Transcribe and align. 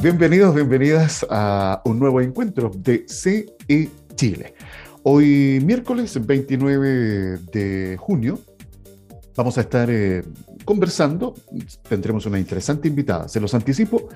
Bienvenidos, 0.00 0.54
bienvenidas 0.54 1.26
a 1.28 1.82
un 1.84 1.98
nuevo 1.98 2.20
encuentro 2.20 2.70
de 2.74 3.04
CE 3.08 3.90
Chile. 4.14 4.54
Hoy 5.02 5.60
miércoles 5.64 6.24
29 6.24 7.38
de 7.52 7.96
junio 7.98 8.38
vamos 9.36 9.58
a 9.58 9.60
estar 9.60 9.90
eh, 9.90 10.24
conversando, 10.64 11.34
tendremos 11.88 12.26
una 12.26 12.38
interesante 12.38 12.88
invitada, 12.88 13.28
se 13.28 13.40
los 13.40 13.54
anticipo, 13.54 14.08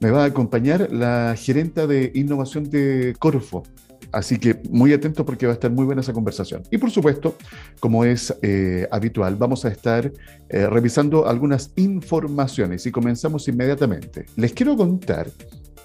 me 0.00 0.10
va 0.10 0.22
a 0.22 0.26
acompañar 0.26 0.90
la 0.90 1.34
gerenta 1.36 1.86
de 1.86 2.12
innovación 2.14 2.70
de 2.70 3.14
Corfo, 3.18 3.64
Así 4.12 4.38
que 4.38 4.60
muy 4.70 4.92
atento 4.92 5.24
porque 5.24 5.46
va 5.46 5.52
a 5.52 5.54
estar 5.54 5.70
muy 5.70 5.84
buena 5.84 6.00
esa 6.00 6.12
conversación. 6.12 6.62
Y 6.70 6.78
por 6.78 6.90
supuesto, 6.90 7.36
como 7.78 8.04
es 8.04 8.34
eh, 8.42 8.88
habitual, 8.90 9.36
vamos 9.36 9.64
a 9.64 9.68
estar 9.68 10.12
eh, 10.48 10.66
revisando 10.66 11.28
algunas 11.28 11.72
informaciones 11.76 12.86
y 12.86 12.90
comenzamos 12.90 13.46
inmediatamente. 13.48 14.26
Les 14.36 14.52
quiero 14.52 14.76
contar 14.76 15.28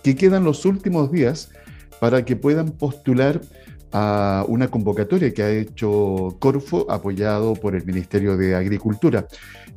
que 0.04 0.16
quedan 0.16 0.44
los 0.44 0.66
últimos 0.66 1.12
días 1.12 1.50
para 2.00 2.26
que 2.26 2.36
puedan 2.36 2.72
postular 2.72 3.42
a 3.92 4.44
una 4.48 4.68
convocatoria 4.68 5.34
que 5.34 5.42
ha 5.42 5.50
hecho 5.52 6.36
Corfo, 6.40 6.86
apoyado 6.92 7.54
por 7.54 7.76
el 7.76 7.86
Ministerio 7.86 8.36
de 8.36 8.56
Agricultura, 8.56 9.26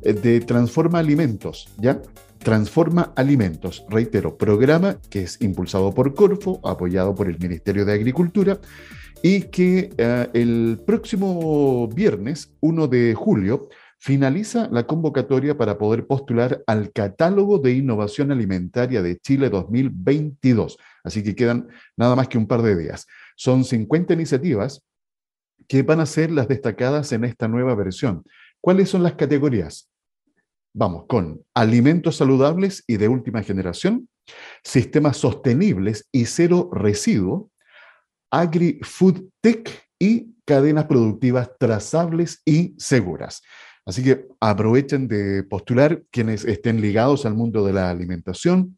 eh, 0.01 0.13
de 0.13 0.41
Transforma 0.41 0.99
Alimentos, 0.99 1.69
¿ya? 1.77 2.01
Transforma 2.39 3.13
Alimentos, 3.15 3.85
reitero, 3.89 4.37
programa 4.37 4.99
que 5.09 5.23
es 5.23 5.41
impulsado 5.41 5.93
por 5.93 6.15
Corfo, 6.15 6.61
apoyado 6.63 7.13
por 7.13 7.27
el 7.27 7.37
Ministerio 7.37 7.85
de 7.85 7.93
Agricultura 7.93 8.59
y 9.21 9.43
que 9.43 9.89
eh, 9.97 10.29
el 10.33 10.79
próximo 10.85 11.87
viernes, 11.89 12.53
1 12.61 12.87
de 12.87 13.13
julio, 13.13 13.67
finaliza 13.99 14.69
la 14.71 14.87
convocatoria 14.87 15.57
para 15.57 15.77
poder 15.77 16.07
postular 16.07 16.63
al 16.65 16.93
catálogo 16.93 17.59
de 17.59 17.73
innovación 17.73 18.31
alimentaria 18.31 19.01
de 19.01 19.17
Chile 19.19 19.49
2022. 19.49 20.77
Así 21.03 21.21
que 21.21 21.35
quedan 21.35 21.67
nada 21.97 22.15
más 22.15 22.29
que 22.29 22.37
un 22.37 22.47
par 22.47 22.61
de 22.61 22.77
días. 22.77 23.05
Son 23.35 23.65
50 23.65 24.13
iniciativas 24.13 24.81
que 25.67 25.83
van 25.83 25.99
a 25.99 26.05
ser 26.05 26.31
las 26.31 26.47
destacadas 26.47 27.11
en 27.11 27.25
esta 27.25 27.49
nueva 27.49 27.75
versión. 27.75 28.23
¿Cuáles 28.61 28.89
son 28.89 29.03
las 29.03 29.15
categorías? 29.15 29.89
Vamos 30.73 31.05
con 31.07 31.41
alimentos 31.55 32.17
saludables 32.17 32.83
y 32.87 32.97
de 32.97 33.07
última 33.07 33.41
generación, 33.41 34.07
sistemas 34.63 35.17
sostenibles 35.17 36.07
y 36.11 36.25
cero 36.25 36.69
residuo, 36.71 37.49
agri-food 38.31 39.29
tech 39.41 39.87
y 39.97 40.35
cadenas 40.45 40.85
productivas 40.85 41.49
trazables 41.57 42.43
y 42.45 42.75
seguras. 42.77 43.41
Así 43.85 44.03
que 44.03 44.27
aprovechen 44.39 45.07
de 45.07 45.41
postular 45.43 46.03
quienes 46.11 46.45
estén 46.45 46.79
ligados 46.79 47.25
al 47.25 47.33
mundo 47.33 47.65
de 47.65 47.73
la 47.73 47.89
alimentación. 47.89 48.77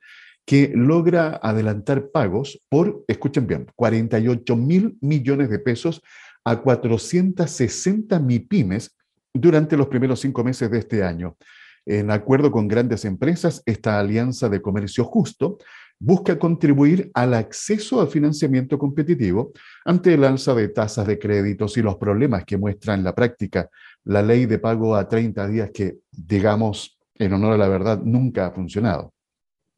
que 0.44 0.72
logra 0.74 1.38
adelantar 1.42 2.10
pagos 2.10 2.60
por, 2.68 3.04
escuchen 3.06 3.46
bien, 3.46 3.66
48 3.76 4.56
mil 4.56 4.98
millones 5.00 5.50
de 5.50 5.60
pesos 5.60 6.02
a 6.44 6.60
460 6.60 8.18
MIPIMES 8.18 8.96
durante 9.32 9.76
los 9.76 9.86
primeros 9.88 10.20
cinco 10.20 10.44
meses 10.44 10.70
de 10.70 10.78
este 10.78 11.02
año. 11.02 11.36
En 11.84 12.10
acuerdo 12.10 12.50
con 12.50 12.68
grandes 12.68 13.04
empresas, 13.04 13.62
esta 13.66 13.98
alianza 13.98 14.48
de 14.48 14.62
comercio 14.62 15.04
justo 15.04 15.58
busca 15.98 16.38
contribuir 16.38 17.10
al 17.14 17.34
acceso 17.34 18.00
al 18.00 18.08
financiamiento 18.08 18.78
competitivo 18.78 19.52
ante 19.84 20.14
el 20.14 20.24
alza 20.24 20.54
de 20.54 20.68
tasas 20.68 21.06
de 21.06 21.18
créditos 21.18 21.76
y 21.76 21.82
los 21.82 21.96
problemas 21.96 22.44
que 22.44 22.56
muestra 22.56 22.94
en 22.94 23.04
la 23.04 23.14
práctica 23.14 23.68
la 24.04 24.22
ley 24.22 24.46
de 24.46 24.58
pago 24.58 24.96
a 24.96 25.08
30 25.08 25.46
días 25.46 25.70
que, 25.72 25.98
digamos, 26.10 26.98
en 27.14 27.32
honor 27.32 27.52
a 27.52 27.56
la 27.56 27.68
verdad, 27.68 28.00
nunca 28.02 28.46
ha 28.46 28.50
funcionado. 28.50 29.12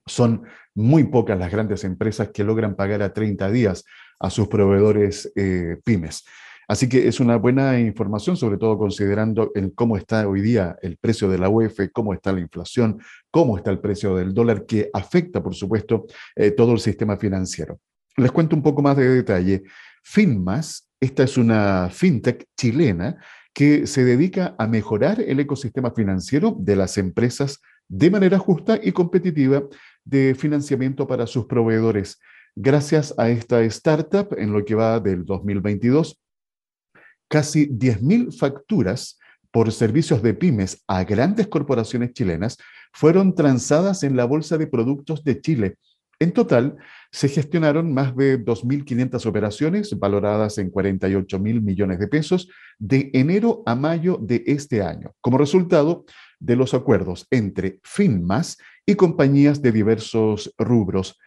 Son 0.07 0.45
muy 0.75 1.05
pocas 1.05 1.39
las 1.39 1.53
grandes 1.53 1.85
empresas 1.85 2.31
que 2.31 2.45
logran 2.45 2.75
pagar 2.75 3.03
a 3.03 3.13
30 3.13 3.51
días 3.51 3.85
a 4.19 4.31
sus 4.31 4.49
proveedores 4.49 5.31
eh, 5.37 5.79
pymes. 5.85 6.25
Así 6.69 6.89
que 6.89 7.09
es 7.09 7.21
una 7.21 7.37
buena 7.37 7.79
información, 7.79 8.37
sobre 8.37 8.57
todo 8.57 8.79
considerando 8.79 9.51
el 9.55 9.75
cómo 9.75 9.97
está 9.97 10.27
hoy 10.27 10.41
día 10.41 10.77
el 10.83 10.97
precio 10.97 11.29
de 11.29 11.39
la 11.39 11.49
UEF, 11.49 11.91
cómo 11.93 12.15
está 12.15 12.33
la 12.33 12.41
inflación, 12.41 13.01
cómo 13.31 13.57
está 13.57 13.71
el 13.71 13.81
precio 13.81 14.17
del 14.17 14.33
dólar, 14.33 14.65
que 14.67 14.91
afecta, 14.93 15.43
por 15.43 15.55
supuesto, 15.55 16.07
eh, 16.35 16.51
todo 16.51 16.73
el 16.73 16.81
sistema 16.81 17.17
financiero. 17.17 17.81
Les 18.17 18.33
cuento 18.33 18.57
un 18.57 18.63
poco 18.63 18.83
más 18.83 18.97
de 18.97 19.09
detalle. 19.09 19.63
Finmas, 20.03 20.89
esta 21.01 21.25
es 21.25 21.37
una 21.37 21.89
fintech 21.91 22.47
chilena 22.57 23.19
que 23.53 23.87
se 23.87 24.05
dedica 24.05 24.55
a 24.59 24.67
mejorar 24.67 25.21
el 25.21 25.41
ecosistema 25.41 25.93
financiero 25.93 26.57
de 26.59 26.77
las 26.77 26.99
empresas 26.99 27.61
de 27.89 28.11
manera 28.11 28.39
justa 28.39 28.79
y 28.83 28.93
competitiva 28.93 29.63
de 30.05 30.35
financiamiento 30.35 31.07
para 31.07 31.27
sus 31.27 31.47
proveedores. 31.47 32.19
Gracias 32.57 33.15
a 33.19 33.31
esta 33.31 33.63
startup, 33.63 34.35
en 34.37 34.53
lo 34.53 34.65
que 34.65 34.75
va 34.75 35.01
del 35.01 35.25
2022, 35.25 36.21
casi 37.29 37.69
10.000 37.69 38.37
facturas 38.37 39.19
por 39.51 39.71
servicios 39.73 40.23
de 40.23 40.35
pymes 40.35 40.83
a 40.89 41.05
grandes 41.05 41.47
corporaciones 41.47 42.13
chilenas 42.13 42.59
fueron 42.93 43.35
transadas 43.35 44.03
en 44.03 44.17
la 44.17 44.25
Bolsa 44.25 44.59
de 44.59 44.67
Productos 44.67 45.23
de 45.23 45.41
Chile. 45.41 45.77
En 46.19 46.33
total, 46.33 46.77
se 47.11 47.29
gestionaron 47.29 47.93
más 47.93 48.17
de 48.17 48.45
2.500 48.45 49.27
operaciones 49.27 49.99
valoradas 49.99 50.59
en 50.59 50.71
48 50.71 51.39
mil 51.39 51.61
millones 51.61 51.99
de 51.99 52.09
pesos 52.09 52.49
de 52.79 53.11
enero 53.13 53.63
a 53.67 53.75
mayo 53.75 54.19
de 54.21 54.43
este 54.47 54.83
año, 54.83 55.13
como 55.21 55.39
resultado 55.39 56.05
de 56.41 56.57
los 56.57 56.75
acuerdos 56.75 57.27
entre 57.31 57.79
FINMAS 57.83 58.59
y 58.87 58.95
compañías 58.95 59.63
de 59.63 59.73
diversos 59.73 60.53
rubros. 60.59 61.19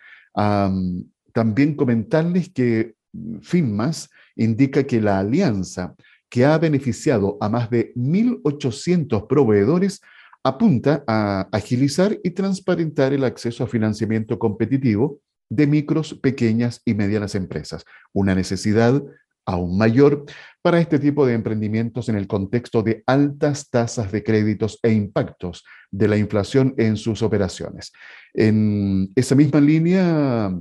también 1.34 1.76
comentarles 1.76 2.50
que 2.50 2.96
FINMAS 3.42 4.10
indica 4.38 4.84
que 4.84 5.02
la 5.02 5.20
alianza 5.20 5.96
que 6.30 6.46
ha 6.46 6.58
beneficiado 6.58 7.38
a 7.42 7.50
más 7.50 7.70
de 7.70 7.94
1.800 7.96 9.28
proveedores 9.28 10.02
apunta 10.44 11.04
a 11.08 11.48
agilizar 11.52 12.18
y 12.24 12.32
transparentar 12.32 13.14
el 13.14 13.24
acceso 13.24 13.64
a 13.64 13.68
financiamiento 13.68 14.40
competitivo 14.40 15.20
de 15.50 15.68
micros, 15.68 16.14
pequeñas 16.14 16.82
y 16.86 16.94
medianas 16.94 17.36
empresas, 17.36 17.86
una 18.14 18.36
necesidad 18.36 19.02
aún 19.46 19.78
mayor 19.78 20.26
para 20.62 20.80
este 20.80 21.00
tipo 21.00 21.26
de 21.26 21.34
emprendimientos 21.34 22.10
en 22.10 22.18
el 22.18 22.28
contexto 22.28 22.84
de 22.84 23.04
altas 23.08 23.70
tasas 23.70 24.12
de 24.12 24.22
créditos 24.22 24.80
e 24.84 24.92
impactos 24.92 25.64
de 25.90 26.10
la 26.10 26.18
inflación 26.18 26.74
en 26.78 26.98
sus 26.98 27.22
operaciones. 27.22 27.94
En 28.34 29.10
esa 29.16 29.36
misma 29.36 29.62
línea, 29.62 30.54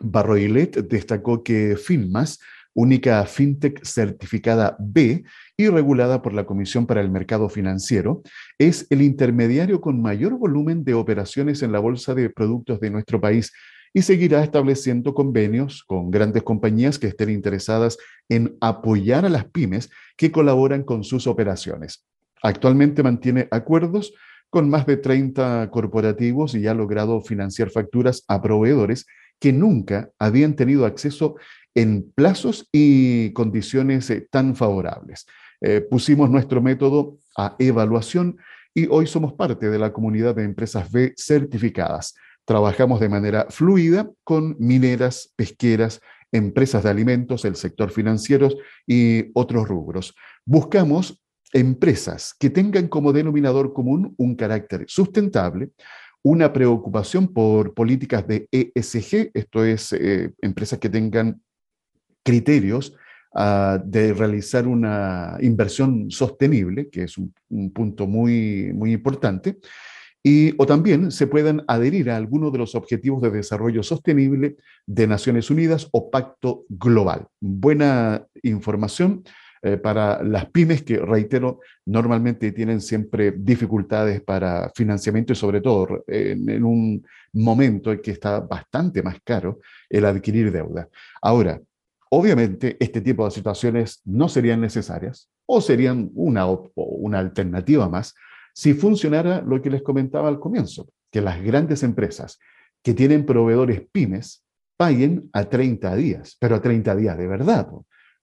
Barroilet 0.00 0.88
destacó 0.88 1.44
que 1.44 1.76
Finmas 1.76 2.40
única 2.74 3.24
fintech 3.24 3.84
certificada 3.84 4.76
B 4.78 5.24
y 5.56 5.68
regulada 5.68 6.20
por 6.20 6.32
la 6.32 6.44
Comisión 6.44 6.86
para 6.86 7.00
el 7.00 7.10
Mercado 7.10 7.48
Financiero, 7.48 8.22
es 8.58 8.86
el 8.90 9.02
intermediario 9.02 9.80
con 9.80 10.02
mayor 10.02 10.36
volumen 10.36 10.84
de 10.84 10.94
operaciones 10.94 11.62
en 11.62 11.72
la 11.72 11.78
bolsa 11.78 12.14
de 12.14 12.30
productos 12.30 12.80
de 12.80 12.90
nuestro 12.90 13.20
país 13.20 13.52
y 13.94 14.02
seguirá 14.02 14.42
estableciendo 14.42 15.14
convenios 15.14 15.84
con 15.84 16.10
grandes 16.10 16.42
compañías 16.42 16.98
que 16.98 17.06
estén 17.06 17.30
interesadas 17.30 17.96
en 18.28 18.56
apoyar 18.60 19.24
a 19.24 19.28
las 19.28 19.44
pymes 19.44 19.88
que 20.16 20.32
colaboran 20.32 20.82
con 20.82 21.04
sus 21.04 21.28
operaciones. 21.28 22.04
Actualmente 22.42 23.04
mantiene 23.04 23.46
acuerdos 23.52 24.12
con 24.50 24.68
más 24.68 24.84
de 24.86 24.96
30 24.96 25.70
corporativos 25.70 26.54
y 26.54 26.66
ha 26.66 26.74
logrado 26.74 27.20
financiar 27.20 27.70
facturas 27.70 28.24
a 28.28 28.42
proveedores 28.42 29.06
que 29.38 29.52
nunca 29.52 30.10
habían 30.18 30.54
tenido 30.56 30.86
acceso 30.86 31.36
en 31.74 32.10
plazos 32.14 32.68
y 32.72 33.32
condiciones 33.32 34.08
eh, 34.10 34.26
tan 34.30 34.54
favorables. 34.54 35.26
Eh, 35.60 35.80
pusimos 35.80 36.30
nuestro 36.30 36.62
método 36.62 37.18
a 37.36 37.56
evaluación 37.58 38.36
y 38.74 38.86
hoy 38.86 39.06
somos 39.06 39.32
parte 39.32 39.70
de 39.70 39.78
la 39.78 39.92
comunidad 39.92 40.34
de 40.34 40.44
empresas 40.44 40.90
B 40.90 41.14
certificadas. 41.16 42.14
Trabajamos 42.44 43.00
de 43.00 43.08
manera 43.08 43.46
fluida 43.50 44.10
con 44.24 44.56
mineras, 44.58 45.32
pesqueras 45.36 46.00
empresas 46.34 46.82
de 46.82 46.90
alimentos, 46.90 47.44
el 47.44 47.54
sector 47.54 47.90
financiero 47.90 48.48
y 48.86 49.30
otros 49.34 49.68
rubros. 49.68 50.14
Buscamos 50.44 51.22
empresas 51.52 52.34
que 52.38 52.50
tengan 52.50 52.88
como 52.88 53.12
denominador 53.12 53.72
común 53.72 54.14
un 54.18 54.34
carácter 54.34 54.84
sustentable, 54.88 55.70
una 56.24 56.52
preocupación 56.52 57.28
por 57.28 57.74
políticas 57.74 58.26
de 58.26 58.48
ESG, 58.50 59.30
esto 59.34 59.64
es, 59.64 59.92
eh, 59.92 60.32
empresas 60.40 60.78
que 60.78 60.88
tengan 60.88 61.42
criterios 62.24 62.96
ah, 63.34 63.78
de 63.84 64.14
realizar 64.14 64.66
una 64.66 65.36
inversión 65.42 66.10
sostenible, 66.10 66.88
que 66.88 67.04
es 67.04 67.18
un, 67.18 67.32
punto 67.72 68.06
muy, 68.06 68.72
muy 68.74 68.92
importante, 68.92 69.58
y, 70.22 70.54
o 70.56 70.64
también 70.64 71.10
se 71.10 71.26
puedan 71.26 71.62
adherir 71.68 72.08
a 72.08 72.16
alguno 72.16 72.50
de 72.50 72.56
los 72.56 72.74
objetivos 72.74 73.20
de 73.20 73.30
desarrollo 73.30 73.82
sostenible 73.82 74.56
de 74.86 75.06
Naciones 75.06 75.50
Unidas 75.50 75.88
o 75.92 76.10
Pacto 76.10 76.64
Global. 76.70 77.26
Buena 77.38 78.26
información 78.42 79.24
eh, 79.66 79.78
para 79.78 80.22
las 80.22 80.44
pymes 80.50 80.82
que, 80.82 80.98
reitero, 80.98 81.60
normalmente 81.86 82.52
tienen 82.52 82.82
siempre 82.82 83.32
dificultades 83.34 84.20
para 84.20 84.70
financiamiento 84.74 85.32
y 85.32 85.36
sobre 85.36 85.62
todo 85.62 86.04
en, 86.06 86.62
un 86.62 87.02
momento 87.32 87.90
en 87.90 88.02
que 88.02 88.10
está 88.10 88.40
bastante 88.40 89.02
más 89.02 89.16
caro 89.24 89.60
el 89.88 90.04
adquirir 90.04 90.52
deuda. 90.52 90.86
Ahora, 91.22 91.58
obviamente 92.10 92.76
este 92.78 93.00
tipo 93.00 93.24
de 93.24 93.30
situaciones 93.30 94.02
no 94.04 94.28
serían 94.28 94.60
necesarias 94.60 95.30
o 95.46 95.62
serían 95.62 96.10
una, 96.12 96.46
alternativa 97.18 97.88
más 97.88 98.14
si 98.52 98.74
funcionara 98.74 99.40
lo 99.40 99.62
que 99.62 99.70
les 99.70 99.80
comentaba 99.80 100.28
al 100.28 100.40
comienzo, 100.40 100.90
que 101.10 101.22
las 101.22 101.42
grandes 101.42 101.82
empresas 101.82 102.38
que 102.82 102.92
tienen 102.92 103.24
proveedores 103.24 103.80
pymes 103.90 104.44
paguen 104.76 105.30
a 105.32 105.44
30 105.44 105.96
días, 105.96 106.36
pero 106.38 106.56
a 106.56 106.60
30 106.60 106.94
días 106.96 107.16
de 107.16 107.26
verdad 107.26 107.66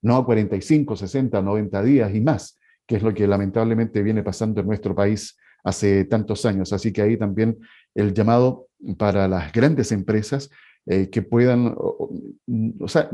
a 0.04 0.26
45, 0.26 0.96
60, 0.96 1.42
90 1.42 1.84
días 1.84 2.16
y 2.16 2.22
más, 2.22 2.60
que 2.86 2.96
es 2.98 3.04
lo 3.04 3.14
que 3.14 3.28
lamentablemente 3.28 4.02
viene 4.02 4.24
pasando 4.24 4.62
en 4.62 4.68
nuestro 4.68 4.96
país 4.96 5.38
hace 5.64 6.06
tantos 6.06 6.46
años. 6.46 6.74
Así 6.74 6.92
que 6.92 7.02
ahí 7.02 7.18
también 7.18 7.60
el 7.94 8.14
llamado 8.14 8.68
para 8.98 9.28
las 9.28 9.52
grandes 9.52 9.92
empresas 9.92 10.50
eh, 10.88 11.10
que 11.10 11.22
puedan, 11.22 11.76
o, 11.78 12.88
sea, 12.88 13.10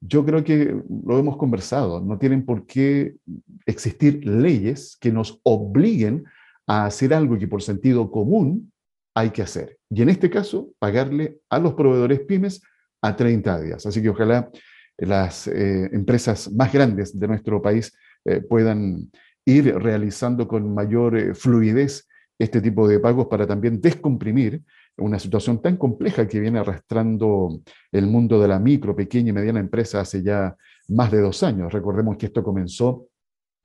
yo 0.00 0.24
creo 0.24 0.44
que 0.44 0.76
lo 1.06 1.18
hemos 1.18 1.38
conversado, 1.38 2.00
no 2.00 2.18
tienen 2.18 2.44
por 2.44 2.66
qué 2.66 3.16
existir 3.64 4.26
leyes 4.26 4.96
que 5.00 5.10
nos 5.10 5.40
obliguen 5.42 6.24
a 6.66 6.84
hacer 6.84 7.14
algo 7.14 7.38
que 7.38 7.48
por 7.48 7.62
sentido 7.62 8.10
común 8.10 8.70
hay 9.14 9.30
que 9.30 9.42
hacer. 9.42 9.78
Y 9.88 10.02
en 10.02 10.10
este 10.10 10.28
caso, 10.28 10.68
pagarle 10.78 11.38
a 11.48 11.58
los 11.58 11.72
proveedores 11.74 12.20
pymes 12.20 12.60
a 13.00 13.16
30 13.16 13.60
días. 13.62 13.86
Así 13.86 14.02
que 14.02 14.10
ojalá 14.10 14.50
las 14.98 15.46
eh, 15.46 15.90
empresas 15.92 16.50
más 16.52 16.72
grandes 16.72 17.18
de 17.18 17.28
nuestro 17.28 17.60
país 17.60 17.96
eh, 18.24 18.40
puedan 18.40 19.10
ir 19.44 19.74
realizando 19.76 20.48
con 20.48 20.74
mayor 20.74 21.16
eh, 21.16 21.34
fluidez 21.34 22.08
este 22.38 22.60
tipo 22.60 22.88
de 22.88 22.98
pagos 22.98 23.26
para 23.28 23.46
también 23.46 23.80
descomprimir 23.80 24.62
una 24.98 25.18
situación 25.18 25.60
tan 25.60 25.76
compleja 25.76 26.26
que 26.26 26.40
viene 26.40 26.58
arrastrando 26.58 27.60
el 27.92 28.06
mundo 28.06 28.40
de 28.40 28.48
la 28.48 28.58
micro, 28.58 28.96
pequeña 28.96 29.30
y 29.30 29.32
mediana 29.32 29.60
empresa 29.60 30.00
hace 30.00 30.22
ya 30.22 30.56
más 30.88 31.10
de 31.10 31.20
dos 31.20 31.42
años. 31.42 31.72
Recordemos 31.72 32.16
que 32.16 32.26
esto 32.26 32.42
comenzó, 32.42 33.06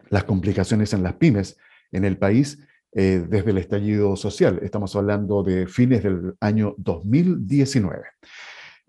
las 0.10 0.26
complicaciones 0.26 0.94
en 0.94 1.04
las 1.04 1.14
pymes 1.14 1.58
en 1.92 2.04
el 2.04 2.18
país, 2.18 2.60
desde 2.92 3.52
el 3.52 3.58
estallido 3.58 4.18
social. 4.18 4.60
Estamos 4.62 4.94
hablando 4.98 5.42
de 5.42 5.68
fines 5.68 6.04
del 6.04 6.34
año 6.42 6.76
2019. 6.78 8.04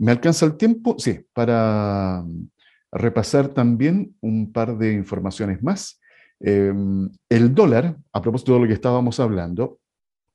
¿Me 0.03 0.11
alcanza 0.11 0.47
el 0.47 0.57
tiempo? 0.57 0.97
Sí, 0.99 1.21
para 1.33 2.25
mm, 2.27 2.49
repasar 2.91 3.47
también 3.49 4.17
un 4.21 4.53
par 4.53 4.77
de 4.77 4.93
informaciones 4.95 5.63
más. 5.63 6.01
Em, 6.41 7.09
el 7.29 7.55
dólar, 7.55 7.97
a 8.13 8.21
propósito 8.21 8.55
de 8.55 8.61
lo 8.61 8.67
que 8.67 8.73
estábamos 8.73 9.21
hablando, 9.21 9.79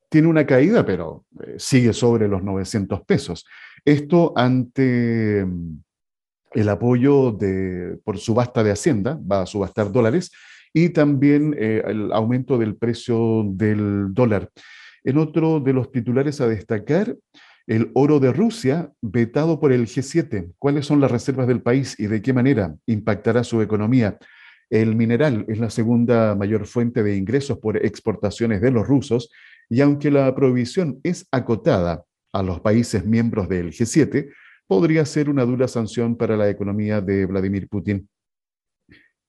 tiene 0.09 0.29
una 0.29 0.45
caída, 0.45 0.85
pero 0.85 1.25
eh, 1.45 1.55
sigue 1.57 1.91
sobre 1.91 2.29
los 2.29 2.43
900 2.43 3.01
pesos. 3.01 3.45
Esto 3.83 4.31
ante 4.37 5.45
mm, 5.45 5.81
el 6.53 6.69
apoyo 6.69 7.33
de, 7.33 7.99
por 8.05 8.17
subasta 8.19 8.63
de 8.63 8.71
Hacienda, 8.71 9.19
va 9.29 9.41
a 9.41 9.45
subastar 9.45 9.91
dólares, 9.91 10.31
y 10.71 10.91
también 10.91 11.53
eh, 11.59 11.83
el 11.85 12.13
aumento 12.13 12.57
del 12.57 12.77
precio 12.77 13.43
del 13.45 14.13
dólar. 14.13 14.49
En 15.03 15.17
otro 15.17 15.59
de 15.59 15.73
los 15.73 15.91
titulares 15.91 16.39
a 16.39 16.47
destacar, 16.47 17.17
el 17.67 17.91
oro 17.93 18.19
de 18.19 18.31
Rusia, 18.31 18.91
vetado 19.01 19.59
por 19.59 19.73
el 19.73 19.85
G7. 19.85 20.53
¿Cuáles 20.57 20.85
son 20.85 21.01
las 21.01 21.11
reservas 21.11 21.47
del 21.47 21.61
país 21.61 21.99
y 21.99 22.07
de 22.07 22.21
qué 22.21 22.31
manera 22.31 22.73
impactará 22.85 23.43
su 23.43 23.61
economía? 23.61 24.17
El 24.69 24.95
mineral 24.95 25.45
es 25.49 25.59
la 25.59 25.69
segunda 25.69 26.33
mayor 26.35 26.65
fuente 26.65 27.03
de 27.03 27.15
ingresos 27.15 27.59
por 27.59 27.77
exportaciones 27.85 28.61
de 28.61 28.71
los 28.71 28.87
rusos 28.87 29.29
y 29.69 29.81
aunque 29.81 30.09
la 30.11 30.33
provisión 30.33 30.99
es 31.03 31.27
acotada 31.31 32.03
a 32.33 32.41
los 32.41 32.61
países 32.61 33.05
miembros 33.05 33.49
del 33.49 33.71
G7, 33.71 34.29
podría 34.65 35.05
ser 35.05 35.29
una 35.29 35.45
dura 35.45 35.67
sanción 35.67 36.15
para 36.15 36.37
la 36.37 36.49
economía 36.49 37.01
de 37.01 37.25
Vladimir 37.25 37.67
Putin. 37.67 38.07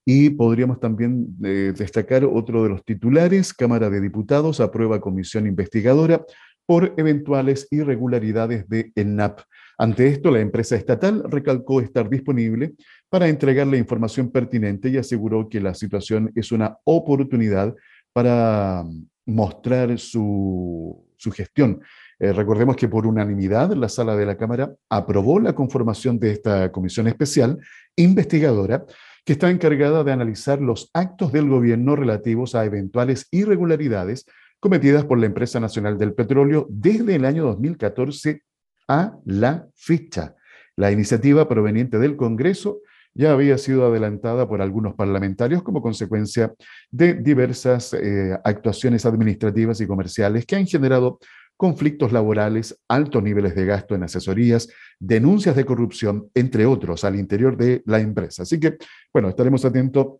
Y 0.05 0.31
podríamos 0.31 0.79
también 0.79 1.27
eh, 1.43 1.73
destacar 1.77 2.25
otro 2.25 2.63
de 2.63 2.69
los 2.69 2.83
titulares, 2.83 3.53
Cámara 3.53 3.89
de 3.89 4.01
Diputados 4.01 4.59
aprueba 4.59 4.99
comisión 4.99 5.45
investigadora 5.45 6.25
por 6.69 6.93
eventuales 6.97 7.67
irregularidades 7.71 8.69
de 8.69 8.91
ENAP. 8.93 9.39
Ante 9.75 10.07
esto, 10.07 10.29
la 10.29 10.39
empresa 10.39 10.75
estatal 10.75 11.23
recalcó 11.27 11.81
estar 11.81 12.07
disponible 12.07 12.73
para 13.09 13.27
entregar 13.27 13.65
la 13.65 13.77
información 13.77 14.29
pertinente 14.29 14.89
y 14.89 14.97
aseguró 14.97 15.49
que 15.49 15.61
la 15.61 15.73
situación 15.73 16.31
es 16.35 16.51
una 16.51 16.77
oportunidad 16.83 17.73
para 18.13 18.85
mostrar 19.25 19.97
su, 19.97 21.07
gestión. 21.33 21.81
Eh, 22.19 22.33
recordemos 22.33 22.75
que 22.75 22.87
por 22.87 23.07
unanimidad 23.07 23.73
la 23.73 23.89
sala 23.89 24.15
de 24.15 24.27
la 24.27 24.37
Cámara 24.37 24.71
aprobó 24.91 25.39
la 25.39 25.55
conformación 25.55 26.19
de 26.19 26.33
esta 26.33 26.71
comisión 26.71 27.07
especial 27.07 27.57
investigadora 27.95 28.85
que 29.25 29.33
está 29.33 29.49
encargada 29.49 30.03
de 30.03 30.11
analizar 30.11 30.61
los 30.61 30.91
actos 30.93 31.31
del 31.31 31.49
gobierno 31.49 31.95
relativos 31.95 32.53
a 32.53 32.63
eventuales 32.63 33.27
irregularidades 33.31 34.27
cometidas 34.59 35.05
por 35.05 35.19
la 35.19 35.25
Empresa 35.25 35.59
Nacional 35.59 35.97
del 35.97 36.13
Petróleo 36.13 36.67
desde 36.69 37.15
el 37.15 37.25
año 37.25 37.45
2014 37.45 38.43
a 38.87 39.17
la 39.25 39.67
fecha. 39.75 40.35
La 40.75 40.91
iniciativa 40.91 41.47
proveniente 41.47 41.99
del 41.99 42.15
Congreso 42.15 42.81
ya 43.13 43.31
había 43.31 43.57
sido 43.57 43.85
adelantada 43.85 44.47
por 44.47 44.61
algunos 44.61 44.95
parlamentarios 44.95 45.63
como 45.63 45.81
consecuencia 45.81 46.53
de 46.89 47.15
diversas 47.15 47.93
eh, 47.93 48.37
actuaciones 48.43 49.05
administrativas 49.05 49.81
y 49.81 49.87
comerciales 49.87 50.45
que 50.45 50.55
han 50.55 50.67
generado 50.67 51.19
conflictos 51.57 52.13
laborales, 52.13 52.79
altos 52.87 53.21
niveles 53.21 53.55
de 53.55 53.65
gasto 53.65 53.93
en 53.93 54.03
asesorías, 54.03 54.69
denuncias 54.97 55.57
de 55.57 55.65
corrupción, 55.65 56.29
entre 56.33 56.65
otros, 56.65 57.03
al 57.03 57.17
interior 57.17 57.57
de 57.57 57.83
la 57.85 57.99
empresa. 57.99 58.43
Así 58.43 58.59
que, 58.59 58.77
bueno, 59.11 59.27
estaremos 59.27 59.65
atentos 59.65 60.19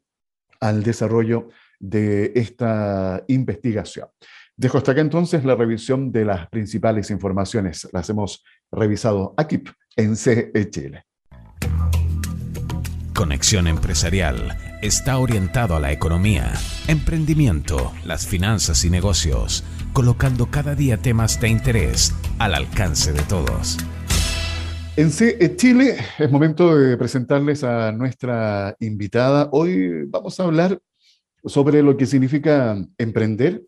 al 0.60 0.84
desarrollo 0.84 1.48
de 1.80 2.34
esta 2.36 3.24
investigación. 3.30 4.10
Dejo 4.60 4.78
hasta 4.78 4.92
acá 4.92 5.00
entonces 5.00 5.46
la 5.46 5.56
revisión 5.56 6.12
de 6.12 6.25
las 6.25 6.50
principales 6.50 7.12
informaciones. 7.12 7.88
Las 7.94 8.10
hemos 8.10 8.44
revisado 8.70 9.34
aquí 9.38 9.63
en 9.96 10.18
CE 10.18 10.51
Chile. 10.70 11.06
Conexión 13.16 13.68
Empresarial 13.68 14.58
está 14.82 15.18
orientado 15.18 15.78
a 15.78 15.80
la 15.80 15.94
economía, 15.94 16.51
emprendimiento, 16.89 17.94
las 18.04 18.28
finanzas 18.28 18.84
y 18.84 18.89
negocios, 18.89 19.63
colocando 19.94 20.48
cada 20.48 20.75
día 20.75 20.98
temas 20.98 21.39
de 21.39 21.48
interés 21.48 22.13
al 22.38 22.54
alcance 22.54 23.13
de 23.13 23.22
todos. 23.22 23.78
En 24.98 25.10
CE 25.10 25.56
Chile 25.56 25.96
es 26.18 26.30
momento 26.30 26.78
de 26.78 26.98
presentarles 26.98 27.63
a 27.63 27.94
nuestra 27.94 28.75
invitada. 28.82 29.48
Hoy 29.54 30.04
vamos 30.08 30.38
a 30.38 30.44
hablar 30.44 30.78
sobre 31.46 31.82
lo 31.82 31.96
que 31.96 32.06
significa 32.06 32.75
emprender, 32.98 33.63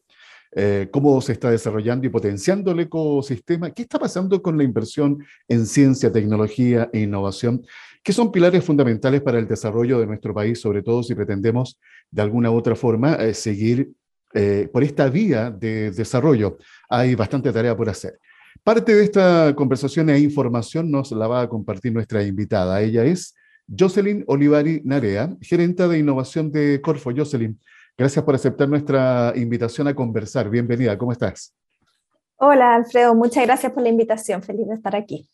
eh, 0.53 0.89
cómo 0.91 1.22
se 1.22 1.31
está 1.34 1.50
desarrollando 1.50 2.05
y 2.05 2.10
potenciando 2.10 2.72
el 2.72 2.81
ecosistema, 2.81 3.72
qué 3.72 3.84
está 3.84 3.98
pasando 3.98 4.41
con 4.41 4.58
la 4.58 4.63
inversión 4.63 5.24
en 5.48 5.65
ciencia, 5.65 6.12
tecnología 6.12 6.89
e 6.91 7.01
innovación, 7.01 7.63
que 8.03 8.12
son 8.12 8.31
pilares 8.31 8.63
fundamentales 8.63 9.22
para 9.22 9.39
el 9.39 9.48
desarrollo 9.48 10.00
de 10.00 10.08
nuestro 10.08 10.34
país, 10.34 10.60
sobre 10.60 10.84
todo 10.84 11.03
si 11.03 11.15
pretendemos 11.15 11.79
de 12.10 12.22
alguna 12.22 12.51
u 12.51 12.55
otra 12.55 12.75
forma 12.75 13.15
eh, 13.15 13.34
seguir 13.34 13.91
eh, 14.34 14.70
por 14.72 14.84
esta 14.84 15.10
vía 15.10 15.51
de 15.51 15.91
desarrollo. 15.91 16.58
Hay 16.89 17.15
bastante 17.15 17.51
tarea 17.51 17.75
por 17.75 17.89
hacer. 17.89 18.20
Parte 18.63 18.93
de 18.93 19.03
esta 19.03 19.53
conversación 19.55 20.10
e 20.10 20.20
información 20.20 20.91
nos 20.91 21.12
la 21.12 21.27
va 21.27 21.41
a 21.41 21.50
compartir 21.50 21.93
nuestra 21.93 22.24
invitada. 22.24 22.81
Ella 22.81 23.05
es 23.05 23.36
Jocelyn 23.67 24.24
Olivari 24.27 24.81
Narea, 24.84 25.36
gerente 25.41 25.88
de 25.88 25.98
innovación 25.98 26.51
de 26.51 26.81
Corfo. 26.81 27.12
Jocelyn, 27.15 27.58
gracias 27.98 28.24
por 28.24 28.36
aceptar 28.36 28.67
nuestra 28.69 29.33
invitación 29.36 29.88
a 29.88 29.95
conversar. 29.95 30.50
Bienvenida, 30.50 30.98
¿cómo 30.98 31.12
estás? 31.12 31.53
Hola, 32.38 32.74
Alfredo, 32.74 33.13
muchas 33.13 33.45
gracias 33.45 33.71
por 33.71 33.83
la 33.83 33.89
invitación. 33.89 34.41
Feliz 34.41 34.67
de 34.67 34.74
estar 34.74 34.95
aquí. 34.95 35.29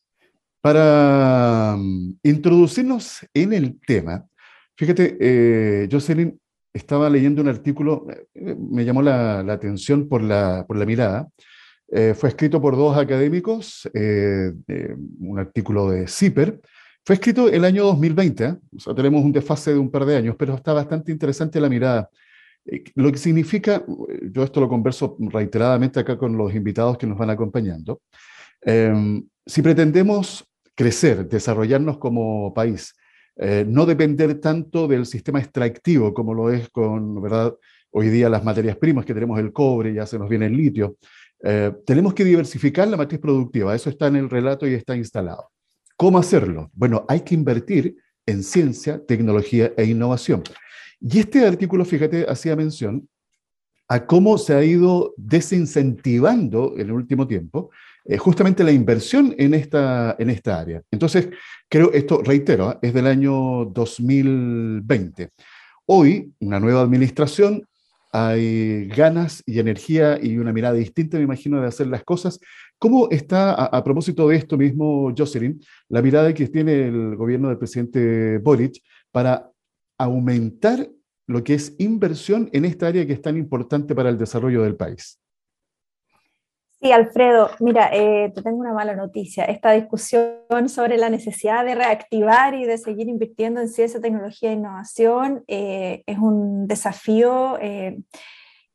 Para 0.60 1.76
mm, 1.78 2.18
introducirnos 2.24 3.26
en 3.34 3.54
el 3.54 3.80
tema, 3.80 4.26
fíjate, 4.76 5.18
eh, 5.20 5.88
Jocelyn, 5.90 6.38
estaba 6.74 7.10
leyendo 7.10 7.42
un 7.42 7.48
artículo, 7.48 8.06
eh, 8.34 8.56
me 8.60 8.84
llamó 8.84 9.02
la, 9.02 9.40
atención 9.40 10.10
por 10.10 10.22
la, 10.22 10.66
por 10.68 10.76
la 10.78 10.86
mirada. 10.86 11.30
Eh, 11.90 12.14
fue 12.14 12.28
escrito 12.28 12.62
por 12.62 12.76
dos 12.76 12.98
académicos, 12.98 13.90
un 13.94 15.40
artículo 15.40 15.90
de 15.90 16.08
CIPER. 16.08 16.60
Fue 17.06 17.16
escrito 17.16 17.48
el 17.48 17.64
año 17.64 17.86
2020, 17.86 18.48
o 18.76 18.80
sea, 18.80 18.94
tenemos 18.94 19.24
un 19.24 19.32
desfase 19.32 19.72
de 19.72 19.80
un 19.80 19.90
par 19.90 20.04
de 20.04 20.18
años, 20.18 20.36
pero 20.38 20.56
está 20.56 20.74
bastante 20.74 21.14
interesante 21.14 21.62
la 21.62 21.70
mirada. 21.70 22.10
Lo 22.96 23.12
que 23.12 23.18
significa, 23.18 23.84
yo 24.32 24.44
esto 24.44 24.60
lo 24.60 24.68
converso 24.68 25.16
reiteradamente 25.20 26.00
acá 26.00 26.18
con 26.18 26.38
los 26.38 26.54
invitados 26.54 26.98
que 26.98 27.08
nos 27.08 27.18
van 27.18 27.30
acompañando, 27.30 28.02
si 29.46 29.62
pretendemos 29.62 30.46
crecer, 30.76 31.28
desarrollarnos 31.28 31.98
como 31.98 32.54
país, 32.54 32.94
eh, 33.38 33.66
no 33.68 33.86
depender 33.86 34.40
tanto 34.40 34.88
del 34.88 35.06
sistema 35.06 35.40
extractivo 35.40 36.14
como 36.14 36.34
lo 36.34 36.52
es 36.52 36.70
con, 36.70 37.22
¿verdad? 37.22 37.56
Hoy 37.92 38.10
día 38.10 38.30
las 38.30 38.44
materias 38.44 38.78
primas 38.78 39.06
que 39.06 39.14
tenemos 39.14 39.40
el 39.40 39.54
cobre, 39.54 39.94
ya 39.94 40.06
se 40.06 40.20
nos 40.20 40.30
viene 40.30 40.48
el 40.48 40.58
litio. 40.58 40.98
Eh, 41.44 41.72
tenemos 41.86 42.14
que 42.14 42.24
diversificar 42.24 42.88
la 42.88 42.98
matriz 42.98 43.20
productiva, 43.20 43.76
eso 43.76 43.90
está 43.90 44.08
en 44.08 44.18
el 44.18 44.30
relato 44.30 44.68
y 44.68 44.74
está 44.74 44.96
instalado. 44.96 45.50
¿Cómo 45.96 46.18
hacerlo? 46.18 46.70
Bueno, 46.74 47.06
hay 47.08 47.22
que 47.22 47.36
invertir 47.36 47.98
en 48.26 48.44
ciencia, 48.44 49.04
tecnología 49.06 49.72
e 49.78 49.86
innovación. 49.86 50.44
Y 51.00 51.20
este 51.20 51.46
artículo, 51.46 51.86
fíjate, 51.86 52.26
hacía 52.28 52.56
mención 52.56 53.08
a 53.88 54.06
cómo 54.06 54.38
se 54.38 54.54
ha 54.54 54.64
ido 54.64 55.14
desincentivando 55.18 56.74
en 56.76 56.88
el 56.88 56.92
último 56.92 57.28
tiempo 57.28 57.70
eh, 58.10 58.18
justamente 58.18 58.64
la 58.64 58.72
inversión 58.72 59.36
en 59.38 59.54
esta, 59.54 60.16
en 60.18 60.30
esta 60.30 60.60
área. 60.60 60.82
Entonces, 60.92 61.30
creo, 61.70 61.92
esto 61.92 62.22
reitero, 62.24 62.70
¿ah? 62.70 62.80
es 62.82 62.94
del 62.94 63.06
año 63.06 63.66
2020. 63.66 65.30
Hoy, 65.86 66.34
una 66.40 66.60
nueva 66.60 66.82
administración, 66.82 67.68
hay 68.14 68.88
ganas 68.88 69.44
y 69.46 69.60
energía 69.60 70.18
y 70.22 70.38
una 70.38 70.54
mirada 70.54 70.76
distinta, 70.76 71.18
me 71.18 71.24
imagino, 71.24 71.60
de 71.60 71.68
hacer 71.68 71.88
las 71.88 72.04
cosas. 72.04 72.40
¿Cómo 72.80 73.10
está, 73.12 73.54
a, 73.54 73.84
propósito 73.84 74.30
de 74.30 74.38
esto 74.38 74.58
mismo, 74.58 75.14
Jocelyn, 75.16 75.60
la 75.90 76.02
mirada 76.02 76.34
que 76.34 76.48
tiene 76.48 76.88
el 76.88 77.16
gobierno 77.18 77.50
del 77.50 77.58
presidente 77.58 78.38
Boric 78.38 78.82
para 79.12 79.52
aumentar 79.98 80.90
lo 81.28 81.44
que 81.44 81.54
es 81.54 81.76
inversión 81.78 82.50
en 82.54 82.66
esta 82.66 82.88
área 82.88 83.06
que 83.06 83.14
es 83.14 83.22
tan 83.22 83.38
importante 83.38 83.94
para 83.94 84.10
el 84.10 84.18
desarrollo 84.18 84.64
del 84.64 84.76
país? 84.76 85.20
Sí, 86.80 86.92
Alfredo, 86.92 87.50
mira, 87.60 87.90
eh, 87.92 88.32
te 88.36 88.44
tengo 88.44 88.58
una 88.58 88.72
mala 88.72 88.96
noticia. 88.96 89.46
Esta 89.46 89.72
discusión 89.72 90.70
sobre 90.70 90.98
la 90.98 91.10
necesidad 91.10 91.66
de 91.66 91.74
reactivar 91.74 92.54
y 92.54 92.66
de 92.66 92.78
seguir 92.78 93.10
invirtiendo 93.10 93.60
en 93.62 93.68
ciencia, 93.68 94.00
tecnología 94.00 94.52
e 94.52 94.54
innovación 94.54 95.44
eh, 95.48 96.04
es 96.06 96.20
un 96.20 96.68
desafío 96.68 97.58
eh, 97.60 97.98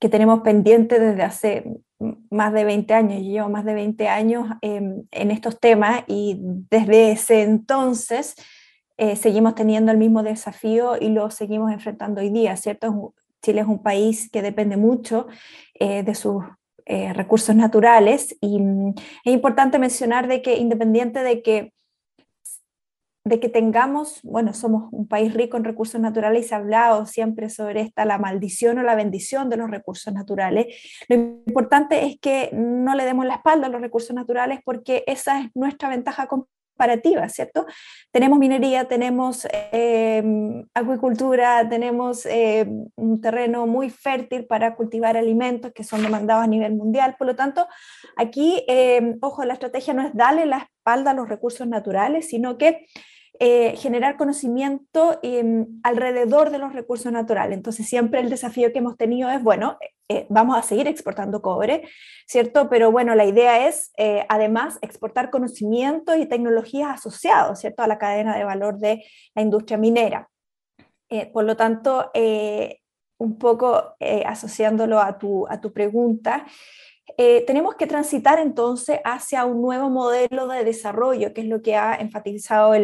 que 0.01 0.09
tenemos 0.09 0.41
pendiente 0.41 0.99
desde 0.99 1.23
hace 1.23 1.65
más 2.29 2.53
de 2.53 2.65
20 2.65 2.93
años. 2.93 3.23
Yo 3.25 3.49
más 3.49 3.65
de 3.65 3.75
20 3.75 4.09
años 4.09 4.49
en 4.63 5.31
estos 5.31 5.61
temas 5.61 6.03
y 6.09 6.41
desde 6.41 7.13
ese 7.13 7.43
entonces 7.43 8.35
seguimos 9.17 9.55
teniendo 9.55 9.91
el 9.93 9.99
mismo 9.99 10.23
desafío 10.23 10.97
y 11.01 11.09
lo 11.09 11.31
seguimos 11.31 11.73
enfrentando 11.73 12.21
hoy 12.21 12.31
día, 12.31 12.57
¿cierto? 12.57 13.15
Chile 13.43 13.63
es 13.63 13.67
un 13.67 13.83
país 13.83 14.31
que 14.31 14.43
depende 14.43 14.77
mucho 14.77 15.27
de 15.79 16.15
sus 16.15 16.45
eh, 16.85 17.13
recursos 17.13 17.55
naturales 17.55 18.37
y 18.41 18.59
mm, 18.59 18.95
es 19.25 19.33
importante 19.33 19.79
mencionar 19.79 20.27
de 20.27 20.43
que 20.43 20.57
independiente 20.57 21.23
de 21.23 21.41
que 21.41 21.73
de 23.25 23.39
que 23.39 23.49
tengamos, 23.49 24.21
bueno, 24.25 24.53
somos 24.53 24.89
un 24.91 25.07
país 25.07 25.33
rico 25.33 25.57
en 25.57 25.63
recursos 25.63 26.01
naturales 26.01 26.45
y 26.45 26.49
se 26.49 26.57
ha 26.57 26.59
hablado 26.59 27.07
siempre 27.07 27.51
sobre 27.51 27.83
esta, 27.83 28.05
la 28.05 28.19
maldición 28.19 28.79
o 28.79 28.83
la 28.83 28.97
bendición 28.97 29.49
de 29.49 29.59
los 29.59 29.71
recursos 29.71 30.13
naturales. 30.13 30.67
Lo 31.09 31.15
importante 31.15 32.05
es 32.05 32.19
que 32.19 32.51
no 32.53 32.97
le 32.97 33.05
demos 33.05 33.25
la 33.25 33.37
espalda 33.37 33.69
a 33.69 33.71
los 33.71 33.81
recursos 33.81 34.17
naturales 34.17 34.59
porque 34.65 35.05
esa 35.07 35.41
es 35.41 35.51
nuestra 35.55 35.89
ventaja 35.89 36.27
¿cierto? 37.29 37.67
Tenemos 38.11 38.39
minería, 38.39 38.87
tenemos 38.87 39.47
em, 39.73 40.65
agricultura, 40.75 41.69
tenemos 41.69 42.27
em, 42.27 42.87
un 42.97 43.21
terreno 43.21 43.67
muy 43.67 43.91
fértil 43.91 44.47
para 44.47 44.75
cultivar 44.75 45.17
alimentos 45.17 45.73
que 45.73 45.85
son 45.85 46.03
demandados 46.03 46.45
a 46.45 46.47
nivel 46.47 46.75
mundial. 46.75 47.17
Por 47.19 47.27
lo 47.27 47.37
tanto, 47.37 47.67
aquí, 48.17 48.65
em, 48.69 49.19
ojo, 49.21 49.45
la 49.45 49.55
estrategia 49.55 49.95
no 49.95 50.03
es 50.03 50.15
darle 50.15 50.47
la 50.47 50.59
espalda 50.59 51.13
a 51.13 51.15
los 51.15 51.29
recursos 51.29 51.67
naturales, 51.67 52.29
sino 52.29 52.59
que 52.59 52.87
eh, 53.45 53.75
generar 53.77 54.17
conocimiento 54.17 55.19
em, 55.25 55.67
alrededor 55.83 56.51
de 56.51 56.59
los 56.59 56.73
recursos 56.73 57.11
naturales. 57.11 57.57
Entonces, 57.57 57.89
siempre 57.89 58.21
el 58.21 58.31
desafío 58.31 58.73
que 58.73 58.79
hemos 58.79 58.97
tenido 58.97 59.29
es, 59.31 59.43
bueno, 59.43 59.79
eh, 60.09 60.27
vamos 60.29 60.57
a 60.57 60.63
seguir 60.63 60.87
exportando 60.87 61.43
cobre, 61.43 61.83
¿cierto? 62.25 62.71
Pero 62.71 62.93
bueno, 62.93 63.17
la 63.17 63.25
idea 63.25 63.67
es, 63.67 63.91
eh, 63.97 64.25
además, 64.29 64.79
exportar 64.81 65.31
conocimientos 65.31 66.19
y 66.19 66.27
tecnologías 66.27 66.91
asociados, 66.91 67.59
¿cierto? 67.59 67.83
A 67.83 67.89
la 67.89 67.99
cadena 67.99 68.39
de 68.39 68.45
valor 68.45 68.79
de 68.79 69.03
la 69.35 69.43
industria 69.43 69.77
minera. 69.77 70.29
por 71.33 71.45
lo 71.45 71.57
tanto, 71.57 72.11
un 73.19 73.39
poco 73.39 73.97
asociándolo 74.25 75.01
a 75.01 75.19
tu, 75.19 75.47
a 75.49 75.61
tu 75.61 75.73
pregunta, 75.73 76.47
eh, 77.19 77.45
tenemos 77.47 77.75
que 77.77 77.87
transitar 77.87 78.39
entonces 78.39 79.01
hacia 79.05 79.45
un 79.45 79.63
nuevo 79.63 79.91
modelo 79.91 80.49
de 80.49 80.65
desarrollo, 80.65 81.33
que 81.33 81.43
es 81.43 81.47
lo 81.47 81.63
que 81.63 81.77
ha 81.77 81.95
enfatizado 81.95 82.75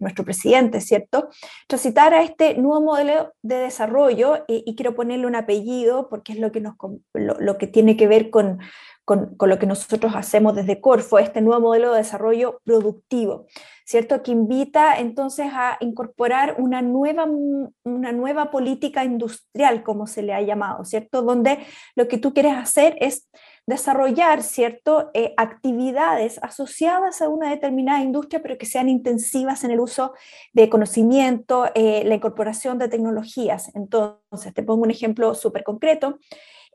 nuestro 0.00 0.24
presidente, 0.24 0.80
¿cierto? 0.80 1.28
Transitar 1.66 2.14
a 2.14 2.22
este 2.22 2.54
nuevo 2.54 2.80
modelo 2.80 3.32
de 3.42 3.56
desarrollo, 3.56 4.44
y 4.48 4.74
quiero 4.74 4.94
ponerle 4.94 5.26
un 5.26 5.36
apellido 5.36 6.08
porque 6.08 6.32
es 6.32 6.38
lo 6.38 6.52
que, 6.52 6.60
nos, 6.60 6.74
lo 7.14 7.58
que 7.58 7.66
tiene 7.66 7.96
que 7.96 8.06
ver 8.06 8.30
con, 8.30 8.60
con, 9.04 9.36
lo 9.38 9.58
que 9.58 9.66
nosotros 9.66 10.12
hacemos 10.14 10.54
desde 10.54 10.80
Corfo, 10.80 11.18
este 11.18 11.40
nuevo 11.40 11.60
modelo 11.60 11.92
de 11.92 11.98
desarrollo 11.98 12.60
productivo, 12.64 13.46
¿cierto? 13.84 14.22
Que 14.22 14.30
invita 14.30 14.98
entonces 14.98 15.50
a 15.52 15.76
incorporar 15.80 16.56
una 16.58 16.82
nueva, 16.82 17.26
una 17.84 18.12
nueva 18.12 18.50
política 18.50 19.04
industrial, 19.04 19.82
como 19.82 20.06
se 20.06 20.22
le 20.22 20.32
ha 20.32 20.40
llamado, 20.40 20.84
¿cierto? 20.84 21.22
Donde 21.22 21.58
lo 21.96 22.06
que 22.06 22.18
tú 22.18 22.32
quieres 22.32 22.56
hacer 22.56 22.96
es 23.00 23.28
desarrollar, 23.66 24.42
¿cierto? 24.42 25.10
Eh, 25.14 25.34
actividades 25.36 26.38
asociadas 26.42 27.22
a 27.22 27.28
una 27.28 27.50
determinada 27.50 28.02
industria, 28.02 28.42
pero 28.42 28.58
que 28.58 28.66
sean 28.66 28.88
intensivas 28.88 29.64
en 29.64 29.72
el 29.72 29.80
uso 29.80 30.14
de 30.52 30.68
conocimiento, 30.68 31.66
eh, 31.74 32.02
la 32.04 32.14
incorporación 32.14 32.78
de 32.78 32.88
tecnologías. 32.88 33.74
Entonces, 33.74 34.54
te 34.54 34.62
pongo 34.62 34.82
un 34.82 34.90
ejemplo 34.90 35.34
súper 35.34 35.64
concreto. 35.64 36.18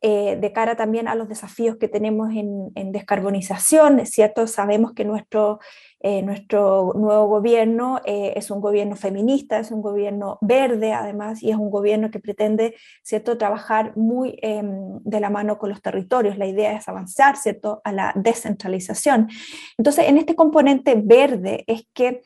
Eh, 0.02 0.38
de 0.40 0.54
cara 0.54 0.76
también 0.76 1.08
a 1.08 1.16
los 1.16 1.28
desafíos 1.28 1.78
que 1.78 1.88
tenemos 1.88 2.30
en, 2.32 2.92
descarbonización, 2.92 4.06
¿cierto? 4.06 4.46
Sabemos 4.46 4.94
que 4.94 5.04
nuestro, 5.06 5.60
eh, 6.02 6.22
nuestro 6.22 6.94
nuevo 6.96 7.26
gobierno 7.26 8.00
eh, 8.06 8.34
es 8.36 8.52
un 8.52 8.62
gobierno 8.62 8.96
feminista, 8.96 9.58
es 9.58 9.72
un 9.72 9.82
gobierno 9.82 10.38
verde 10.42 10.94
además, 10.94 11.42
y 11.42 11.50
es 11.50 11.58
un 11.58 11.72
gobierno 11.72 12.12
que 12.12 12.20
pretende, 12.20 12.76
¿cierto?, 13.02 13.40
trabajar 13.40 13.98
muy 13.98 14.38
em, 14.44 15.00
de 15.04 15.20
la 15.20 15.32
mano 15.32 15.58
con 15.58 15.72
los 15.72 15.82
territorios. 15.82 16.38
La 16.38 16.46
idea 16.46 16.74
es 16.74 16.88
avanzar, 16.88 17.36
¿cierto?, 17.36 17.82
a 17.84 17.92
la 17.92 18.14
descentralización. 18.16 19.30
Entonces, 19.80 20.08
en 20.08 20.20
este 20.20 20.36
componente 20.36 20.94
verde 20.96 21.64
es 21.66 21.88
que 21.96 22.22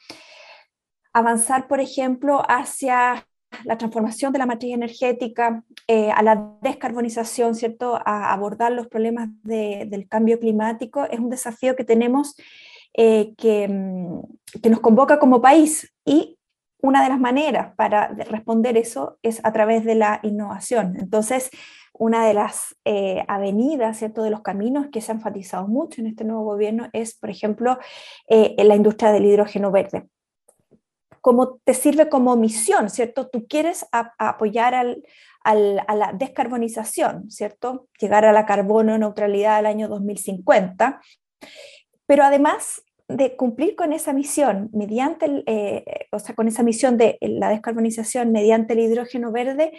avanzar, 1.14 1.70
por 1.70 1.80
ejemplo, 1.80 2.42
hacia 2.50 3.26
la 3.66 3.78
transformación 3.78 4.34
de 4.34 4.40
la 4.40 4.46
matriz 4.46 4.74
energética, 4.74 5.64
eh, 5.88 6.12
a 6.12 6.24
la 6.24 6.52
descarbonización, 6.62 7.56
¿cierto? 7.56 7.96
a 7.96 8.34
abordar 8.34 8.72
los 8.72 8.88
problemas 8.88 9.30
del 9.44 10.08
cambio 10.08 10.40
climático, 10.40 11.06
es 11.06 11.20
un 11.20 11.30
desafío 11.30 11.76
que 11.76 11.84
tenemos 11.84 12.36
eh, 12.94 13.34
que, 13.38 13.68
mm, 13.68 14.60
que, 14.62 14.70
nos 14.70 14.80
convoca 14.80 15.20
como 15.20 15.42
país 15.42 15.94
y 16.06 16.38
una 16.82 17.04
de 17.04 17.10
las 17.10 17.20
maneras 17.20 17.74
para 17.76 18.08
responder 18.08 18.76
eso 18.76 19.18
es 19.22 19.40
a 19.46 19.54
través 19.54 19.86
de 19.86 19.96
la 19.96 20.20
innovación. 20.24 20.98
Entonces, 21.00 21.52
una 21.94 22.26
de 22.26 22.34
las 22.34 22.76
eh, 22.86 23.24
avenidas, 23.28 24.00
¿cierto? 24.00 24.24
de 24.24 24.32
los 24.32 24.42
caminos 24.42 24.88
que 24.92 25.02
se 25.02 25.12
ha 25.12 25.16
enfatizado 25.16 25.68
mucho 25.68 26.02
en 26.02 26.08
este 26.08 26.24
nuevo 26.24 26.44
gobierno 26.44 26.90
es, 26.94 27.16
por 27.16 27.30
ejemplo, 27.30 27.78
la 28.28 28.76
industria 28.76 29.12
del 29.12 29.26
hidrógeno 29.26 29.72
verde 29.72 30.08
como 31.22 31.60
te 31.64 31.74
sirve 31.74 32.10
como 32.10 32.36
misión, 32.36 32.90
¿cierto? 32.90 33.30
Tú 33.30 33.48
quieres 33.48 33.86
apoyar 33.92 34.74
al, 34.74 35.04
a 35.44 35.56
la 35.96 36.12
descarbonización, 36.14 37.30
¿cierto? 37.32 37.88
Llegar 38.00 38.26
a 38.26 38.34
la 38.34 38.46
carbono 38.46 38.98
neutralidad 38.98 39.58
al 39.58 39.68
año 39.68 39.88
2050, 39.88 41.02
pero 42.06 42.24
además 42.24 42.84
de 43.08 43.36
cumplir 43.36 43.76
con 43.76 43.94
esa 43.94 44.14
misión 44.14 44.70
mediante, 44.74 45.44
eh, 45.46 46.08
o 46.12 46.20
sea, 46.20 46.36
con 46.36 46.48
esa 46.48 46.64
misión 46.64 46.98
de 46.98 47.18
la 47.22 47.50
descarbonización 47.50 48.32
mediante 48.32 48.74
el 48.74 48.80
hidrógeno 48.80 49.32
verde, 49.32 49.72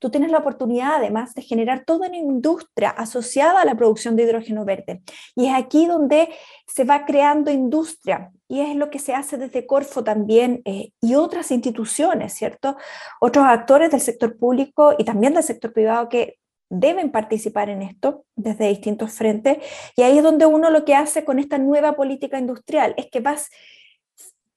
tú 0.00 0.10
tienes 0.10 0.30
la 0.30 0.38
oportunidad 0.38 0.96
además 0.96 1.34
de 1.34 1.42
generar 1.42 1.84
toda 1.84 2.08
una 2.08 2.16
industria 2.16 2.90
asociada 2.90 3.60
a 3.60 3.64
la 3.64 3.74
producción 3.74 4.16
de 4.16 4.24
hidrógeno 4.24 4.64
verde. 4.64 5.02
Y 5.34 5.46
es 5.46 5.54
aquí 5.54 5.86
donde 5.86 6.28
se 6.66 6.84
va 6.84 7.04
creando 7.04 7.50
industria 7.50 8.30
y 8.48 8.60
es 8.60 8.76
lo 8.76 8.90
que 8.90 8.98
se 8.98 9.14
hace 9.14 9.38
desde 9.38 9.66
Corfo 9.66 10.04
también 10.04 10.60
eh, 10.64 10.90
y 11.00 11.14
otras 11.14 11.50
instituciones, 11.50 12.34
¿cierto? 12.34 12.76
Otros 13.20 13.46
actores 13.46 13.90
del 13.90 14.00
sector 14.00 14.36
público 14.36 14.94
y 14.98 15.04
también 15.04 15.34
del 15.34 15.42
sector 15.42 15.72
privado 15.72 16.08
que 16.08 16.38
deben 16.68 17.10
participar 17.10 17.68
en 17.68 17.82
esto 17.82 18.24
desde 18.34 18.68
distintos 18.68 19.12
frentes. 19.12 19.58
Y 19.96 20.02
ahí 20.02 20.18
es 20.18 20.24
donde 20.24 20.46
uno 20.46 20.70
lo 20.70 20.84
que 20.84 20.94
hace 20.94 21.24
con 21.24 21.38
esta 21.38 21.58
nueva 21.58 21.92
política 21.92 22.38
industrial 22.38 22.94
es 22.96 23.10
que 23.10 23.20
vas 23.20 23.50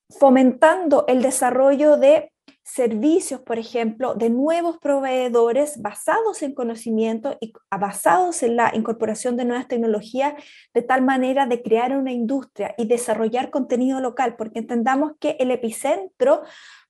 fomentando 0.09 1.05
el 1.07 1.21
desarrollo 1.21 1.97
de 1.97 2.31
servicios, 2.65 3.41
por 3.41 3.59
ejemplo, 3.59 4.15
de 4.15 4.31
nuevos 4.31 4.79
proveedores 4.79 5.81
basados 5.81 6.41
en 6.41 6.55
conocimiento 6.55 7.37
y 7.39 7.53
basados 7.69 8.41
en 8.41 8.55
la 8.55 8.71
incorporación 8.73 9.37
de 9.37 9.45
nuevas 9.45 9.67
tecnologías, 9.67 10.33
de 10.73 10.81
tal 10.81 11.03
manera 11.03 11.45
de 11.45 11.61
crear 11.61 11.95
una 11.95 12.11
industria 12.11 12.73
y 12.77 12.87
desarrollar 12.87 13.51
contenido 13.51 14.01
local, 14.01 14.35
porque 14.35 14.59
entendamos 14.59 15.13
que 15.19 15.37
el 15.39 15.51
epicentro 15.51 16.41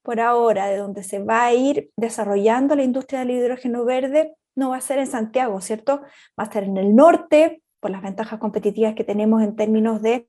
por 0.02 0.22
ahora 0.22 0.68
de 0.68 0.78
donde 0.78 1.04
se 1.04 1.20
va 1.20 1.46
a 1.46 1.54
ir 1.54 1.92
desarrollando 1.98 2.76
la 2.76 2.84
industria 2.84 3.20
del 3.20 3.32
hidrógeno 3.32 3.84
verde 3.84 4.36
no 4.56 4.70
va 4.70 4.78
a 4.78 4.82
ser 4.82 5.00
en 5.00 5.08
Santiago, 5.08 5.60
¿cierto? 5.60 6.02
Va 6.40 6.46
a 6.46 6.52
ser 6.52 6.64
en 6.64 6.78
el 6.78 6.96
norte, 6.96 7.62
por 7.82 7.92
las 7.92 8.02
ventajas 8.02 8.40
competitivas 8.40 8.96
que 8.96 9.04
tenemos 9.04 9.44
en 9.44 9.56
términos 9.56 10.02
de 10.02 10.28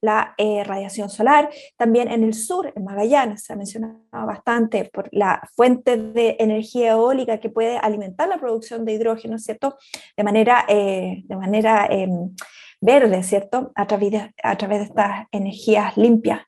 la 0.00 0.34
eh, 0.38 0.64
radiación 0.64 1.08
solar, 1.08 1.50
también 1.76 2.10
en 2.10 2.22
el 2.22 2.34
sur, 2.34 2.72
en 2.74 2.84
Magallanes, 2.84 3.44
se 3.44 3.52
ha 3.52 3.56
mencionado 3.56 3.98
bastante 4.10 4.84
por 4.92 5.08
la 5.12 5.48
fuente 5.54 5.96
de 5.96 6.36
energía 6.38 6.92
eólica 6.92 7.38
que 7.38 7.50
puede 7.50 7.78
alimentar 7.78 8.28
la 8.28 8.38
producción 8.38 8.84
de 8.84 8.92
hidrógeno, 8.92 9.38
¿cierto? 9.38 9.76
De 10.16 10.24
manera, 10.24 10.64
eh, 10.68 11.22
de 11.24 11.36
manera 11.36 11.86
em, 11.90 12.34
verde, 12.80 13.22
¿cierto? 13.22 13.72
A 13.74 13.86
través, 13.86 14.10
de, 14.12 14.30
a 14.42 14.56
través 14.56 14.78
de 14.78 14.84
estas 14.84 15.26
energías 15.32 15.96
limpias. 15.96 16.40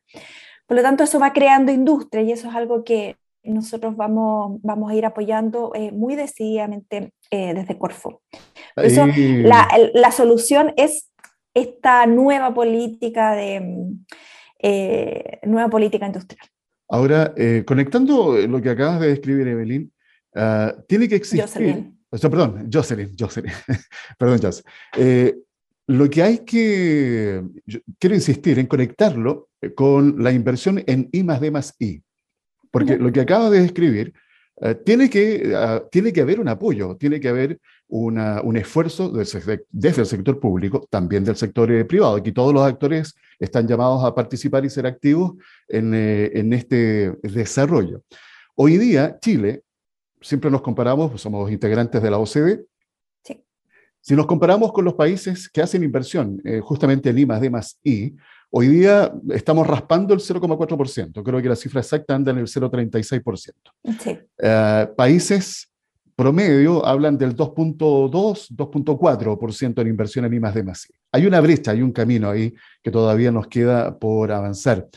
Por 0.67 0.77
lo 0.77 0.83
tanto, 0.83 1.05
eso 1.05 1.19
va 1.19 1.33
creando 1.33 1.73
industria 1.73 2.23
y 2.23 2.33
eso 2.33 2.49
es 2.49 2.55
algo 2.55 2.85
que 2.85 3.17
nosotros 3.43 3.97
vamos, 3.97 4.59
vamos 4.63 4.91
a 4.91 4.95
ir 4.95 5.07
apoyando 5.07 5.73
eh, 5.75 5.93
muy 5.93 6.17
decididamente 6.17 7.13
desde 7.31 7.77
Corfo. 7.77 8.23
Por 8.75 8.87
eso, 8.87 9.07
la, 9.07 9.69
la 9.93 10.11
solución 10.13 10.73
es 10.79 11.11
esta 11.55 12.07
nueva 12.07 12.53
política 12.55 13.35
de 13.35 13.95
eh, 14.61 15.39
nueva 15.45 15.69
política 15.71 16.07
industrial. 16.07 16.47
Ahora, 16.89 17.33
eh, 17.37 17.63
conectando 17.67 18.37
lo 18.47 18.61
que 18.61 18.71
acabas 18.71 19.01
de 19.01 19.09
describir, 19.09 19.47
Evelyn, 19.47 19.93
ah, 20.35 20.75
tiene 20.89 21.09
que 21.09 21.17
existir. 21.17 21.43
Jocelyn. 21.43 21.99
perdón, 22.11 22.69
Jocelyn, 22.73 23.15
Jocelyn. 23.19 23.53
perdón, 24.19 24.41
Jocelyn. 24.43 24.73
Eh, 24.97 25.37
lo 25.87 26.11
que 26.11 26.23
hay 26.23 26.39
que, 26.41 27.43
quiero 27.99 28.17
insistir 28.17 28.59
en 28.59 28.67
conectarlo 28.67 29.51
con 29.75 30.23
la 30.23 30.33
inversión 30.33 30.83
en 30.87 31.09
I 31.13 31.23
más 31.23 31.41
D 31.41 31.51
más 31.51 31.75
I, 31.79 32.03
porque 32.71 32.97
lo 32.97 33.13
que 33.13 33.21
acabas 33.21 33.51
de 33.53 33.63
describir 33.63 34.13
tiene, 34.85 35.09
que, 35.09 35.53
ah, 35.55 35.85
tiene 35.91 36.13
que 36.13 36.21
haber 36.21 36.41
un 36.41 36.49
apoyo, 36.49 36.97
tiene 36.97 37.21
que 37.21 37.29
haber 37.29 37.61
un 37.89 38.57
esfuerzo 38.57 39.09
desde, 39.09 39.65
el 39.73 40.07
sector 40.07 40.39
público, 40.39 40.87
también 40.91 41.25
del 41.25 41.37
sector 41.37 41.71
eh, 41.73 41.85
privado. 41.85 42.17
Aquí 42.17 42.33
todos 42.33 42.53
los 42.53 42.63
actores 42.63 43.15
están 43.39 43.67
llamados 43.67 44.05
a 44.05 44.15
participar 44.15 44.65
y 44.65 44.71
ser 44.71 44.87
activos 44.87 45.33
en, 45.67 45.95
eh, 45.95 46.31
este 46.53 47.13
desarrollo. 47.23 48.03
Hoy 48.55 48.77
día, 48.77 49.19
Chile, 49.21 49.63
siempre 50.21 50.51
nos 50.51 50.61
comparamos, 50.61 51.11
pues 51.11 51.23
somos 51.23 51.51
integrantes 51.51 52.03
de 52.03 52.11
la 52.11 52.19
OCDE, 52.19 52.65
si 54.01 54.15
nos 54.15 54.27
comparamos 54.27 54.73
con 54.73 54.85
los 54.85 54.95
países 54.95 55.51
que 55.51 55.61
hacen 55.61 55.83
inversión, 55.83 56.41
eh, 56.45 56.61
justamente 56.61 57.11
en 57.11 57.19
I 57.19 57.27
más 57.27 57.41
D 57.41 57.51
más 57.51 57.79
I, 57.83 58.17
hoy 58.49 58.69
día 58.69 59.13
estamos 59.31 59.67
raspando 59.67 60.15
el 60.15 60.21
0,4%. 60.21 61.23
Creo 61.23 61.43
que 61.43 61.49
la 61.49 61.57
cifra 61.57 61.81
exacta 61.81 62.15
anda 62.15 62.31
en 62.31 62.39
el 62.39 62.47
0,36%. 62.47 63.53
Sí. 64.01 64.19
países 64.97 65.68
promedio 66.19 66.85
hablan 66.85 67.17
del 67.17 67.37
2.2, 67.37 68.51
2.4% 68.51 69.81
en 69.81 69.87
inversión 69.87 70.25
en 70.25 70.35
I 70.35 70.41
más 70.41 70.89
Hay 71.13 71.27
una 71.27 71.41
brecha, 71.41 71.71
hay 71.71 71.81
un 71.81 71.93
camino 71.93 72.29
ahí 72.29 72.53
que 72.83 72.91
todavía 72.91 73.31
nos 73.31 73.47
queda 73.47 73.97
por 73.97 74.33
avanzar. 74.33 74.89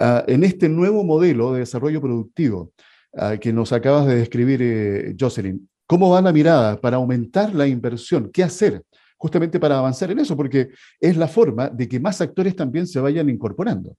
Ah, 0.00 0.24
en 0.26 0.42
este 0.42 0.68
nuevo 0.68 1.04
modelo 1.04 1.52
de 1.52 1.60
desarrollo 1.60 2.00
productivo 2.00 2.72
ah, 3.16 3.36
que 3.36 3.52
nos 3.52 3.72
acabas 3.72 4.08
de 4.08 4.16
describir, 4.16 4.62
eh, 4.62 5.14
Jocelyn, 5.16 5.70
¿cómo 5.86 6.10
va 6.10 6.20
la 6.20 6.32
mirada 6.32 6.80
para 6.80 6.96
aumentar 6.96 7.54
la 7.54 7.68
inversión? 7.68 8.28
¿Qué 8.32 8.42
hacer? 8.42 8.82
Justamente 9.16 9.60
para 9.60 9.78
avanzar 9.78 10.10
en 10.10 10.18
eso, 10.18 10.36
porque 10.36 10.70
es 10.98 11.16
la 11.16 11.28
forma 11.28 11.68
de 11.68 11.88
que 11.88 12.00
más 12.00 12.20
actores 12.20 12.56
también 12.56 12.88
se 12.88 12.98
vayan 12.98 13.28
incorporando. 13.28 13.94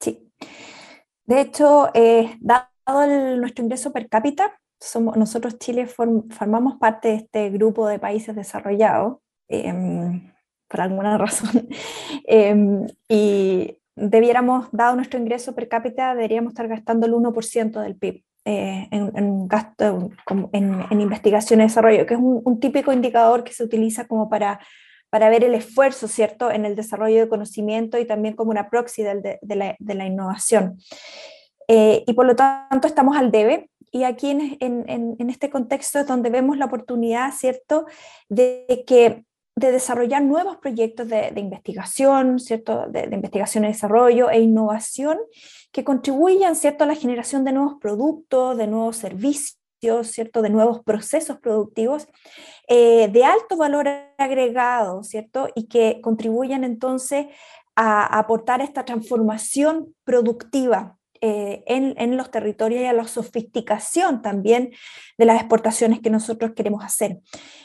Sí. 0.00 0.30
De 1.24 1.40
hecho, 1.40 1.88
eh, 1.94 2.36
dado 2.42 3.06
nuestro 3.38 3.64
ingreso 3.64 3.90
per 3.90 4.06
cápita, 4.10 4.52
nosotros 5.16 5.58
Chile 5.58 5.86
formamos 5.86 6.76
parte 6.78 7.08
de 7.08 7.14
este 7.14 7.50
grupo 7.50 7.86
de 7.86 7.98
países 7.98 8.34
desarrollados, 8.34 9.18
em, 9.48 10.32
por 10.68 10.80
alguna 10.80 11.18
razón, 11.18 11.68
em, 12.26 12.86
y 13.08 13.78
debiéramos, 13.96 14.68
dado 14.72 14.96
nuestro 14.96 15.18
ingreso 15.20 15.54
per 15.54 15.68
cápita, 15.68 16.14
deberíamos 16.14 16.52
estar 16.52 16.68
gastando 16.68 17.06
el 17.06 17.14
1% 17.14 17.80
del 17.80 17.96
PIB. 17.96 18.24
Eh, 18.46 18.88
en, 18.90 19.48
gasto 19.48 20.10
en, 20.52 21.00
investigación 21.00 21.60
y 21.60 21.62
desarrollo, 21.62 22.04
que 22.04 22.12
es 22.12 22.20
un, 22.20 22.60
típico 22.60 22.92
indicador 22.92 23.42
que 23.42 23.54
se 23.54 23.64
utiliza 23.64 24.06
como 24.06 24.28
para, 24.28 24.60
para 25.08 25.30
ver 25.30 25.44
el 25.44 25.54
esfuerzo, 25.54 26.08
¿cierto?, 26.08 26.50
en 26.50 26.66
el 26.66 26.76
desarrollo 26.76 27.20
de 27.20 27.28
conocimiento 27.30 27.98
y 27.98 28.04
también 28.04 28.36
como 28.36 28.50
una 28.50 28.68
proxy 28.68 29.02
de, 29.02 29.38
la, 29.48 29.76
de 29.78 29.94
la, 29.94 30.04
innovación. 30.04 30.76
Eh, 31.68 32.04
y 32.06 32.12
por 32.12 32.26
lo 32.26 32.36
tanto 32.36 32.86
estamos 32.86 33.16
al 33.16 33.30
debe 33.30 33.70
y 33.94 34.02
aquí 34.02 34.30
en, 34.30 34.56
en, 34.58 35.30
este 35.30 35.50
contexto 35.50 36.00
es 36.00 36.06
donde 36.08 36.28
vemos 36.28 36.58
la 36.58 36.64
oportunidad, 36.64 37.32
¿cierto?, 37.32 37.86
de 38.28 38.82
que 38.88 39.24
de 39.54 39.70
desarrollar 39.70 40.20
nuevos 40.20 40.56
proyectos 40.56 41.06
de, 41.06 41.32
investigación, 41.36 42.40
¿cierto? 42.40 42.88
De, 42.88 43.06
de, 43.06 43.14
investigación 43.14 43.64
y 43.64 43.68
desarrollo 43.68 44.30
e 44.30 44.40
innovación 44.40 45.20
que 45.70 45.84
contribuyan, 45.84 46.56
¿cierto?, 46.56 46.82
a 46.82 46.88
la 46.88 46.96
generación 46.96 47.44
de 47.44 47.52
nuevos 47.52 47.74
productos, 47.80 48.58
de 48.58 48.66
nuevos 48.66 48.96
servicios, 48.96 50.08
¿cierto?, 50.08 50.42
de 50.42 50.50
nuevos 50.50 50.82
procesos 50.82 51.38
productivos 51.38 52.08
eh, 52.66 53.06
de 53.12 53.24
alto 53.24 53.56
valor 53.56 53.86
agregado, 54.18 55.04
¿cierto?, 55.04 55.46
y 55.54 55.68
que 55.68 56.00
contribuyan 56.02 56.64
entonces 56.64 57.26
a 57.76 58.18
aportar 58.18 58.60
esta 58.60 58.84
transformación 58.84 59.94
productiva 60.02 60.98
eh, 61.20 61.62
en, 61.66 62.16
los 62.16 62.30
territorios 62.30 62.82
y 62.82 62.86
a 62.86 62.92
la 62.92 63.06
sofisticación 63.06 64.22
también 64.22 64.72
de 65.16 65.24
las 65.24 65.40
exportaciones 65.40 66.00
que 66.00 66.10
nosotros 66.10 66.52
queremos 66.54 66.84
hacer. 66.84 67.20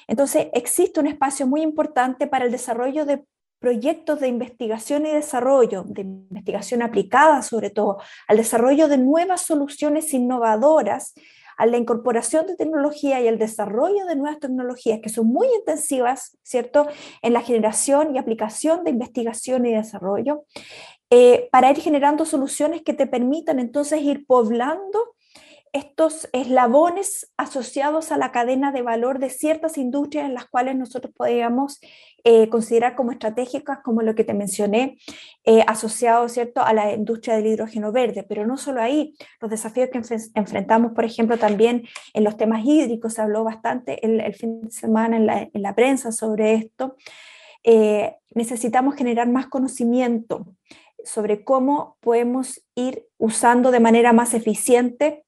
Entonces, 0.08 0.48
existe 0.54 1.00
un 1.00 1.08
espacio 1.08 1.48
muy 1.48 1.62
importante 1.62 2.28
para 2.28 2.46
el 2.46 2.52
desarrollo 2.52 3.06
de 3.06 3.24
proyectos 3.60 4.20
de 4.22 4.30
investigación 4.30 5.06
y 5.06 5.10
desarrollo, 5.10 5.84
de 5.86 6.02
investigación 6.02 6.82
aplicada 6.82 7.42
sobre 7.42 7.70
todo, 7.70 7.98
al 8.28 8.38
desarrollo 8.38 8.88
de 8.88 8.98
nuevas 8.98 9.42
soluciones 9.42 10.14
innovadoras, 10.14 11.14
a 11.58 11.66
la 11.66 11.76
incorporación 11.76 12.48
de 12.48 12.56
tecnología 12.56 13.20
y 13.20 13.28
el 13.28 13.38
desarrollo 13.38 14.06
de 14.06 14.16
nuevas 14.16 14.40
tecnologías 14.40 15.02
que 15.04 15.10
son 15.10 15.28
muy 15.28 15.48
intensivas, 15.60 16.38
¿cierto?, 16.42 16.88
en 17.22 17.34
la 17.34 17.42
generación 17.42 18.16
y 18.16 18.18
aplicación 18.18 18.86
de 18.86 18.92
investigación 18.92 19.66
y 19.66 19.74
desarrollo, 19.74 20.46
eh, 21.12 21.50
para 21.52 21.72
ir 21.72 21.78
generando 21.78 22.24
soluciones 22.24 22.84
que 22.84 22.94
te 22.94 23.08
permitan 23.08 23.60
entonces 23.60 24.02
ir 24.02 24.28
poblando 24.28 25.16
estos 25.74 26.30
eslabones 26.34 27.32
asociados 27.38 28.12
a 28.12 28.18
la 28.18 28.32
cadena 28.32 28.72
de 28.72 28.82
valor 28.82 29.20
de 29.20 29.30
ciertas 29.30 29.78
industrias 29.78 30.26
en 30.26 30.34
las 30.34 30.48
cuales 30.48 30.76
nosotros 30.76 31.14
podríamos 31.16 31.80
eh, 32.24 32.50
considerar 32.50 32.96
como 32.96 33.12
estratégicas, 33.12 33.80
como 33.84 34.02
lo 34.02 34.14
que 34.14 34.24
te 34.24 34.34
mencioné, 34.34 34.98
eh, 35.46 35.64
asociado 35.68 36.28
¿cierto? 36.30 36.62
a 36.62 36.74
la 36.74 36.94
industria 36.94 37.36
del 37.36 37.48
hidrógeno 37.48 37.92
verde. 37.92 38.24
Pero 38.24 38.46
no 38.46 38.58
solo 38.58 38.82
ahí, 38.82 39.16
los 39.42 39.50
desafíos 39.50 39.90
que 39.92 40.02
enfrentamos, 40.36 40.94
por 40.94 41.06
ejemplo, 41.06 41.38
también 41.38 41.88
en 42.14 42.24
los 42.24 42.38
temas 42.38 42.66
hídricos, 42.66 43.14
se 43.14 43.22
habló 43.22 43.44
bastante 43.44 44.04
el, 44.06 44.34
fin 44.34 44.62
de 44.62 44.72
semana 44.72 45.18
en 45.18 45.26
la, 45.26 45.50
en 45.54 45.62
la, 45.62 45.76
prensa 45.76 46.12
sobre 46.12 46.54
esto. 46.54 46.96
necesitamos 48.34 48.96
generar 48.96 49.28
más 49.30 49.48
conocimiento 49.48 50.48
sobre 51.10 51.44
cómo 51.44 51.98
podemos 52.00 52.62
ir 52.76 53.08
usando 53.18 53.72
de 53.72 53.80
manera 53.80 54.14
más 54.14 54.34
eficiente 54.34 55.26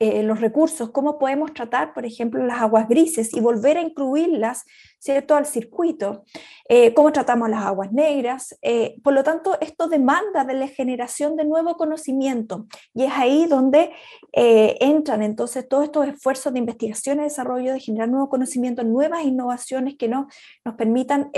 eh, 0.00 0.22
los 0.22 0.40
recursos, 0.40 0.90
cómo 0.90 1.18
podemos 1.18 1.52
tratar, 1.52 1.92
por 1.92 2.06
ejemplo, 2.06 2.44
las 2.46 2.60
aguas 2.60 2.88
grises 2.88 3.34
y 3.34 3.40
volver 3.40 3.76
a 3.76 3.80
incluirlas, 3.80 4.64
¿cierto?, 5.00 5.34
al 5.34 5.44
circuito, 5.44 6.22
eh, 6.68 6.94
cómo 6.94 7.10
tratamos 7.10 7.50
las 7.50 7.64
aguas 7.64 7.90
negras. 7.90 8.56
Eh, 8.62 8.94
por 9.02 9.12
lo 9.12 9.24
tanto, 9.24 9.58
esto 9.60 9.88
demanda 9.88 10.44
de 10.44 10.54
la 10.54 10.68
generación 10.68 11.34
de 11.34 11.44
nuevo 11.44 11.76
conocimiento 11.76 12.68
y 12.94 13.04
es 13.04 13.12
ahí 13.12 13.46
donde 13.46 13.90
entran 14.32 15.22
entonces 15.22 15.68
todos 15.68 15.84
estos 15.84 16.06
esfuerzos 16.06 16.52
de 16.52 16.60
investigación 16.60 17.18
y 17.18 17.24
desarrollo, 17.24 17.72
de 17.72 17.80
generar 17.80 18.08
nuevo 18.08 18.28
conocimiento, 18.28 18.84
nuevas 18.84 19.24
innovaciones 19.24 19.96
que 19.96 20.06
nos, 20.06 20.32
nos 20.64 20.76
permitan 20.76 21.32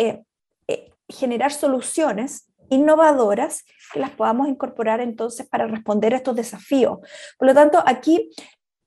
generar 1.08 1.50
soluciones 1.50 2.49
innovadoras 2.70 3.64
que 3.92 4.00
las 4.00 4.10
podamos 4.10 4.48
incorporar 4.48 5.00
entonces 5.00 5.46
para 5.46 5.66
responder 5.66 6.14
a 6.14 6.18
estos 6.18 6.36
desafíos. 6.36 6.98
Por 7.38 7.48
lo 7.48 7.54
tanto, 7.54 7.82
aquí 7.84 8.30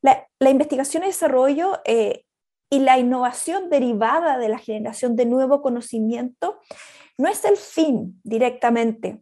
la, 0.01 0.27
investigación 0.49 1.03
y 1.03 1.07
desarrollo 1.07 1.79
eh, 1.85 2.25
y 2.69 2.79
la 2.79 2.97
innovación 2.97 3.69
derivada 3.69 4.37
de 4.37 4.49
la 4.49 4.57
generación 4.57 5.15
de 5.15 5.25
nuevo 5.25 5.61
conocimiento 5.61 6.59
no 7.17 7.29
es 7.29 7.45
el 7.45 7.57
fin 7.57 8.19
directamente. 8.23 9.21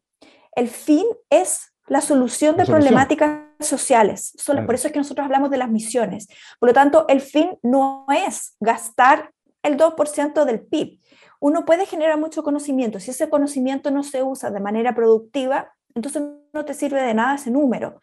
El 0.55 0.67
fin 0.69 1.05
es 1.29 1.73
la 1.87 2.01
solución 2.01 2.55
de 2.55 2.65
problemáticas 2.65 3.41
sociales. 3.59 4.33
Por 4.65 4.75
eso 4.75 4.87
es 4.87 4.93
que 4.93 4.99
nosotros 4.99 5.25
hablamos 5.25 5.49
de 5.49 5.57
las 5.57 5.69
misiones. 5.69 6.27
Por 6.59 6.69
lo 6.69 6.73
tanto, 6.73 7.05
el 7.09 7.21
fin 7.21 7.57
no 7.63 8.05
es 8.09 8.55
gastar 8.59 9.31
el 9.63 9.77
2% 9.77 10.45
del 10.45 10.61
PIB 10.61 10.99
uno 11.41 11.65
puede 11.65 11.87
generar 11.87 12.19
mucho 12.19 12.43
conocimiento. 12.43 12.99
Si 12.99 13.11
ese 13.11 13.27
conocimiento 13.27 13.89
no 13.89 14.03
se 14.03 14.21
usa 14.21 14.51
de 14.51 14.59
manera 14.59 14.93
productiva, 14.93 15.73
entonces 15.95 16.21
no 16.53 16.65
te 16.65 16.75
sirve 16.75 17.01
de 17.01 17.15
nada 17.15 17.35
ese 17.35 17.49
número. 17.49 17.99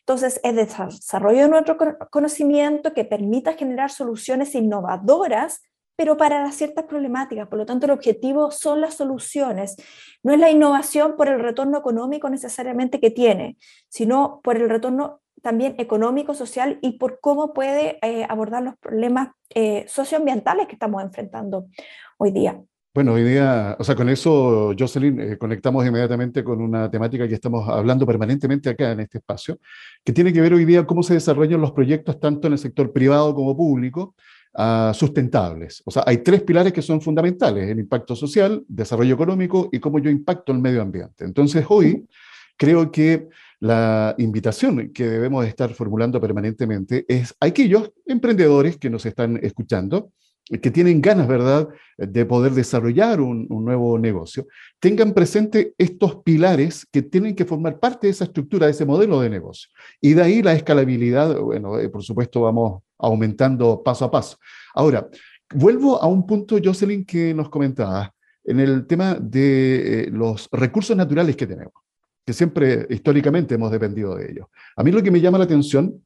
Entonces, 0.00 0.40
es 0.42 0.56
desarrollo 0.56 1.42
de 1.42 1.48
nuestro 1.50 1.76
conocimiento 2.10 2.94
que 2.94 3.04
permita 3.04 3.52
generar 3.52 3.90
soluciones 3.90 4.54
innovadoras, 4.54 5.60
pero 5.96 6.16
para 6.16 6.50
ciertas 6.50 6.86
problemáticas. 6.86 7.46
Por 7.48 7.58
lo 7.58 7.66
tanto, 7.66 7.84
el 7.84 7.92
objetivo 7.92 8.50
son 8.50 8.80
las 8.80 8.94
soluciones. 8.94 9.76
No 10.22 10.32
es 10.32 10.38
la 10.38 10.50
innovación 10.50 11.14
por 11.14 11.28
el 11.28 11.40
retorno 11.40 11.76
económico 11.76 12.30
necesariamente 12.30 13.00
que 13.00 13.10
tiene, 13.10 13.58
sino 13.90 14.40
por 14.42 14.56
el 14.56 14.70
retorno 14.70 15.20
también 15.42 15.74
económico, 15.76 16.32
social 16.32 16.78
y 16.80 16.92
por 16.92 17.20
cómo 17.20 17.52
puede 17.52 17.98
eh, 18.00 18.24
abordar 18.30 18.62
los 18.62 18.78
problemas 18.78 19.28
eh, 19.54 19.84
socioambientales 19.88 20.68
que 20.68 20.72
estamos 20.72 21.02
enfrentando 21.02 21.66
hoy 22.16 22.30
día. 22.30 22.62
Bueno, 22.94 23.12
hoy 23.12 23.22
día, 23.22 23.76
o 23.78 23.84
sea, 23.84 23.94
con 23.94 24.08
eso, 24.08 24.74
Jocelyn, 24.76 25.20
eh, 25.20 25.38
conectamos 25.38 25.86
inmediatamente 25.86 26.42
con 26.42 26.60
una 26.60 26.90
temática 26.90 27.28
que 27.28 27.34
estamos 27.34 27.68
hablando 27.68 28.06
permanentemente 28.06 28.70
acá 28.70 28.92
en 28.92 29.00
este 29.00 29.18
espacio, 29.18 29.60
que 30.02 30.12
tiene 30.12 30.32
que 30.32 30.40
ver 30.40 30.54
hoy 30.54 30.64
día 30.64 30.86
cómo 30.86 31.02
se 31.02 31.14
desarrollan 31.14 31.60
los 31.60 31.72
proyectos 31.72 32.18
tanto 32.18 32.46
en 32.46 32.54
el 32.54 32.58
sector 32.58 32.92
privado 32.92 33.34
como 33.34 33.56
público, 33.56 34.14
uh, 34.54 34.92
sustentables. 34.94 35.82
O 35.84 35.90
sea, 35.90 36.02
hay 36.06 36.18
tres 36.18 36.42
pilares 36.42 36.72
que 36.72 36.82
son 36.82 37.00
fundamentales, 37.00 37.68
el 37.68 37.78
impacto 37.78 38.16
social, 38.16 38.64
desarrollo 38.66 39.14
económico 39.14 39.68
y 39.70 39.78
cómo 39.80 39.98
yo 40.00 40.10
impacto 40.10 40.50
el 40.52 40.58
medio 40.58 40.82
ambiente. 40.82 41.24
Entonces, 41.24 41.64
hoy 41.68 42.08
creo 42.56 42.90
que 42.90 43.28
la 43.60 44.14
invitación 44.18 44.92
que 44.92 45.06
debemos 45.06 45.46
estar 45.46 45.72
formulando 45.74 46.20
permanentemente 46.20 47.04
es 47.06 47.34
a 47.38 47.46
aquellos 47.46 47.92
emprendedores 48.06 48.78
que 48.78 48.90
nos 48.90 49.04
están 49.06 49.38
escuchando, 49.42 50.10
que 50.48 50.70
tienen 50.70 51.00
ganas, 51.00 51.28
¿verdad?, 51.28 51.68
de 51.96 52.24
poder 52.24 52.52
desarrollar 52.52 53.20
un, 53.20 53.46
nuevo 53.48 53.98
negocio, 53.98 54.46
tengan 54.80 55.12
presente 55.12 55.74
estos 55.76 56.22
pilares 56.22 56.86
que 56.90 57.02
tienen 57.02 57.34
que 57.34 57.44
formar 57.44 57.78
parte 57.78 58.06
de 58.06 58.12
esa 58.12 58.24
estructura, 58.24 58.66
de 58.66 58.72
ese 58.72 58.86
modelo 58.86 59.20
de 59.20 59.28
negocio. 59.28 59.68
Y 60.00 60.14
de 60.14 60.22
ahí 60.22 60.42
la 60.42 60.54
escalabilidad, 60.54 61.38
bueno, 61.38 61.78
eh, 61.78 61.88
por 61.88 62.02
supuesto, 62.02 62.42
vamos 62.42 62.82
aumentando 62.98 63.82
paso 63.82 64.06
a 64.06 64.10
paso. 64.10 64.38
Ahora, 64.74 65.08
vuelvo 65.54 66.00
a 66.00 66.06
un 66.06 66.26
punto, 66.26 66.56
Jocelyn, 66.62 67.04
que 67.04 67.34
nos 67.34 67.50
comentaba, 67.50 68.14
en 68.44 68.60
el 68.60 68.86
tema 68.86 69.14
de 69.20 70.04
eh, 70.04 70.10
los 70.10 70.48
recursos 70.52 70.96
naturales 70.96 71.36
que 71.36 71.46
tenemos, 71.46 71.74
que 72.24 72.32
siempre 72.32 72.86
históricamente 72.88 73.56
hemos 73.56 73.70
dependido 73.70 74.16
de 74.16 74.30
ellos. 74.30 74.46
A 74.76 74.82
mí 74.82 74.90
lo 74.90 75.02
que 75.02 75.10
me 75.10 75.20
llama 75.20 75.36
la 75.36 75.44
atención 75.44 76.02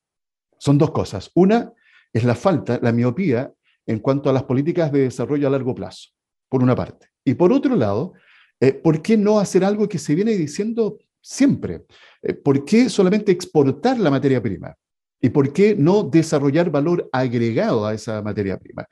son 0.58 0.78
dos 0.78 0.90
cosas. 0.90 1.30
Una 1.34 1.72
es 2.12 2.24
la 2.24 2.34
falta, 2.34 2.80
la 2.82 2.90
miopía 2.92 3.52
en 3.86 3.98
cuanto 3.98 4.30
a 4.30 4.32
las 4.32 4.44
políticas 4.44 4.92
de 4.92 5.00
desarrollo 5.00 5.46
a 5.46 5.50
largo 5.50 5.74
plazo, 5.74 6.10
por 6.48 6.62
una 6.62 6.74
parte. 6.74 7.08
Y 7.24 7.34
por 7.34 7.52
otro 7.52 7.76
lado, 7.76 8.12
eh, 8.60 8.72
¿por 8.72 9.02
qué 9.02 9.16
no 9.16 9.38
hacer 9.38 9.64
algo 9.64 9.88
que 9.88 9.98
se 9.98 10.14
viene 10.14 10.32
diciendo 10.32 10.98
siempre? 11.20 11.84
Eh, 12.22 12.34
¿Por 12.34 12.64
qué 12.64 12.88
solamente 12.88 13.32
exportar 13.32 13.98
la 13.98 14.10
materia 14.10 14.42
prima? 14.42 14.76
¿Y 15.24 15.30
por 15.30 15.52
qué 15.52 15.76
no 15.78 16.02
desarrollar 16.02 16.68
valor 16.70 17.08
agregado 17.12 17.86
a 17.86 17.94
esa 17.94 18.20
materia 18.22 18.58
prima? 18.58 18.84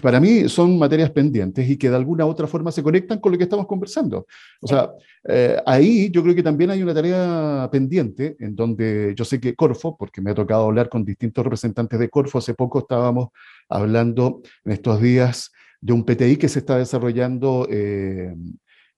Para 0.00 0.20
mí 0.20 0.48
son 0.48 0.78
materias 0.78 1.10
pendientes 1.10 1.68
y 1.68 1.76
que 1.76 1.90
de 1.90 1.96
alguna 1.96 2.24
u 2.24 2.28
otra 2.28 2.46
forma 2.46 2.70
se 2.70 2.84
conectan 2.84 3.18
con 3.18 3.32
lo 3.32 3.36
que 3.36 3.44
estamos 3.44 3.66
conversando. 3.66 4.26
O 4.60 4.68
sea, 4.68 4.90
eh, 5.28 5.60
ahí 5.66 6.08
yo 6.10 6.22
creo 6.22 6.36
que 6.36 6.42
también 6.42 6.70
hay 6.70 6.82
una 6.82 6.94
tarea 6.94 7.68
pendiente 7.70 8.36
en 8.38 8.54
donde 8.54 9.12
yo 9.16 9.24
sé 9.24 9.40
que 9.40 9.56
Corfo, 9.56 9.96
porque 9.98 10.22
me 10.22 10.30
ha 10.30 10.34
tocado 10.34 10.66
hablar 10.66 10.88
con 10.88 11.04
distintos 11.04 11.44
representantes 11.44 11.98
de 11.98 12.08
Corfo, 12.08 12.38
hace 12.38 12.54
poco 12.54 12.78
estábamos 12.78 13.30
hablando 13.68 14.40
en 14.64 14.72
estos 14.72 15.02
días 15.02 15.50
de 15.80 15.92
un 15.92 16.04
PTI 16.04 16.36
que 16.36 16.48
se 16.48 16.60
está 16.60 16.78
desarrollando 16.78 17.66
eh, 17.68 18.32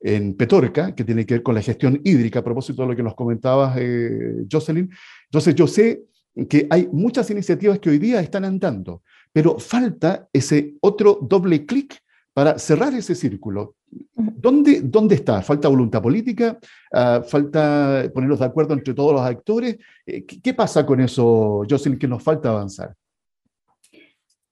en 0.01 0.35
Petorca, 0.35 0.95
que 0.95 1.03
tiene 1.03 1.25
que 1.25 1.35
ver 1.35 1.43
con 1.43 1.55
la 1.55 1.63
gestión 1.63 1.99
hídrica, 2.05 2.41
a 2.41 2.45
propósito 2.45 2.83
de 2.83 2.89
lo 2.89 2.97
que 2.97 3.03
nos 3.03 3.15
comentabas, 3.15 3.75
eh, 3.81 4.45
Jocelyn. 4.53 4.91
Entonces 5.25 5.55
yo 5.55 5.67
sé 5.67 6.05
que 6.49 6.67
hay 6.69 6.89
muchas 6.93 7.31
iniciativas 7.31 7.79
que 7.79 7.91
hoy 7.91 7.99
día 7.99 8.21
están 8.21 8.45
andando, 8.45 9.03
pero 9.33 9.59
falta 9.59 10.29
ese 10.33 10.75
otro 10.81 11.19
doble 11.23 11.65
clic 11.65 12.01
para 12.33 12.59
cerrar 12.59 12.93
ese 12.95 13.15
círculo. 13.15 13.77
¿Dónde, 14.15 14.81
¿Dónde 14.83 15.15
está? 15.15 15.41
¿Falta 15.41 15.69
voluntad 15.69 16.03
política? 16.03 16.59
Ah, 16.93 17.23
¿Falta 17.27 18.11
ponernos 18.13 18.41
de 18.41 18.45
acuerdo 18.45 18.75
entre 18.75 18.93
todos 18.93 19.13
los 19.13 19.23
actores? 19.23 19.79
Eh, 20.05 20.25
¿Qué, 20.27 20.53
pasa 20.53 20.85
con 20.85 21.01
eso, 21.01 21.63
Jocelyn, 21.71 21.99
que 21.99 22.09
nos 22.09 22.23
falta 22.23 22.51
avanzar? 22.51 22.95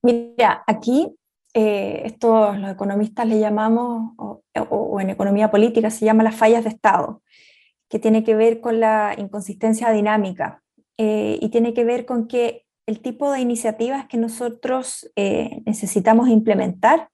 Mira, 0.01 0.63
aquí 0.65 1.13
eh, 1.53 2.03
esto 2.05 2.53
los 2.53 2.71
economistas 2.71 3.27
le 3.27 3.39
llamamos, 3.39 4.13
o, 4.17 4.99
en 5.01 5.09
economía 5.09 5.51
política 5.51 5.89
se 5.89 6.05
llama 6.05 6.23
las 6.23 6.35
fallas 6.35 6.63
de 6.63 6.69
Estado, 6.69 7.21
que 7.89 7.99
tiene 7.99 8.23
que 8.23 8.35
ver 8.35 8.61
con 8.61 8.79
la 8.79 9.13
inconsistencia 9.17 9.91
dinámica 9.91 10.62
eh, 10.97 11.39
y 11.41 11.49
tiene 11.49 11.73
que 11.73 11.83
ver 11.83 12.05
con 12.05 12.27
que 12.27 12.65
el 12.85 12.99
tipo 12.99 13.31
de 13.31 13.39
iniciativas 13.39 14.07
que 14.07 14.17
nosotros 14.17 15.11
eh, 15.15 15.61
necesitamos 15.65 16.29
implementar 16.29 17.09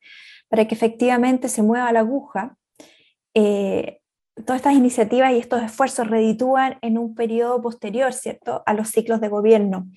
para 0.49 0.67
que 0.67 0.75
efectivamente 0.75 1.47
se 1.47 1.61
mueva 1.61 1.91
la 1.91 1.99
aguja, 1.99 2.57
eh, 3.35 3.99
todas 4.45 4.57
estas 4.57 4.73
iniciativas 4.73 5.31
y 5.31 5.37
estos 5.37 5.61
esfuerzos 5.61 6.07
reditúan 6.07 6.77
en 6.81 6.97
un 6.97 7.13
periodo 7.13 7.61
posterior, 7.61 8.13
¿cierto?, 8.13 8.63
a 8.65 8.73
los 8.73 8.89
ciclos 8.89 9.21
de 9.21 9.29
gobierno. 9.29 9.87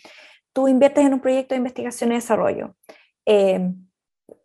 Tú 0.53 0.69
inviertes 0.69 1.07
en 1.07 1.15
un 1.15 1.21
proyecto 1.21 1.55
de 1.55 1.59
investigación 1.59 2.13
y 2.13 2.17
desarrollo. 2.17 2.77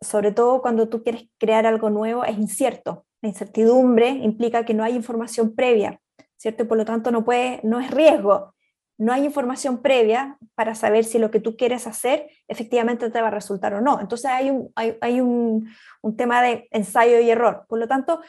sobre 0.00 0.32
todo 0.32 0.62
cuando 0.62 0.88
tú 0.88 1.02
quieres 1.02 1.28
crear 1.38 1.66
algo 1.66 1.90
nuevo, 1.90 2.24
es 2.24 2.38
incierto. 2.38 3.06
La 3.20 3.28
incertidumbre 3.28 4.08
implica 4.10 4.64
que 4.64 4.74
no 4.74 4.84
hay 4.84 4.94
información 4.94 5.54
previa, 5.54 6.00
¿cierto? 6.36 6.62
Y 6.62 6.66
por 6.66 6.78
lo 6.78 6.84
tanto 6.84 7.10
no, 7.10 7.24
puede, 7.24 7.60
no 7.64 7.80
es 7.80 7.90
riesgo, 7.90 8.54
no 8.98 9.12
hay 9.12 9.24
información 9.24 9.80
previa 9.80 10.36
para 10.56 10.74
saber 10.74 11.04
si 11.04 11.18
lo 11.18 11.30
que 11.30 11.40
tú 11.40 11.56
quieres 11.56 11.86
hacer 11.86 12.28
efectivamente 12.48 13.08
te 13.10 13.22
va 13.22 13.28
a 13.28 13.30
resultar 13.30 13.72
o 13.74 13.80
no. 13.80 14.00
Entonces 14.00 14.30
hay 14.30 14.50
un, 14.50 14.72
hay, 14.74 15.20
un, 15.20 15.72
tema 16.16 16.42
de 16.42 16.66
ensayo 16.72 17.20
y 17.20 17.30
error. 17.30 17.64
Por 17.68 17.78
lo 17.78 17.86
tanto, 17.86 18.20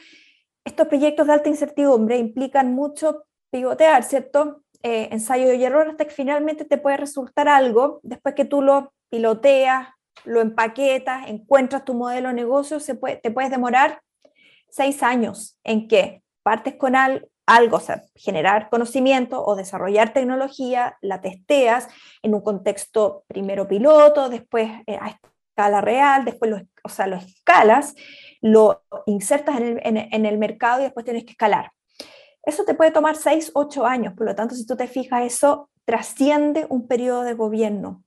estos 0.64 0.86
proyectos 0.86 1.26
de 1.26 1.32
alta 1.32 1.48
incertidumbre 1.48 2.18
implican 2.18 2.72
mucho 2.72 3.24
pivotear, 3.50 4.04
¿cierto? 4.04 4.62
Eh, 4.82 5.08
ensayo 5.10 5.52
y 5.52 5.64
error 5.64 5.88
hasta 5.88 6.04
que 6.04 6.14
finalmente 6.14 6.64
te 6.64 6.78
puede 6.78 6.96
resultar 6.96 7.48
algo, 7.48 8.00
después 8.02 8.34
que 8.34 8.44
tú 8.44 8.62
lo 8.62 8.92
piloteas, 9.10 9.88
lo 10.24 10.40
empaquetas, 10.40 11.28
encuentras 11.28 11.84
tu 11.84 11.94
modelo 11.94 12.28
de 12.28 12.34
negocio, 12.34 12.78
se 12.78 12.94
puede, 12.94 13.16
te 13.16 13.30
puedes 13.30 13.50
demorar 13.50 14.00
seis 14.68 15.02
años 15.02 15.58
en 15.64 15.88
que 15.88 16.22
partes 16.42 16.76
con, 16.76 16.94
al, 16.94 17.28
algo, 17.50 17.78
o 17.78 17.80
sea, 17.80 18.04
generar 18.14 18.70
conocimiento 18.70 19.44
o 19.44 19.56
desarrollar 19.56 20.12
tecnología, 20.12 20.96
la 21.00 21.20
testeas 21.20 21.88
en 22.22 22.34
un 22.34 22.42
contexto 22.42 23.24
primero 23.26 23.66
piloto, 23.66 24.28
después 24.28 24.70
eh, 24.86 24.98
a 25.00 25.18
escala 25.50 25.80
real, 25.80 26.24
después 26.24 26.50
lo, 26.50 26.60
o 26.84 26.88
sea, 26.88 27.06
lo 27.06 27.16
escalas, 27.16 27.94
lo 28.40 28.82
insertas 29.06 29.56
en 29.60 30.26
el, 30.26 30.38
mercado 30.38 30.80
y 30.80 30.84
después 30.84 31.04
tienes 31.04 31.24
que 31.24 31.32
escalar. 31.32 31.72
Eso 32.42 32.64
te 32.64 32.74
puede 32.74 32.92
tomar 32.92 33.16
6, 33.16 33.50
8 33.54 33.84
años, 33.84 34.14
por 34.14 34.26
lo 34.26 34.34
tanto, 34.34 34.54
si 34.54 34.64
tú 34.64 34.76
te 34.76 34.86
fijas, 34.86 35.24
eso 35.24 35.68
trasciende 35.84 36.66
un 36.68 36.86
periodo 36.86 37.22
de 37.22 37.34
gobierno. 37.34 38.04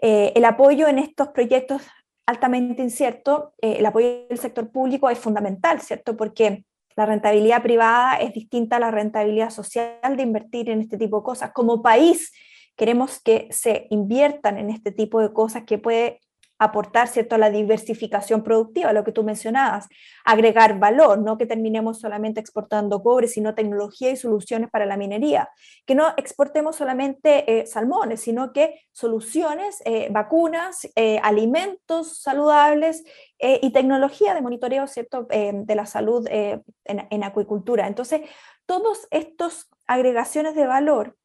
Eh, 0.00 0.32
el 0.34 0.44
apoyo 0.44 0.88
en 0.88 0.98
estos 0.98 1.28
proyectos 1.28 1.82
altamente 2.26 2.82
inciertos, 2.82 3.50
eh, 3.60 3.76
el 3.78 3.86
apoyo 3.86 4.26
del 4.28 4.38
sector 4.38 4.70
público 4.70 5.10
es 5.10 5.18
fundamental, 5.18 5.80
¿cierto? 5.80 6.16
Porque 6.16 6.64
la 6.96 7.06
rentabilidad 7.06 7.62
privada 7.62 8.16
es 8.16 8.32
distinta 8.32 8.76
a 8.76 8.80
la 8.80 8.90
rentabilidad 8.90 9.50
social 9.50 10.16
de 10.16 10.22
invertir 10.22 10.70
en 10.70 10.80
este 10.80 10.96
tipo 10.98 11.18
de 11.18 11.24
cosas. 11.24 11.52
Como 11.52 11.82
país 11.82 12.32
queremos 12.76 13.20
que 13.20 13.48
se 13.50 13.86
inviertan 13.90 14.58
en 14.58 14.70
este 14.70 14.92
tipo 14.92 15.20
de 15.20 15.32
cosas 15.32 15.64
que 15.64 15.78
puede 15.78 16.20
aportar 16.60 17.08
¿cierto? 17.08 17.34
a 17.34 17.38
la 17.38 17.50
diversificación 17.50 18.44
productiva, 18.44 18.92
lo 18.92 19.02
que 19.02 19.12
tú 19.12 19.24
mencionabas, 19.24 19.88
agregar 20.26 20.78
valor, 20.78 21.18
no 21.18 21.38
que 21.38 21.46
terminemos 21.46 21.98
solamente 21.98 22.38
exportando 22.38 23.02
cobre, 23.02 23.28
sino 23.28 23.54
tecnología 23.54 24.10
y 24.10 24.16
soluciones 24.16 24.68
para 24.70 24.84
la 24.84 24.98
minería, 24.98 25.48
que 25.86 25.94
no 25.94 26.12
exportemos 26.18 26.76
solamente 26.76 27.50
eh, 27.50 27.66
salmones, 27.66 28.20
sino 28.20 28.52
que 28.52 28.82
soluciones, 28.92 29.82
eh, 29.86 30.08
vacunas, 30.10 30.86
eh, 30.96 31.18
alimentos 31.22 32.18
saludables 32.20 33.04
y 33.42 33.72
tecnología 33.72 34.34
de 34.34 34.42
monitoreo 34.42 34.86
¿cierto? 34.86 35.26
de 35.30 35.74
la 35.74 35.86
salud 35.86 36.28
en, 36.28 36.62
en 36.84 37.24
acuicultura. 37.24 37.86
Entonces, 37.86 38.20
todas 38.66 39.08
estas 39.10 39.70
agregaciones 39.86 40.54
de 40.54 40.66
valor 40.66 41.16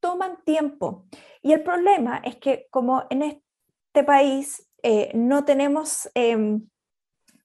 toman 0.00 0.42
tiempo. 0.44 1.06
Y 1.40 1.52
el 1.52 1.62
problema 1.62 2.20
es 2.24 2.34
que 2.34 2.66
como 2.70 3.04
en 3.10 3.22
este 3.22 4.02
país 4.04 4.68
eh, 4.82 5.10
no 5.14 5.44
tenemos 5.44 6.10
em, 6.14 6.66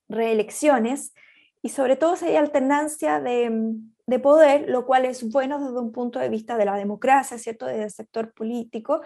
reelecciones 0.08 1.12
y 1.62 1.68
sobre 1.68 1.96
todo 1.96 2.16
si 2.16 2.26
hay 2.26 2.36
alternancia 2.36 3.20
de, 3.20 3.74
poder, 4.22 4.68
lo 4.68 4.86
cual 4.86 5.04
es 5.04 5.28
bueno 5.30 5.58
desde 5.58 5.78
un 5.78 5.92
punto 5.92 6.18
de 6.18 6.28
vista 6.28 6.56
de 6.56 6.64
la 6.64 6.76
democracia, 6.76 7.38
¿cierto? 7.38 7.66
Desde 7.66 7.84
el 7.84 7.90
sector 7.90 8.32
político. 8.32 9.02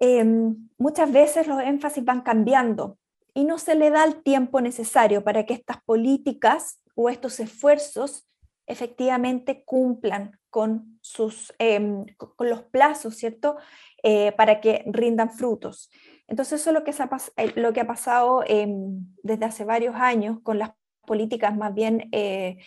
Em, 0.00 0.68
muchas 0.78 1.12
veces 1.12 1.46
los 1.46 1.60
énfasis 1.62 2.04
van 2.04 2.22
cambiando 2.22 2.98
y 3.34 3.44
no 3.44 3.58
se 3.58 3.74
le 3.74 3.90
da 3.90 4.04
el 4.04 4.22
tiempo 4.22 4.60
necesario 4.60 5.22
para 5.22 5.46
que 5.46 5.54
estas 5.54 5.82
políticas 5.84 6.80
o 6.94 7.08
estos 7.08 7.38
esfuerzos 7.40 8.26
efectivamente 8.66 9.64
cumplan 9.64 10.38
con, 10.50 10.98
sus, 11.00 11.52
em, 11.58 12.04
con 12.16 12.48
los 12.48 12.62
plazos, 12.64 13.16
¿cierto? 13.16 13.56
Eh, 14.02 14.32
para 14.32 14.60
que 14.60 14.84
rindan 14.86 15.30
frutos. 15.30 15.90
Entonces 16.26 16.60
eso 16.60 16.70
es 16.70 16.74
lo 16.74 16.84
que, 16.84 16.92
eh, 17.36 17.52
lo 17.56 17.72
que 17.72 17.80
ha 17.80 17.86
pasado 17.86 18.42
em, 18.46 19.06
desde 19.22 19.44
hace 19.44 19.64
varios 19.64 19.94
años 19.96 20.38
con 20.42 20.58
las 20.58 20.70
políticas 21.06 21.56
más 21.56 21.74
bien 21.74 22.08
eh, 22.12 22.58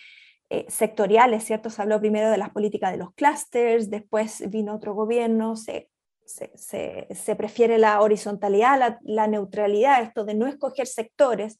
eh, 0.50 0.66
sectoriales, 0.68 1.44
¿cierto? 1.44 1.70
Se 1.70 1.82
habló 1.82 2.00
primero 2.00 2.30
de 2.30 2.38
las 2.38 2.50
políticas 2.50 2.92
de 2.92 2.98
los 2.98 3.12
clústeres, 3.14 3.90
después 3.90 4.48
vino 4.48 4.74
otro 4.74 4.94
gobierno, 4.94 5.56
se, 5.56 5.90
se, 6.24 7.08
se, 7.10 7.36
prefiere 7.36 7.78
la 7.78 8.00
horizontalidad, 8.00 8.78
la, 8.78 8.98
la, 9.02 9.26
neutralidad, 9.26 10.02
esto 10.02 10.24
de 10.24 10.34
no 10.34 10.46
escoger 10.46 10.86
sectores, 10.86 11.58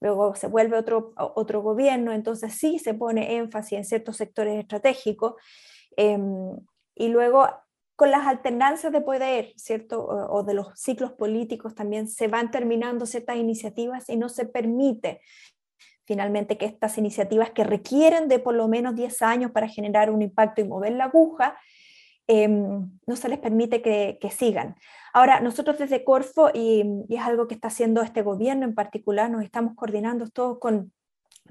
luego 0.00 0.34
se 0.34 0.48
vuelve 0.48 0.78
otro, 0.78 1.12
otro 1.16 1.62
gobierno, 1.62 2.12
entonces 2.12 2.54
sí 2.54 2.78
se 2.78 2.94
pone 2.94 3.36
énfasis 3.36 3.78
en 3.78 3.84
ciertos 3.84 4.16
sectores 4.16 4.58
estratégicos. 4.58 5.34
Em, 5.96 6.56
y 6.94 7.08
luego 7.08 7.48
con 7.96 8.10
las 8.10 8.26
alternancias 8.26 8.92
de 8.92 9.00
poder, 9.00 9.52
¿cierto? 9.56 10.04
O, 10.04 10.42
de 10.42 10.54
los 10.54 10.68
ciclos 10.74 11.12
políticos 11.12 11.74
también 11.74 12.08
se 12.08 12.28
van 12.28 12.50
terminando 12.50 13.06
ciertas 13.06 13.36
iniciativas 13.36 14.08
y 14.08 14.16
no 14.16 14.28
se 14.28 14.46
permite 14.46 15.20
finalmente 16.04 16.58
que 16.58 16.66
estas 16.66 16.98
iniciativas 16.98 17.50
que 17.50 17.64
requieren 17.64 18.28
de 18.28 18.38
por 18.38 18.54
lo 18.54 18.68
menos 18.68 18.94
10 18.94 19.22
años 19.22 19.52
para 19.52 19.68
generar 19.68 20.10
un 20.10 20.22
impacto 20.22 20.60
y 20.60 20.64
mover 20.64 20.92
la 20.92 21.04
aguja, 21.04 21.56
em, 22.26 22.90
no 23.06 23.16
se 23.16 23.28
les 23.28 23.38
permite 23.38 23.80
que, 23.80 24.30
sigan. 24.30 24.74
Ahora, 25.12 25.40
nosotros 25.40 25.78
desde 25.78 26.04
Corfo, 26.04 26.50
y, 26.52 26.84
y, 27.08 27.16
es 27.16 27.22
algo 27.22 27.46
que 27.46 27.54
está 27.54 27.68
haciendo 27.68 28.02
este 28.02 28.22
gobierno 28.22 28.64
en 28.64 28.74
particular, 28.74 29.30
nos 29.30 29.44
estamos 29.44 29.74
coordinando 29.76 30.28
todos 30.28 30.58
con 30.58 30.92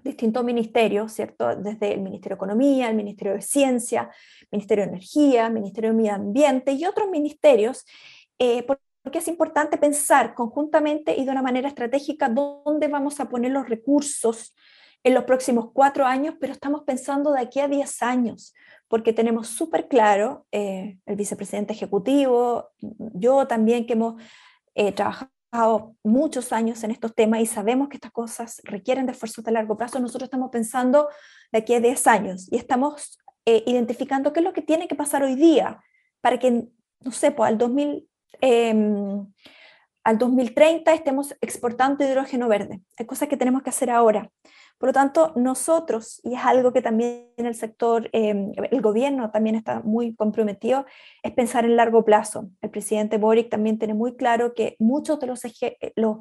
distintos 0.01 0.43
ministerios, 0.43 1.11
¿cierto? 1.11 1.55
Desde 1.55 1.93
el 1.93 2.01
Ministerio 2.01 2.35
de 2.35 2.39
Economía, 2.39 2.89
el 2.89 2.95
Ministerio 2.95 3.33
de 3.33 3.41
Ciencia, 3.41 4.09
Ministerio 4.51 4.85
de 4.85 4.91
Energía, 4.91 5.49
Ministerio 5.49 5.91
de 5.91 5.97
Medio 5.97 6.13
Ambiente 6.13 6.71
y 6.71 6.85
otros 6.85 7.09
ministerios, 7.09 7.85
eh, 8.39 8.63
porque 8.63 9.19
es 9.19 9.27
importante 9.27 9.77
pensar 9.77 10.33
conjuntamente 10.33 11.15
y 11.15 11.25
de 11.25 11.31
una 11.31 11.41
manera 11.41 11.67
estratégica 11.67 12.29
dónde 12.29 12.87
vamos 12.87 13.19
a 13.19 13.29
poner 13.29 13.51
los 13.51 13.67
recursos 13.67 14.55
en 15.03 15.13
los 15.13 15.25
próximos 15.25 15.71
cuatro 15.73 16.05
años, 16.05 16.35
pero 16.39 16.53
estamos 16.53 16.83
pensando 16.83 17.33
de 17.33 17.41
aquí 17.41 17.59
a 17.59 17.67
diez 17.67 18.01
años, 18.01 18.53
porque 18.87 19.11
tenemos 19.11 19.47
súper 19.49 19.87
claro, 19.89 20.47
eh, 20.51 20.97
el 21.05 21.15
vicepresidente 21.15 21.73
ejecutivo, 21.73 22.69
yo 22.79 23.45
también 23.45 23.85
que 23.85 23.93
hemos 23.93 24.21
eh, 24.75 24.93
trabajado 24.93 25.29
muchos 26.03 26.51
años 26.51 26.83
en 26.83 26.91
estos 26.91 27.13
temas 27.13 27.41
y 27.41 27.45
sabemos 27.45 27.89
que 27.89 27.97
estas 27.97 28.11
cosas 28.11 28.61
requieren 28.63 29.05
de 29.05 29.11
esfuerzos 29.11 29.43
de 29.43 29.51
largo 29.51 29.77
plazo, 29.77 29.99
nosotros 29.99 30.27
estamos 30.27 30.49
pensando 30.51 31.07
de 31.51 31.59
aquí 31.59 31.75
a 31.75 31.79
10 31.79 32.07
años 32.07 32.47
y 32.51 32.57
estamos 32.57 33.19
eh, 33.45 33.63
identificando 33.67 34.33
qué 34.33 34.39
es 34.39 34.43
lo 34.43 34.53
que 34.53 34.61
tiene 34.61 34.87
que 34.87 34.95
pasar 34.95 35.21
hoy 35.21 35.35
día 35.35 35.81
para 36.21 36.39
que, 36.39 36.63
no 37.01 37.11
sé, 37.11 37.31
pues 37.31 37.49
al, 37.49 37.57
2000, 37.57 38.07
em, 38.41 39.27
al 40.03 40.17
2030 40.17 40.93
estemos 40.93 41.35
exportando 41.41 42.03
hidrógeno 42.03 42.47
verde. 42.47 42.81
Hay 42.97 43.05
cosas 43.05 43.29
que 43.29 43.37
tenemos 43.37 43.61
que 43.61 43.69
hacer 43.69 43.89
ahora. 43.91 44.31
Por 44.83 44.89
lo 44.89 44.93
tanto, 44.95 45.31
nosotros, 45.37 46.19
y 46.25 46.33
es 46.33 46.41
algo 46.43 46.73
que 46.73 46.81
también 46.81 47.31
el 47.37 47.55
sector, 47.55 48.09
em, 48.11 48.51
el 48.69 48.81
gobierno 48.81 49.31
también 49.31 49.55
está 49.55 49.79
muy 49.79 50.13
comprometido, 50.13 50.85
es 51.21 51.31
pensar 51.31 51.63
en 51.63 51.77
largo 51.77 52.03
plazo. 52.03 52.49
El 52.59 52.69
presidente 52.69 53.17
Boric 53.17 53.49
también 53.49 53.79
tiene 53.79 53.93
muy 53.93 54.17
claro 54.17 54.53
que 54.53 54.75
muchos 54.79 55.21
de 55.21 55.27
los, 55.27 55.41
los, 55.95 56.17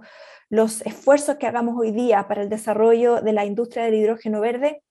los 0.49 0.81
esfuerzos 0.83 1.39
que 1.39 1.49
hagamos 1.49 1.75
hoy 1.77 1.91
día 1.91 2.29
para 2.29 2.43
el 2.43 2.49
desarrollo 2.49 3.21
de 3.21 3.33
la 3.33 3.45
industria 3.45 3.83
del 3.83 3.97
hidrógeno 3.97 4.41
verde, 4.41 4.85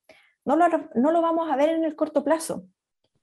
no 0.44 0.58
lo, 0.58 0.68
no 0.96 1.12
lo 1.12 1.22
vamos 1.22 1.50
a 1.50 1.56
ver 1.56 1.70
en 1.70 1.86
el 1.86 1.96
corto 1.96 2.26
plazo. 2.26 2.66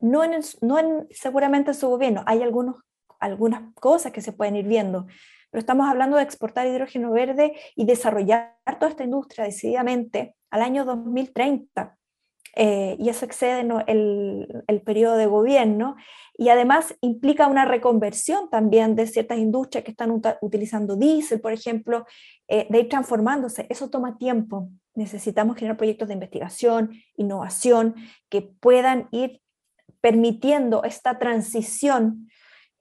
No, 0.00 0.24
en 0.24 0.40
no 0.62 0.78
en, 0.78 1.08
seguramente 1.10 1.72
en 1.72 1.76
su 1.76 1.90
gobierno. 1.90 2.22
Hay 2.24 2.42
algunos, 2.42 2.76
algunas 3.20 3.74
cosas 3.74 4.12
que 4.12 4.22
se 4.22 4.32
pueden 4.32 4.56
ir 4.56 4.66
viendo, 4.66 5.08
pero 5.50 5.60
estamos 5.60 5.90
hablando 5.90 6.16
de 6.16 6.22
exportar 6.22 6.66
hidrógeno 6.66 7.10
verde 7.10 7.54
y 7.76 7.84
desarrollar 7.84 8.56
toda 8.78 8.92
esta 8.92 9.04
industria 9.04 9.44
decididamente 9.44 10.36
al 10.50 10.62
año 10.62 10.84
2030. 10.84 11.96
Eh, 12.56 12.96
y 12.98 13.08
eso 13.08 13.24
excede 13.24 13.60
el, 13.60 14.64
el, 14.66 14.82
periodo 14.82 15.16
de 15.16 15.26
gobierno 15.26 15.94
y 16.36 16.48
además 16.48 16.94
implica 17.02 17.46
una 17.46 17.64
reconversión 17.64 18.50
también 18.50 18.96
de 18.96 19.06
ciertas 19.06 19.38
industrias 19.38 19.84
que 19.84 19.92
están 19.92 20.20
utilizando 20.40 20.96
diésel, 20.96 21.40
por 21.40 21.52
ejemplo, 21.52 22.04
eh, 22.48 22.66
de 22.68 22.80
ir 22.80 22.88
transformándose. 22.88 23.66
Eso 23.68 23.90
toma 23.90 24.18
tiempo. 24.18 24.70
Necesitamos 24.94 25.56
generar 25.56 25.76
proyectos 25.76 26.08
de 26.08 26.14
investigación, 26.14 26.92
innovación, 27.16 27.94
que 28.28 28.42
puedan 28.42 29.08
ir 29.12 29.40
permitiendo 30.00 30.82
esta 30.82 31.18
transición 31.18 32.28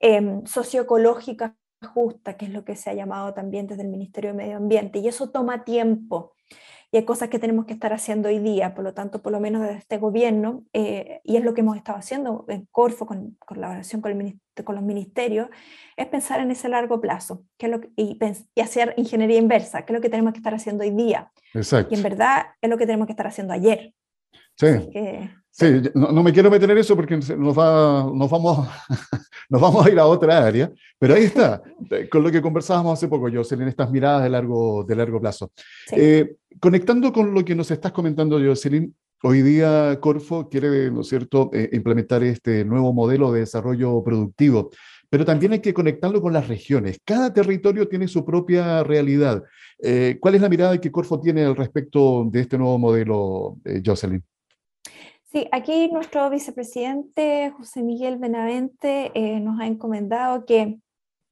eh, 0.00 0.40
socioecológica 0.44 1.56
justa, 1.94 2.36
que 2.36 2.46
es 2.46 2.52
lo 2.52 2.64
que 2.64 2.76
se 2.76 2.90
ha 2.90 2.94
llamado 2.94 3.34
también 3.34 3.66
desde 3.66 3.82
el 3.82 3.88
Ministerio 3.88 4.30
de 4.30 4.36
Medio 4.36 4.56
Ambiente, 4.56 4.98
y 4.98 5.08
eso 5.08 5.30
toma 5.30 5.64
tiempo. 5.64 6.34
Y 6.90 6.96
hay 6.96 7.04
cosas 7.04 7.28
que 7.28 7.38
tenemos 7.38 7.66
que 7.66 7.74
estar 7.74 7.92
haciendo 7.92 8.28
hoy 8.28 8.38
día, 8.38 8.74
por 8.74 8.82
lo 8.82 8.94
tanto, 8.94 9.20
por 9.20 9.30
lo 9.30 9.40
menos 9.40 9.60
desde 9.62 9.76
este 9.76 9.98
gobierno, 9.98 10.64
eh, 10.72 11.20
y 11.22 11.36
es 11.36 11.44
lo 11.44 11.52
que 11.52 11.60
hemos 11.60 11.76
estado 11.76 11.98
haciendo 11.98 12.46
en 12.48 12.66
Corfo, 12.70 13.04
con, 13.04 13.36
colaboración 13.38 14.00
con, 14.00 14.18
el, 14.18 14.40
con 14.64 14.74
los 14.74 14.82
ministerios, 14.82 15.48
es 15.96 16.06
pensar 16.06 16.40
en 16.40 16.50
ese 16.50 16.68
largo 16.70 16.98
plazo 17.00 17.44
que 17.58 17.66
es 17.66 17.72
lo 17.72 17.80
y, 17.94 18.18
y, 18.54 18.60
hacer 18.60 18.94
ingeniería 18.96 19.38
inversa, 19.38 19.84
que 19.84 19.92
es 19.92 19.98
lo 19.98 20.00
que 20.00 20.08
tenemos 20.08 20.32
que 20.32 20.38
estar 20.38 20.54
haciendo 20.54 20.82
hoy 20.82 20.90
día. 20.90 21.30
Exacto. 21.52 21.94
Y 21.94 21.98
en 21.98 22.02
verdad 22.02 22.46
es 22.60 22.70
lo 22.70 22.78
que 22.78 22.86
tenemos 22.86 23.06
que 23.06 23.12
estar 23.12 23.26
haciendo 23.26 23.52
ayer. 23.52 23.92
Sí. 24.56 24.66
sí, 25.50 25.82
no, 25.94 26.10
no, 26.10 26.22
me 26.22 26.32
quiero 26.32 26.50
meter 26.50 26.68
en 26.70 26.78
eso 26.78 26.96
porque 26.96 27.16
nos, 27.16 27.56
va, 27.56 28.10
nos, 28.12 28.28
vamos, 28.28 28.66
nos 29.48 29.60
vamos 29.60 29.86
a 29.86 29.90
ir 29.90 29.98
a 30.00 30.06
otra 30.06 30.44
área, 30.44 30.72
pero 30.98 31.14
ahí 31.14 31.24
está, 31.24 31.62
con 32.10 32.22
lo 32.22 32.30
que 32.30 32.42
conversábamos 32.42 32.94
hace 32.94 33.08
poco, 33.08 33.30
Jocelyn, 33.32 33.68
estas 33.68 33.90
miradas 33.90 34.22
de 34.24 34.30
largo, 34.30 34.84
de 34.84 34.96
largo 34.96 35.20
plazo. 35.20 35.52
Eh, 35.92 36.36
conectando 36.60 37.12
con 37.12 37.32
lo 37.32 37.44
que 37.44 37.54
nos 37.54 37.70
estás 37.70 37.92
comentando, 37.92 38.38
Jocelyn, 38.38 38.94
hoy 39.22 39.42
día 39.42 39.98
Corfo 40.00 40.48
quiere, 40.48 40.90
¿no 40.90 41.02
es 41.02 41.08
cierto?, 41.08 41.50
eh, 41.52 41.70
implementar 41.72 42.22
este 42.24 42.64
nuevo 42.64 42.92
modelo 42.92 43.30
de 43.32 43.40
desarrollo 43.40 44.02
productivo, 44.02 44.70
pero 45.08 45.24
también 45.24 45.52
hay 45.52 45.60
que 45.60 45.72
conectarlo 45.72 46.20
con 46.20 46.32
las 46.32 46.48
regiones. 46.48 47.00
Cada 47.04 47.32
territorio 47.32 47.88
tiene 47.88 48.08
su 48.08 48.24
propia 48.24 48.82
realidad. 48.82 49.42
Eh, 49.80 50.18
¿Cuál 50.20 50.34
es 50.34 50.42
la 50.42 50.48
mirada 50.48 50.80
que 50.80 50.90
Corfo 50.92 51.20
tiene 51.20 51.44
al 51.44 51.56
respecto 51.56 52.24
de 52.30 52.40
este 52.40 52.58
nuevo 52.58 52.78
modelo, 52.78 53.56
Jocelyn? 53.84 54.22
Sí, 55.30 55.46
aquí 55.52 55.90
nuestro 55.92 56.30
vicepresidente 56.30 57.52
José 57.54 57.82
Miguel 57.82 58.16
Benavente 58.16 59.12
eh, 59.14 59.40
nos 59.40 59.60
ha 59.60 59.66
encomendado 59.66 60.46
que 60.46 60.78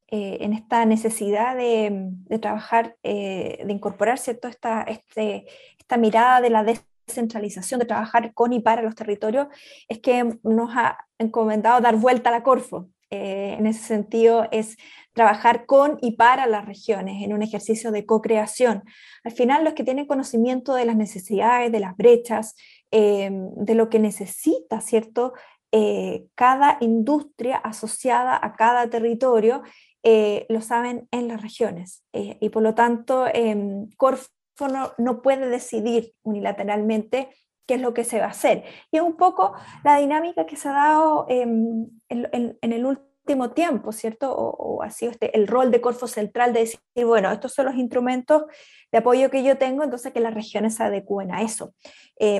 eh, 0.09 0.39
en 0.41 0.53
esta 0.53 0.85
necesidad 0.85 1.57
de, 1.57 2.39
trabajar, 2.41 2.97
eh, 3.03 3.63
de 3.65 3.73
incorporar 3.73 4.19
¿cierto? 4.19 4.49
Esta, 4.49 4.83
este, 4.83 5.47
esta 5.79 5.97
mirada 5.97 6.41
de 6.41 6.51
la 6.51 6.65
descentralización, 6.65 7.81
de 7.81 7.87
trabajar 7.87 8.33
con 8.35 8.53
y 8.53 8.61
para 8.61 8.83
los 8.83 8.95
territorios, 8.95 9.49
es 9.89 10.01
que 10.01 10.39
nos 10.43 10.71
ha 10.77 10.99
encomendado 11.19 11.81
dar 11.81 11.97
vuelta 11.97 12.31
a 12.31 12.33
la 12.33 12.43
Corfo. 12.43 12.89
en 13.09 13.67
ese 13.67 13.85
sentido, 13.85 14.49
es 14.51 14.77
trabajar 15.13 15.65
con 15.65 15.97
y 16.03 16.17
para 16.17 16.47
las 16.47 16.67
regiones 16.67 17.23
en 17.23 17.33
un 17.33 17.43
ejercicio 17.43 17.93
de 17.93 18.05
co-creación. 18.05 18.83
Al 19.23 19.33
final, 19.33 19.65
los 19.65 19.75
que 19.75 19.85
tienen 19.85 20.07
conocimiento 20.07 20.75
de 20.75 20.85
las 20.85 20.97
necesidades, 20.97 21.71
de 21.71 21.81
las 21.81 21.97
brechas, 21.97 22.57
Em, 22.93 23.51
de 23.57 23.75
lo 23.75 23.91
que 23.91 23.99
necesita, 23.99 24.81
¿cierto? 24.81 25.33
eh, 25.73 26.25
cada 26.37 26.79
industria 26.81 27.57
asociada 27.57 28.39
a 28.41 28.55
cada 28.55 28.89
territorio 28.89 29.63
eh, 30.09 30.47
lo 30.49 30.61
saben 30.61 31.09
en 31.11 31.27
las 31.27 31.43
regiones. 31.43 32.05
Eh, 32.13 32.39
y 32.41 32.51
por 32.51 32.63
lo 32.63 32.77
tanto, 32.77 33.27
em, 33.27 33.91
Corfo 33.97 34.29
no, 34.99 35.21
puede 35.21 35.49
decidir 35.49 36.13
unilateralmente 36.23 37.31
qué 37.67 37.75
es 37.75 37.81
lo 37.81 37.93
que 37.93 38.05
se 38.05 38.21
va 38.21 38.27
a 38.27 38.31
hacer. 38.31 38.63
Y 38.93 38.99
es 38.99 39.03
un 39.03 39.17
poco 39.17 39.55
la 39.83 39.99
dinámica 39.99 40.47
que 40.47 40.55
se 40.55 40.69
ha 40.69 40.73
dado 40.73 41.27
em, 41.29 41.89
en, 42.09 42.57
el 42.61 42.87
último 42.87 43.51
tiempo, 43.51 43.91
¿cierto? 43.91 44.33
O, 44.33 44.81
ha 44.85 44.91
sido 44.91 45.11
este, 45.11 45.37
el 45.37 45.49
rol 45.49 45.73
de 45.73 45.81
Corfo 45.81 46.07
Central 46.07 46.53
de 46.53 46.61
decir, 46.61 46.79
bueno, 47.05 47.33
estos 47.33 47.53
son 47.53 47.67
los 47.67 47.75
instrumentos 47.75 48.45
de 48.93 48.99
apoyo 48.99 49.29
que 49.29 49.43
yo 49.43 49.59
tengo, 49.59 49.83
entonces 49.83 50.13
que 50.13 50.21
las 50.21 50.35
regiones 50.35 50.77
se 50.77 50.85
adecúen 50.85 51.33
a 51.33 51.43
eso. 51.43 51.75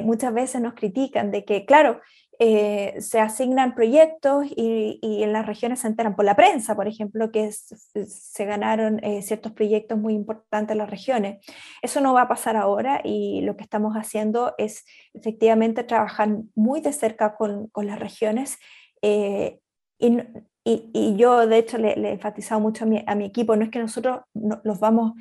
muchas 0.05 0.33
veces 0.33 0.63
nos 0.63 0.75
critican 0.75 1.33
de 1.33 1.45
que, 1.45 1.67
claro, 1.67 2.01
eh, 2.39 2.97
se 3.01 3.19
asignan 3.19 3.75
proyectos 3.75 4.47
y, 4.55 4.99
en 5.03 5.33
las 5.33 5.47
regiones 5.47 5.81
se 5.81 5.87
enteran 5.87 6.15
por 6.15 6.25
la 6.25 6.37
prensa, 6.37 6.77
por 6.77 6.87
ejemplo, 6.87 7.31
que 7.31 7.51
se 7.51 8.45
ganaron 8.45 9.03
eh, 9.03 9.23
ciertos 9.23 9.53
proyectos 9.53 9.99
muy 9.99 10.15
importantes 10.15 10.73
en 10.73 10.79
las 10.79 10.91
regiones. 10.91 11.45
Eso 11.81 12.01
no 12.01 12.13
va 12.13 12.23
a 12.23 12.29
pasar 12.29 12.57
ahora 12.57 13.01
y 13.03 13.41
lo 13.41 13.57
que 13.57 13.63
estamos 13.65 13.95
haciendo 13.95 14.55
es 14.59 14.85
efectivamente 15.15 15.83
trabajar 15.85 16.29
muy 16.55 16.81
de 16.81 16.93
cerca 16.93 17.37
con, 17.37 17.71
las 17.75 17.99
regiones. 17.99 18.59
Eh, 19.01 19.61
y, 19.99 21.17
yo, 21.17 21.47
de 21.47 21.59
hecho, 21.59 21.79
le, 21.79 21.93
he 21.93 22.13
enfatizado 22.13 22.61
mucho 22.61 22.85
a 22.85 22.87
mi, 22.89 23.03
a 23.07 23.15
mi, 23.15 23.25
equipo, 23.25 23.57
no 23.57 23.65
es 23.65 23.71
que 23.71 23.79
nosotros 23.79 24.21
los 24.35 24.81
vamos 24.81 25.13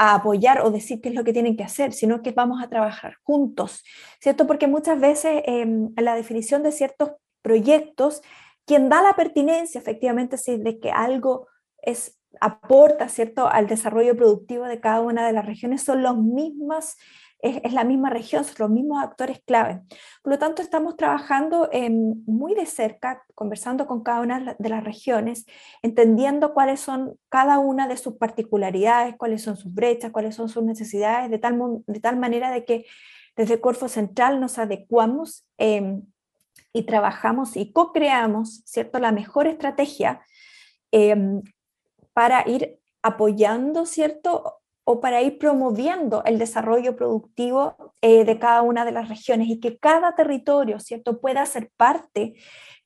a 0.00 0.14
apoyar 0.14 0.60
o 0.60 0.70
decir 0.70 1.00
qué 1.00 1.08
es 1.08 1.14
lo 1.16 1.24
que 1.24 1.32
tienen 1.32 1.56
que 1.56 1.64
hacer, 1.64 1.92
sino 1.92 2.22
que 2.22 2.30
vamos 2.30 2.62
a 2.62 2.68
trabajar 2.68 3.16
juntos, 3.24 3.82
¿cierto? 4.20 4.46
Porque 4.46 4.68
muchas 4.68 5.00
veces 5.00 5.42
em, 5.44 5.92
en 5.96 6.04
la 6.04 6.14
definición 6.14 6.62
de 6.62 6.70
ciertos 6.70 7.10
proyectos, 7.42 8.22
quien 8.64 8.88
da 8.88 9.02
la 9.02 9.14
pertinencia 9.14 9.80
efectivamente 9.80 10.38
sí, 10.38 10.56
de 10.56 10.78
que 10.78 10.92
algo 10.92 11.48
es 11.82 12.16
aporta, 12.40 13.08
¿cierto?, 13.08 13.48
al 13.48 13.66
desarrollo 13.66 14.16
productivo 14.16 14.66
de 14.66 14.78
cada 14.78 15.00
una 15.00 15.26
de 15.26 15.32
las 15.32 15.44
regiones 15.44 15.82
son 15.82 16.04
los 16.04 16.16
mismas 16.16 16.96
es, 17.40 17.72
la 17.72 17.84
misma 17.84 18.10
región, 18.10 18.44
son 18.44 18.54
los 18.58 18.70
mismos 18.70 19.02
actores 19.02 19.40
clave. 19.46 19.82
Por 20.22 20.32
lo 20.32 20.38
tanto, 20.38 20.62
estamos 20.62 20.96
trabajando 20.96 21.70
muy 22.26 22.54
de 22.54 22.66
cerca, 22.66 23.24
conversando 23.34 23.86
con 23.86 24.02
cada 24.02 24.20
una 24.20 24.56
de 24.58 24.68
las 24.68 24.82
regiones, 24.82 25.46
entendiendo 25.82 26.52
cuáles 26.52 26.80
son 26.80 27.16
cada 27.28 27.58
una 27.58 27.86
de 27.86 27.96
sus 27.96 28.16
particularidades, 28.16 29.16
cuáles 29.16 29.42
son 29.42 29.56
sus 29.56 29.72
brechas, 29.72 30.10
cuáles 30.10 30.34
son 30.34 30.48
sus 30.48 30.64
necesidades, 30.64 31.30
de 31.30 31.38
tal, 31.38 31.58
de 31.86 32.00
tal 32.00 32.16
manera 32.16 32.50
de 32.50 32.64
que 32.64 32.86
desde 33.36 33.60
Corfo 33.60 33.88
Central 33.88 34.40
nos 34.40 34.58
adecuamos 34.58 35.46
em, 35.58 36.02
y 36.72 36.82
trabajamos 36.82 37.56
y 37.56 37.72
co-creamos, 37.72 38.64
la 39.00 39.12
mejor 39.12 39.46
estrategia 39.46 40.22
em, 40.90 41.42
para 42.12 42.48
ir 42.48 42.80
apoyando, 43.00 43.86
¿cierto?, 43.86 44.60
o 44.90 45.02
para 45.02 45.20
ir 45.20 45.36
promoviendo 45.36 46.24
el 46.24 46.38
desarrollo 46.38 46.96
productivo 46.96 47.92
eh, 48.00 48.24
de 48.24 48.38
cada 48.38 48.62
una 48.62 48.86
de 48.86 48.92
las 48.92 49.10
regiones 49.10 49.48
y 49.48 49.60
que 49.60 49.76
cada 49.76 50.14
territorio, 50.14 50.80
¿cierto?, 50.80 51.20
pueda 51.20 51.44
ser 51.44 51.70
parte 51.76 52.36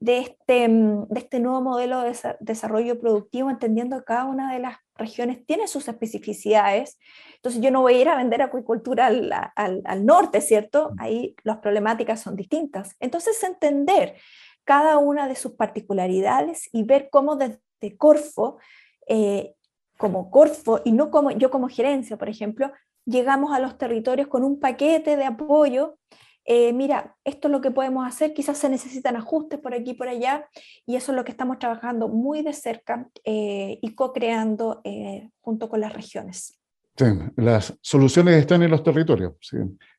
de 0.01 0.19
este, 0.19 0.69
mm, 0.69 1.07
de 1.07 1.21
este 1.21 1.39
nuevo 1.39 1.61
modelo 1.61 2.01
de 2.01 2.13
desarrollo 2.41 2.99
productivo, 2.99 3.51
entendiendo 3.51 3.99
que 3.99 4.05
cada 4.05 4.25
una 4.25 4.53
de 4.53 4.59
las 4.59 4.79
regiones 4.97 5.47
tiene 5.47 5.69
sus 5.69 5.87
especificidades. 5.87 6.99
Entonces 7.37 7.63
yo 7.63 7.71
no 7.71 7.83
voy 7.83 7.95
a 7.95 8.01
ir 8.01 8.09
a 8.09 8.17
vender 8.17 8.43
acuicultura 8.43 9.07
al, 9.07 9.33
al, 9.55 10.05
norte, 10.05 10.41
¿cierto? 10.41 10.91
Mm. 10.91 11.01
Ahí 11.01 11.37
las 11.45 11.59
problemáticas 11.59 12.21
son 12.21 12.35
distintas. 12.35 12.97
Entonces 12.99 13.41
entender 13.45 14.17
cada 14.65 14.99
una 14.99 15.29
de 15.29 15.37
sus 15.37 15.53
particularidades 15.53 16.69
y 16.73 16.83
ver 16.83 17.11
cómo 17.13 17.37
desde 17.37 17.97
Corfo 17.97 18.59
eh, 19.07 19.55
como 20.03 20.33
Corfo 20.33 20.81
y 20.85 20.91
no 20.91 21.13
como 21.13 21.31
yo 21.31 21.49
como 21.49 21.69
gerencia, 21.69 22.17
por 22.17 22.29
ejemplo, 22.29 22.73
llegamos 23.07 23.53
a 23.53 23.61
los 23.61 23.79
territorios 23.79 24.27
con 24.27 24.43
un 24.43 24.59
paquete 24.59 25.17
de 25.17 25.25
apoyo. 25.25 25.97
Eh, 26.45 26.73
mira, 26.73 27.15
esto 27.23 27.47
es 27.47 27.53
lo 27.53 27.61
que 27.61 27.71
podemos 27.71 28.05
hacer, 28.05 28.35
quizás 28.35 28.59
se 28.59 28.69
necesitan 28.69 29.15
ajustes 29.15 29.61
por 29.61 29.75
aquí 29.75 29.93
y 29.93 29.95
por 29.95 30.09
allá, 30.09 30.49
y 30.87 30.97
eso 30.97 31.13
es 31.13 31.17
lo 31.17 31.23
que 31.23 31.31
estamos 31.31 31.61
trabajando 31.61 32.09
muy 32.09 32.43
de 32.43 32.53
cerca 32.53 33.09
eh, 33.23 33.79
y 33.81 33.95
co-creando 33.95 34.81
eh, 34.83 35.31
junto 35.41 35.69
con 35.69 35.81
las 35.81 35.93
regiones. 35.93 36.59
Sí, 36.97 37.05
las 37.37 37.73
soluciones 37.81 38.35
están 38.35 38.61
en 38.65 38.73
los 38.73 38.83
territorios. 38.83 39.35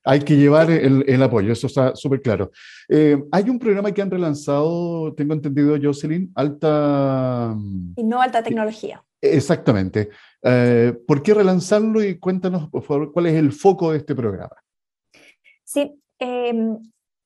Hay 0.04 0.20
que 0.20 0.36
llevar 0.36 0.70
el, 0.70 1.06
el, 1.08 1.24
apoyo, 1.24 1.54
eso 1.54 1.68
está 1.68 1.96
súper 1.96 2.22
claro. 2.22 2.52
hay 3.32 3.50
un 3.50 3.58
programa 3.58 3.94
que 3.94 4.02
han 4.02 4.12
relanzado, 4.12 5.14
tengo 5.16 5.34
entendido, 5.34 5.78
Jocelyn, 5.82 6.30
Alta... 6.36 7.56
Y 7.96 8.04
no 8.04 8.22
alta 8.22 8.44
tecnología. 8.44 9.02
Exactamente. 9.24 10.10
Eh, 10.42 10.94
¿Por 11.08 11.24
qué 11.24 11.34
relanzarlo 11.34 12.04
y 12.04 12.20
cuéntanos, 12.20 12.70
por 12.70 12.84
favor, 12.84 13.14
cuál 13.14 13.28
es 13.28 13.36
el 13.36 13.54
foco 13.54 13.92
de 13.92 14.00
este 14.00 14.14
programa? 14.14 14.56
Sí, 15.64 15.98
em, 16.20 16.78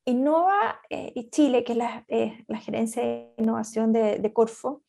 Innova 0.06 0.80
eh, 0.92 1.28
Chile, 1.32 1.64
que 1.64 1.72
es 1.72 1.78
la, 1.80 2.60
gerencia 2.60 3.02
de 3.02 3.34
innovación 3.40 3.94
de, 3.94 4.32
Corfo, 4.32 4.84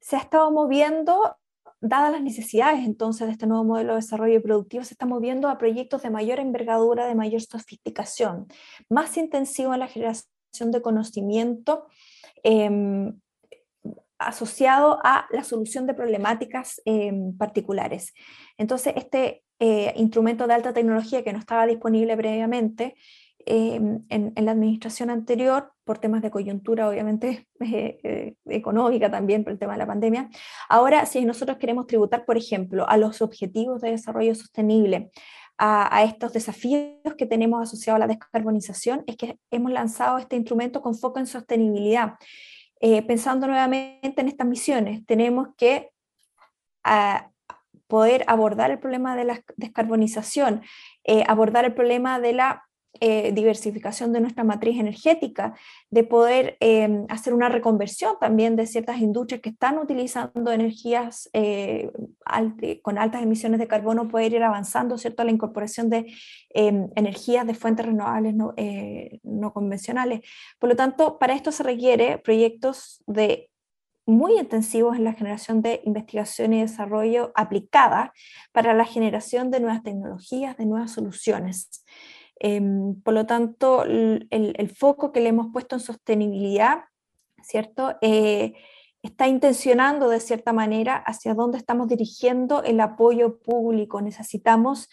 se 0.00 0.16
ha 0.16 0.18
estado 0.18 0.50
moviendo, 0.50 1.36
dadas 1.80 2.10
las 2.10 2.22
necesidades 2.22 2.84
entonces 2.84 3.28
de 3.28 3.32
este 3.34 3.46
nuevo 3.46 3.62
modelo 3.62 3.92
de 3.92 4.00
desarrollo 4.00 4.42
productivo, 4.42 4.82
se 4.82 4.94
está 4.94 5.06
moviendo 5.06 5.48
a 5.48 5.58
proyectos 5.58 6.02
de 6.02 6.10
mayor 6.10 6.40
envergadura, 6.40 7.06
de 7.06 7.14
mayor 7.14 7.40
sofisticación, 7.40 8.48
más 8.90 9.16
intensivo 9.16 9.72
en 9.74 9.80
la 9.80 9.86
generación 9.86 10.72
de 10.72 10.82
conocimiento. 10.82 11.86
Eh, 14.22 14.28
asociado 14.28 14.98
a 15.04 15.26
la 15.30 15.44
solución 15.44 15.86
de 15.86 15.94
problemáticas 15.94 16.80
em, 16.84 17.36
particulares. 17.36 18.12
Entonces, 18.56 18.94
este 18.96 19.42
eh, 19.58 19.92
instrumento 19.96 20.46
de 20.46 20.54
alta 20.54 20.72
tecnología 20.72 21.22
que 21.22 21.32
no 21.32 21.38
estaba 21.38 21.66
disponible 21.66 22.16
previamente 22.16 22.96
em, 23.46 24.04
en, 24.08 24.44
la 24.44 24.52
administración 24.52 25.10
anterior, 25.10 25.72
por 25.84 25.98
temas 25.98 26.22
de 26.22 26.30
coyuntura, 26.30 26.88
obviamente, 26.88 27.48
eh, 27.60 27.98
eh, 28.02 28.34
económica 28.46 29.10
también, 29.10 29.44
por 29.44 29.52
el 29.52 29.58
tema 29.58 29.72
de 29.72 29.78
la 29.78 29.86
pandemia, 29.86 30.28
ahora 30.68 31.06
si 31.06 31.24
nosotros 31.24 31.58
queremos 31.58 31.86
tributar, 31.86 32.24
por 32.24 32.36
ejemplo, 32.36 32.88
a 32.88 32.96
los 32.96 33.22
objetivos 33.22 33.80
de 33.80 33.90
desarrollo 33.90 34.34
sostenible, 34.34 35.10
a, 35.58 36.02
estos 36.02 36.32
desafíos 36.32 37.14
que 37.16 37.26
tenemos 37.26 37.62
asociados 37.62 37.96
a 37.96 38.06
la 38.06 38.08
descarbonización, 38.08 39.04
es 39.06 39.16
que 39.16 39.38
hemos 39.50 39.70
lanzado 39.70 40.18
este 40.18 40.34
instrumento 40.34 40.82
con 40.82 40.96
foco 40.96 41.20
en 41.20 41.26
sostenibilidad. 41.26 42.14
Eh, 42.84 43.00
pensando 43.02 43.46
nuevamente 43.46 44.20
en 44.20 44.26
estas 44.26 44.44
misiones, 44.44 45.06
tenemos 45.06 45.50
que 45.56 45.92
ah, 46.82 47.30
poder 47.86 48.24
abordar 48.26 48.72
el 48.72 48.80
problema 48.80 49.14
de 49.14 49.22
la 49.22 49.44
descarbonización, 49.56 50.62
eh, 51.04 51.22
abordar 51.28 51.64
el 51.64 51.74
problema 51.74 52.18
de 52.18 52.32
la 52.32 52.64
eh, 53.00 53.32
diversificación 53.32 54.12
de 54.12 54.20
nuestra 54.20 54.44
matriz 54.44 54.78
energética, 54.78 55.54
de 55.90 56.04
poder 56.04 56.56
em, 56.60 57.06
hacer 57.08 57.34
una 57.34 57.48
reconversión 57.48 58.16
también 58.20 58.54
de 58.54 58.66
ciertas 58.66 59.00
industrias 59.00 59.40
que 59.40 59.48
están 59.48 59.78
utilizando 59.78 60.52
energías 60.52 61.28
eh, 61.32 61.90
con 62.82 62.98
altas 62.98 63.22
emisiones 63.22 63.58
de 63.58 63.66
carbono, 63.66 64.08
poder 64.08 64.34
ir 64.34 64.42
avanzando 64.42 64.98
¿cierto? 64.98 65.22
a 65.22 65.24
la 65.24 65.32
incorporación 65.32 65.90
de 65.90 66.12
em, 66.50 66.90
energías 66.94 67.46
de 67.46 67.54
fuentes 67.54 67.86
renovables 67.86 68.34
no, 68.34 68.52
eh, 68.56 69.20
no 69.22 69.52
convencionales. 69.52 70.20
Por 70.58 70.68
lo 70.68 70.76
tanto, 70.76 71.18
para 71.18 71.34
esto 71.34 71.50
se 71.50 71.62
requiere 71.62 72.18
proyectos 72.18 73.02
de 73.06 73.50
muy 74.06 74.38
intensivos 74.38 74.96
en 74.96 75.04
la 75.04 75.14
generación 75.14 75.62
de 75.62 75.80
investigación 75.84 76.52
y 76.52 76.60
desarrollo 76.60 77.32
aplicada 77.34 78.12
para 78.52 78.74
la 78.74 78.84
generación 78.84 79.50
de 79.50 79.60
nuevas 79.60 79.82
tecnologías, 79.82 80.56
de 80.56 80.66
nuevas 80.66 80.92
soluciones. 80.92 81.84
Em, 82.44 83.00
por 83.02 83.14
lo 83.14 83.24
tanto, 83.24 83.84
el, 83.84 84.74
foco 84.76 85.12
que 85.12 85.20
le 85.20 85.28
hemos 85.28 85.52
puesto 85.52 85.76
en 85.76 85.80
sostenibilidad, 85.80 86.86
¿cierto? 87.40 87.94
Eh, 88.00 88.54
está 89.00 89.28
intencionando 89.28 90.08
de 90.08 90.18
cierta 90.18 90.52
manera 90.52 90.96
hacia 90.96 91.34
dónde 91.34 91.58
estamos 91.58 91.86
dirigiendo 91.86 92.64
el 92.64 92.80
apoyo 92.80 93.38
público. 93.38 94.02
Necesitamos 94.02 94.88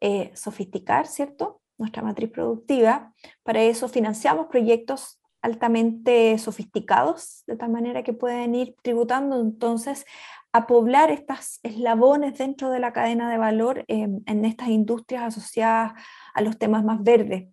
eh, 0.00 0.32
sofisticar, 0.34 1.06
¿cierto? 1.06 1.60
Nuestra 1.76 2.02
matriz 2.02 2.30
productiva. 2.30 3.12
Para 3.42 3.60
eso 3.60 3.88
financiamos 3.88 4.46
proyectos 4.46 5.20
altamente 5.42 6.38
sofisticados, 6.38 7.44
de 7.46 7.56
tal 7.56 7.72
manera 7.72 8.04
que 8.04 8.14
pueden 8.14 8.54
ir 8.54 8.74
tributando 8.82 9.38
entonces 9.38 10.06
a 10.52 10.66
poblar 10.66 11.10
estas 11.10 11.60
eslabones 11.62 12.38
dentro 12.38 12.70
de 12.70 12.80
la 12.80 12.94
cadena 12.94 13.30
de 13.30 13.36
valor 13.36 13.84
en 13.86 14.44
estas 14.46 14.68
industrias 14.68 15.24
asociadas 15.24 15.92
a 16.36 16.42
los 16.42 16.58
temas 16.58 16.84
más 16.84 17.02
verdes. 17.02 17.48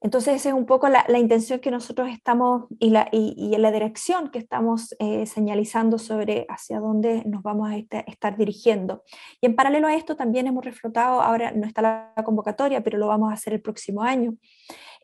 Entonces, 0.00 0.36
esa 0.36 0.50
es 0.50 0.54
un 0.54 0.64
poco 0.64 0.88
la, 0.88 1.04
intención 1.18 1.58
que 1.58 1.72
nosotros 1.72 2.08
estamos 2.08 2.66
y, 2.78 2.90
la, 2.90 3.08
y, 3.10 3.56
la 3.56 3.72
dirección 3.72 4.30
que 4.30 4.38
estamos 4.38 4.94
eh, 5.00 5.26
señalizando 5.26 5.98
sobre 5.98 6.46
hacia 6.48 6.78
dónde 6.78 7.24
nos 7.26 7.42
vamos 7.42 7.68
a 7.70 7.76
estar 8.06 8.36
dirigiendo. 8.36 9.02
Y 9.40 9.46
en 9.46 9.56
paralelo 9.56 9.88
a 9.88 9.96
esto, 9.96 10.14
también 10.14 10.46
hemos 10.46 10.64
reflotado, 10.64 11.20
ahora 11.20 11.50
no 11.50 11.66
está 11.66 11.82
la 11.82 12.22
convocatoria, 12.24 12.84
pero 12.84 12.96
lo 12.96 13.08
vamos 13.08 13.30
a 13.30 13.34
hacer 13.34 13.54
el 13.54 13.60
próximo 13.60 14.02
año, 14.02 14.36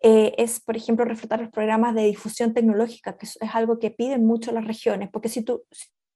eh, 0.01 0.35
es, 0.39 0.61
por 0.61 0.76
ejemplo, 0.76 1.05
reflejar 1.05 1.41
los 1.41 1.51
programas 1.51 1.95
de 1.97 2.05
difusión 2.05 2.55
tecnológica, 2.55 3.16
que 3.16 3.26
es 3.26 3.39
algo 3.53 3.80
que 3.80 3.91
piden 3.91 4.24
mucho 4.24 4.53
las 4.53 4.64
regiones, 4.64 5.09
porque 5.11 5.28
si 5.28 5.43
tú, 5.43 5.64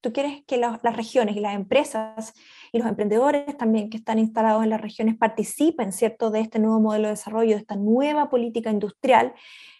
tú 0.00 0.12
quieres 0.12 0.42
que 0.46 0.56
las 0.56 0.80
regiones 0.96 1.36
y 1.36 1.40
las 1.40 1.54
empresas 1.54 2.34
y 2.72 2.78
los 2.78 2.86
emprendedores 2.86 3.56
también 3.56 3.90
que 3.90 3.96
están 3.96 4.18
instalados 4.18 4.62
en 4.64 4.70
las 4.70 4.80
regiones 4.80 5.16
participen, 5.16 5.92
¿cierto?, 5.92 6.30
de 6.30 6.40
este 6.40 6.58
nuevo 6.58 6.80
modelo 6.80 7.08
de 7.08 7.14
desarrollo, 7.14 7.54
de 7.54 7.60
esta 7.60 7.76
nueva 7.76 8.30
política 8.30 8.70
industrial, 8.70 9.34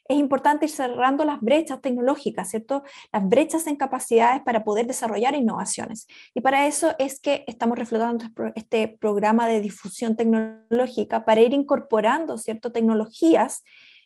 es 0.09 0.17
importante 0.17 0.65
ir 0.65 0.71
cerrando 0.71 1.25
las 1.27 1.41
brechas 1.41 1.83
tecnológicas, 1.83 2.49
¿cierto? 2.49 2.83
Las 3.13 3.29
brechas 3.29 3.67
en 3.67 3.77
capacidades 3.77 4.41
para 4.41 4.65
poder 4.65 4.87
desarrollar 4.87 5.35
innovaciones. 5.35 6.07
Y 6.35 6.41
para 6.41 6.67
eso 6.67 6.95
es 6.99 7.21
que 7.21 7.45
estamos 7.47 7.79
reflotando 7.79 8.25
este 8.55 8.89
programa 8.89 9.47
de 9.47 9.61
difusión 9.61 10.17
tecnológica 10.17 11.27
para 11.27 11.43
ir 11.43 11.53
incorporando, 11.53 12.39
¿cierto?, 12.39 12.73
tecnologías 12.73 13.63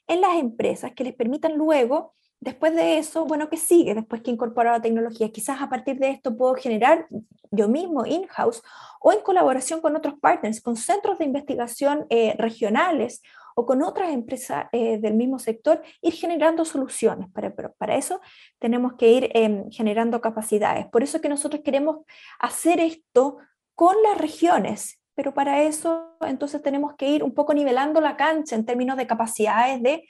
en 0.08 0.20
las 0.20 0.36
empresas 0.38 0.92
que 0.92 1.04
les 1.04 1.14
permitan 1.14 1.56
luego 1.56 2.14
después 2.42 2.74
de 2.74 2.98
eso, 2.98 3.24
bueno, 3.24 3.48
¿qué 3.48 3.56
sigue? 3.56 3.94
Después 3.94 4.20
que 4.20 4.32
incorporo 4.32 4.72
la 4.72 4.82
tecnología, 4.82 5.30
quizás 5.30 5.62
a 5.62 5.68
partir 5.68 5.98
de 5.98 6.10
esto 6.10 6.36
puedo 6.36 6.54
generar 6.54 7.06
yo 7.52 7.68
mismo 7.68 8.04
in-house 8.04 8.62
o 9.00 9.12
en 9.12 9.20
colaboración 9.20 9.80
con 9.80 9.94
otros 9.94 10.14
partners, 10.20 10.60
con 10.60 10.76
centros 10.76 11.18
de 11.18 11.24
investigación 11.24 12.04
eh, 12.10 12.34
regionales 12.38 13.22
o 13.54 13.64
con 13.64 13.82
otras 13.82 14.10
empresas 14.10 14.66
eh, 14.72 14.98
del 14.98 15.14
mismo 15.14 15.38
sector, 15.38 15.82
ir 16.00 16.14
generando 16.14 16.64
soluciones. 16.64 17.28
Para, 17.30 17.54
para 17.54 17.96
eso 17.96 18.20
tenemos 18.58 18.94
que 18.94 19.12
ir 19.12 19.30
em, 19.34 19.70
generando 19.70 20.20
capacidades. 20.20 20.86
Por 20.86 21.04
eso 21.04 21.18
es 21.18 21.22
que 21.22 21.28
nosotros 21.28 21.62
queremos 21.64 21.98
hacer 22.40 22.80
esto 22.80 23.36
con 23.76 23.94
las 24.02 24.18
regiones, 24.18 25.00
pero 25.14 25.32
para 25.32 25.62
eso 25.62 26.16
entonces 26.22 26.60
tenemos 26.60 26.94
que 26.96 27.08
ir 27.08 27.22
un 27.22 27.34
poco 27.34 27.54
nivelando 27.54 28.00
la 28.00 28.16
cancha 28.16 28.56
en 28.56 28.66
términos 28.66 28.96
de 28.96 29.06
capacidades 29.06 29.80
de 29.80 30.08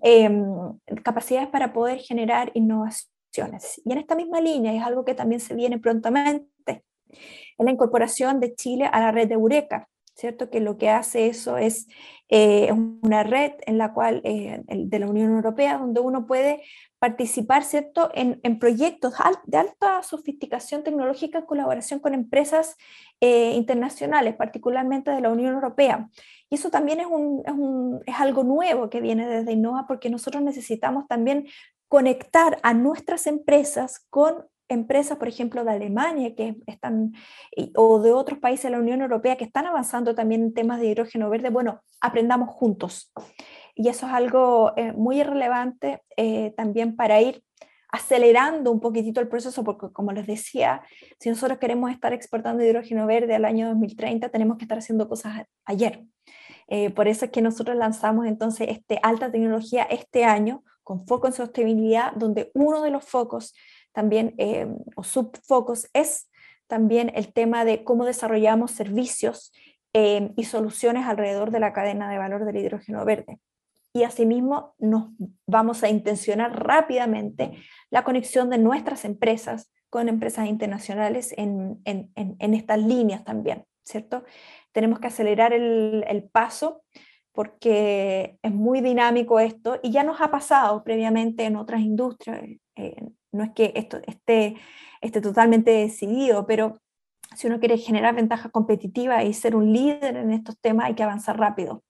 Em, 0.00 0.44
capacidades 1.04 1.48
para 1.48 1.72
poder 1.72 1.98
generar 1.98 2.50
innovaciones. 2.54 3.80
Y 3.84 3.92
en 3.92 3.98
esta 3.98 4.14
misma 4.14 4.40
línea 4.40 4.74
es 4.74 4.82
algo 4.82 5.04
que 5.04 5.14
también 5.14 5.40
se 5.40 5.54
viene 5.54 5.78
prontamente, 5.78 6.48
en 7.58 7.66
la 7.66 7.70
incorporación 7.70 8.40
de 8.40 8.54
Chile 8.54 8.88
a 8.90 9.00
la 9.00 9.12
red 9.12 9.28
de 9.28 9.34
Eureka, 9.34 9.88
¿cierto? 10.14 10.50
Que 10.50 10.60
lo 10.60 10.78
que 10.78 10.88
hace 10.88 11.26
eso 11.26 11.58
es 11.58 11.86
eh, 12.30 12.72
una 12.72 13.22
red 13.22 13.52
en 13.66 13.78
la 13.78 13.92
cual, 13.92 14.22
eh, 14.24 14.62
de 14.66 14.98
la 14.98 15.08
Unión 15.08 15.32
Europea, 15.34 15.78
donde 15.78 16.00
uno 16.00 16.26
puede 16.26 16.62
participar, 17.02 17.64
¿cierto?, 17.64 18.12
en, 18.14 18.38
en 18.44 18.60
proyectos 18.60 19.14
de 19.46 19.56
alta 19.56 20.04
sofisticación 20.04 20.84
tecnológica 20.84 21.40
en 21.40 21.46
colaboración 21.46 21.98
con 21.98 22.14
empresas 22.14 22.76
eh, 23.20 23.54
internacionales, 23.56 24.36
particularmente 24.36 25.10
de 25.10 25.20
la 25.20 25.30
Unión 25.30 25.52
Europea. 25.52 26.08
Y 26.48 26.54
eso 26.54 26.70
también 26.70 27.00
es, 27.00 27.06
un, 27.06 27.42
es, 27.44 27.52
un, 27.54 28.02
es 28.06 28.14
algo 28.20 28.44
nuevo 28.44 28.88
que 28.88 29.00
viene 29.00 29.26
desde 29.26 29.50
Innova, 29.50 29.88
porque 29.88 30.10
nosotros 30.10 30.44
necesitamos 30.44 31.08
también 31.08 31.48
conectar 31.88 32.60
a 32.62 32.72
nuestras 32.72 33.26
empresas 33.26 34.06
con 34.08 34.46
empresas, 34.68 35.18
por 35.18 35.26
ejemplo, 35.26 35.64
de 35.64 35.72
Alemania 35.72 36.36
que 36.36 36.54
están, 36.68 37.14
o 37.74 37.98
de 37.98 38.12
otros 38.12 38.38
países 38.38 38.66
de 38.66 38.70
la 38.70 38.78
Unión 38.78 39.00
Europea 39.00 39.36
que 39.36 39.44
están 39.44 39.66
avanzando 39.66 40.14
también 40.14 40.42
en 40.42 40.54
temas 40.54 40.78
de 40.78 40.86
hidrógeno 40.86 41.28
verde, 41.30 41.50
bueno, 41.50 41.80
aprendamos 42.00 42.48
juntos. 42.50 43.12
Y 43.74 43.88
eso 43.88 44.06
es 44.06 44.12
algo 44.12 44.72
eh, 44.76 44.92
muy 44.92 45.22
relevante 45.22 46.02
eh, 46.16 46.52
también 46.56 46.94
para 46.94 47.20
ir 47.20 47.42
acelerando 47.88 48.70
un 48.70 48.80
poquitito 48.80 49.20
el 49.20 49.28
proceso, 49.28 49.64
porque 49.64 49.92
como 49.92 50.12
les 50.12 50.26
decía, 50.26 50.82
si 51.18 51.28
nosotros 51.28 51.58
queremos 51.58 51.90
estar 51.90 52.12
exportando 52.12 52.64
hidrógeno 52.64 53.06
verde 53.06 53.34
al 53.34 53.44
año 53.44 53.68
2030, 53.68 54.30
tenemos 54.30 54.56
que 54.56 54.64
estar 54.64 54.78
haciendo 54.78 55.08
cosas 55.08 55.46
ayer. 55.64 56.04
Eh, 56.68 56.90
por 56.90 57.08
eso 57.08 57.26
es 57.26 57.30
que 57.30 57.42
nosotros 57.42 57.76
lanzamos 57.76 58.26
entonces 58.26 58.68
este 58.70 58.98
alta 59.02 59.30
tecnología 59.30 59.82
este 59.84 60.24
año 60.24 60.64
con 60.82 61.06
foco 61.06 61.26
en 61.26 61.32
sostenibilidad, 61.32 62.12
donde 62.12 62.50
uno 62.54 62.82
de 62.82 62.90
los 62.90 63.04
focos 63.04 63.54
también, 63.92 64.34
o 64.96 65.04
subfocos, 65.04 65.86
es 65.92 66.30
también 66.66 67.12
el 67.14 67.32
tema 67.32 67.64
de 67.64 67.84
cómo 67.84 68.04
desarrollamos 68.04 68.70
servicios 68.72 69.52
y 69.92 70.44
soluciones 70.44 71.06
alrededor 71.06 71.50
de 71.50 71.60
la 71.60 71.72
cadena 71.72 72.10
de 72.10 72.18
valor 72.18 72.46
del 72.46 72.56
hidrógeno 72.56 73.04
verde 73.04 73.38
y 73.92 74.04
asimismo 74.04 74.74
nos 74.78 75.10
vamos 75.46 75.82
a 75.82 75.88
intencionar 75.88 76.64
rápidamente 76.64 77.52
la 77.90 78.04
conexión 78.04 78.48
de 78.50 78.58
nuestras 78.58 79.04
empresas 79.04 79.70
con 79.90 80.08
empresas 80.08 80.48
internacionales 80.48 81.34
en, 81.36 81.80
en, 81.84 82.10
en, 82.16 82.54
estas 82.54 82.78
líneas 82.78 83.24
también, 83.24 83.66
¿cierto? 83.84 84.24
Tenemos 84.72 84.98
que 85.00 85.08
acelerar 85.08 85.52
el, 85.52 86.30
paso 86.32 86.82
porque 87.32 88.38
es 88.42 88.52
muy 88.52 88.80
dinámico 88.80 89.38
esto 89.38 89.78
y 89.82 89.90
ya 89.90 90.02
nos 90.02 90.22
ha 90.22 90.30
pasado 90.30 90.82
previamente 90.82 91.44
en 91.44 91.56
otras 91.56 91.82
industrias. 91.82 92.40
Eh, 92.76 92.96
no 93.32 93.44
es 93.44 93.50
que 93.50 93.72
esto 93.74 93.98
esté, 94.06 94.56
esté 95.02 95.20
totalmente 95.20 95.70
decidido, 95.70 96.46
pero 96.46 96.80
si 97.36 97.46
uno 97.46 97.58
quiere 97.58 97.76
generar 97.76 98.14
ventaja 98.14 98.48
competitiva 98.48 99.22
y 99.24 99.34
ser 99.34 99.54
un 99.54 99.72
líder 99.72 100.16
en 100.16 100.30
estos 100.30 100.58
temas, 100.58 100.86
hay 100.86 100.94
que 100.94 101.02
avanzar 101.02 101.38
rápido. 101.38 101.82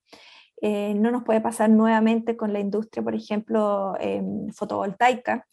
Eh, 0.64 0.94
no 0.94 1.10
nos 1.10 1.24
puede 1.24 1.40
pasar 1.40 1.70
nuevamente 1.70 2.36
con 2.36 2.52
la 2.52 2.60
industria, 2.60 3.02
por 3.02 3.16
ejemplo, 3.16 3.94
em, 3.98 4.48
fotovoltaica, 4.50 5.44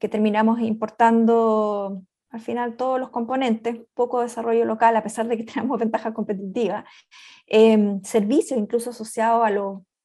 que 0.00 0.08
terminamos 0.08 0.58
importando 0.60 2.02
al 2.30 2.40
final 2.40 2.76
todos 2.76 2.98
los 2.98 3.10
componentes, 3.10 3.78
poco 3.92 4.22
desarrollo 4.22 4.64
local, 4.64 4.96
a 4.96 5.02
pesar 5.02 5.28
de 5.28 5.36
que 5.36 5.44
tenemos 5.68 5.78
ventaja 5.78 6.14
competitiva, 6.14 6.86
eh, 7.46 7.98
servicios 8.04 8.58
incluso 8.58 8.90
asociados 8.90 9.44
a, 9.44 9.48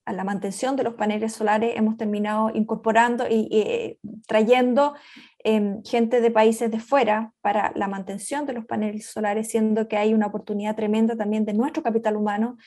a, 0.06 0.14
la 0.14 0.24
mantención 0.26 0.76
de 0.76 0.84
los 0.84 0.96
paneles 0.96 1.32
solares, 1.34 1.78
hemos 1.78 1.96
terminado 1.96 2.52
incorporando 2.54 3.28
y, 3.30 3.48
y 3.50 3.98
trayendo 4.28 4.94
Em, 5.42 5.82
gente 5.86 6.20
de 6.20 6.32
países 6.32 6.70
de 6.70 6.82
fuera 6.82 7.32
para 7.40 7.72
la 7.74 7.88
mantención 7.88 8.46
de 8.46 8.52
los 8.52 8.66
paneles 8.66 9.06
solares, 9.06 9.48
siendo 9.48 9.88
que 9.88 9.96
hay 9.96 10.14
una 10.14 10.28
oportunidad 10.28 10.76
tremenda 10.76 11.16
también 11.16 11.46
de 11.46 11.54
nuestro 11.54 11.82
capital 11.82 12.18
humano. 12.18 12.58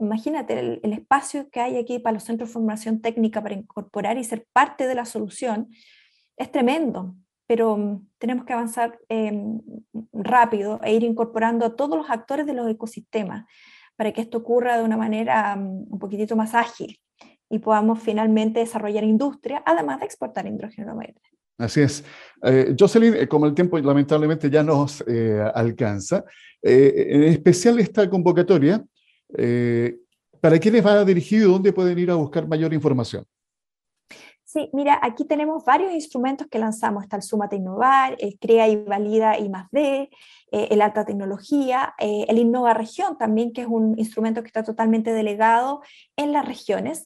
imagínate 0.00 0.80
el, 0.82 0.92
espacio 0.94 1.50
que 1.50 1.60
hay 1.60 1.76
aquí 1.76 1.98
para 1.98 2.14
los 2.14 2.24
centros 2.24 2.48
de 2.48 2.54
formación 2.54 3.02
técnica 3.02 3.42
para 3.42 3.54
incorporar 3.54 4.16
y 4.16 4.24
ser 4.24 4.46
parte 4.52 4.86
de 4.88 4.94
la 4.94 5.04
solución. 5.04 5.68
Es 6.38 6.50
tremendo, 6.50 7.16
pero 7.46 7.76
mm, 7.76 8.08
tenemos 8.18 8.46
que 8.46 8.54
avanzar 8.54 8.98
em, 9.10 9.60
rápido 10.12 10.80
e 10.82 10.94
ir 10.94 11.04
incorporando 11.04 11.66
a 11.66 11.76
todos 11.76 11.98
los 11.98 12.08
actores 12.08 12.46
de 12.46 12.54
los 12.54 12.68
ecosistemas 12.70 13.44
para 13.96 14.12
que 14.12 14.22
esto 14.22 14.38
ocurra 14.38 14.78
de 14.78 14.84
una 14.84 14.96
manera 14.96 15.54
mm, 15.56 15.92
un 15.92 15.98
poquitito 15.98 16.34
más 16.34 16.54
ágil 16.54 16.98
y 17.50 17.58
podamos 17.58 18.00
finalmente 18.00 18.60
desarrollar 18.60 19.04
industria, 19.04 19.62
además 19.66 20.00
de 20.00 20.06
exportar 20.06 20.46
hidrógeno 20.46 20.96
verde. 20.96 21.33
Así 21.58 21.82
es. 21.82 22.04
Eh, 22.42 22.74
Jocelyn, 22.78 23.14
eh, 23.14 23.28
como 23.28 23.46
el 23.46 23.54
tiempo 23.54 23.78
lamentablemente 23.78 24.50
ya 24.50 24.62
nos 24.62 25.02
eh, 25.06 25.40
alcanza, 25.54 26.24
en 26.62 27.24
especial 27.24 27.78
esta 27.78 28.08
convocatoria, 28.08 28.82
¿para 30.40 30.58
quiénes 30.58 30.84
va 30.84 31.04
dirigido? 31.04 31.52
¿Dónde 31.52 31.74
pueden 31.74 31.98
ir 31.98 32.10
a 32.10 32.14
buscar 32.14 32.48
mayor 32.48 32.72
información? 32.72 33.26
Sí, 34.44 34.70
mira, 34.72 34.98
aquí 35.02 35.26
tenemos 35.26 35.62
varios 35.66 35.92
instrumentos 35.92 36.46
que 36.46 36.58
lanzamos. 36.58 37.02
Está 37.02 37.16
el 37.16 37.22
Sumate 37.22 37.56
Innovar, 37.56 38.16
el 38.18 38.38
Crea 38.38 38.66
y 38.68 38.76
Valida 38.76 39.38
I 39.38 39.50
más 39.50 39.68
D, 39.72 40.08
el 40.52 40.80
Alta 40.80 41.04
Tecnología, 41.04 41.92
el 41.98 42.38
Innova 42.38 42.72
Región 42.72 43.18
también, 43.18 43.52
que 43.52 43.62
es 43.62 43.66
un 43.66 43.98
instrumento 43.98 44.40
que 44.40 44.46
está 44.46 44.62
totalmente 44.62 45.12
delegado 45.12 45.82
en 46.16 46.32
las 46.32 46.46
regiones. 46.46 47.04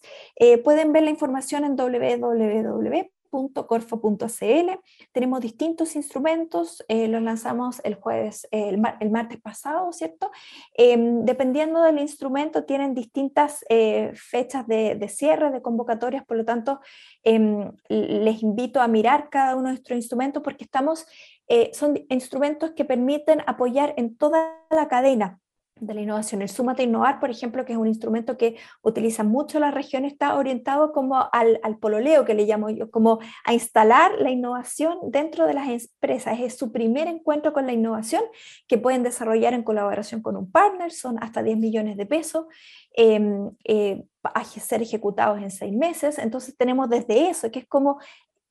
pueden 0.62 0.92
ver 0.92 1.03
la 1.03 1.11
información 1.11 1.64
en 1.64 1.74
www 1.74 3.11
corfo.cl. 3.30 4.70
Tenemos 5.12 5.40
distintos 5.40 5.96
instrumentos, 5.96 6.84
eh, 6.88 7.08
los 7.08 7.22
lanzamos 7.22 7.80
el 7.84 7.94
jueves, 7.94 8.48
el, 8.50 8.78
martes 8.78 9.40
pasado, 9.40 9.92
¿cierto? 9.92 10.30
Em, 10.74 11.24
dependiendo 11.24 11.82
del 11.82 11.98
instrumento, 11.98 12.64
tienen 12.64 12.94
distintas 12.94 13.64
eh, 13.68 14.12
fechas 14.14 14.66
de, 14.66 15.08
cierre, 15.08 15.50
de 15.50 15.62
convocatorias, 15.62 16.24
por 16.24 16.36
lo 16.36 16.44
tanto, 16.44 16.80
em, 17.22 17.70
les 17.88 18.42
invito 18.42 18.80
a 18.80 18.88
mirar 18.88 19.28
cada 19.30 19.54
uno 19.54 19.68
de 19.68 19.74
nuestros 19.74 19.96
instrumentos 19.96 20.42
porque 20.42 20.64
estamos, 20.64 21.06
eh, 21.48 21.70
son 21.74 21.98
instrumentos 22.08 22.72
que 22.72 22.84
permiten 22.84 23.42
apoyar 23.46 23.94
en 23.96 24.16
toda 24.16 24.58
la 24.70 24.88
cadena 24.88 25.40
de 25.80 25.94
la 25.94 26.00
innovación. 26.00 26.42
El 26.42 26.48
Súmate 26.48 26.82
Innovar, 26.82 27.20
por 27.20 27.30
ejemplo, 27.30 27.64
que 27.64 27.72
es 27.72 27.78
un 27.78 27.86
instrumento 27.86 28.36
que 28.36 28.56
utiliza 28.82 29.24
mucho 29.24 29.58
la 29.58 29.70
región, 29.70 30.04
está 30.04 30.36
orientado 30.36 30.92
como 30.92 31.28
al, 31.32 31.60
al, 31.62 31.78
pololeo, 31.78 32.24
que 32.24 32.34
le 32.34 32.44
llamo 32.44 32.70
yo, 32.70 32.90
como 32.90 33.18
a 33.44 33.52
instalar 33.52 34.12
la 34.18 34.30
innovación 34.30 34.98
dentro 35.10 35.46
de 35.46 35.54
las 35.54 35.68
empresas. 35.68 36.38
Es 36.40 36.56
su 36.56 36.72
primer 36.72 37.08
encuentro 37.08 37.52
con 37.52 37.66
la 37.66 37.72
innovación 37.72 38.22
que 38.66 38.78
pueden 38.78 39.02
desarrollar 39.02 39.54
en 39.54 39.62
colaboración 39.62 40.22
con 40.22 40.36
un 40.36 40.50
partner, 40.50 40.92
son 40.92 41.22
hasta 41.22 41.42
10 41.42 41.58
millones 41.58 41.96
de 41.96 42.06
pesos, 42.06 42.46
em, 42.94 43.50
eh, 43.64 44.04
a 44.22 44.44
ser 44.44 44.82
ejecutados 44.82 45.38
en 45.38 45.50
seis 45.50 45.72
meses. 45.72 46.18
Entonces 46.18 46.56
tenemos 46.56 46.88
desde 46.88 47.30
eso, 47.30 47.50
que 47.50 47.60
es 47.60 47.66
como 47.66 47.98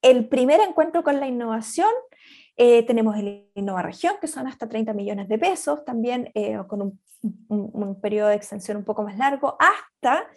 el 0.01 0.27
primer 0.27 0.59
encuentro 0.61 1.03
con 1.03 1.19
la 1.19 1.27
innovación 1.27 1.89
eh, 2.59 2.81
tenemos 2.87 3.15
el 3.17 3.47
Innova 3.53 3.83
Región, 3.83 4.15
que 4.19 4.25
son 4.25 4.47
hasta 4.47 4.67
30 4.67 4.91
millones 4.93 5.29
de 5.29 5.37
pesos, 5.37 5.85
también 5.85 6.31
eh, 6.33 6.57
con 6.67 6.81
un, 6.81 6.99
un, 7.21 7.99
periodo 8.01 8.29
de 8.29 8.35
extensión 8.35 8.77
un 8.77 8.85
poco 8.85 9.03
más 9.03 9.17
largo, 9.17 9.57
hasta 9.59 10.27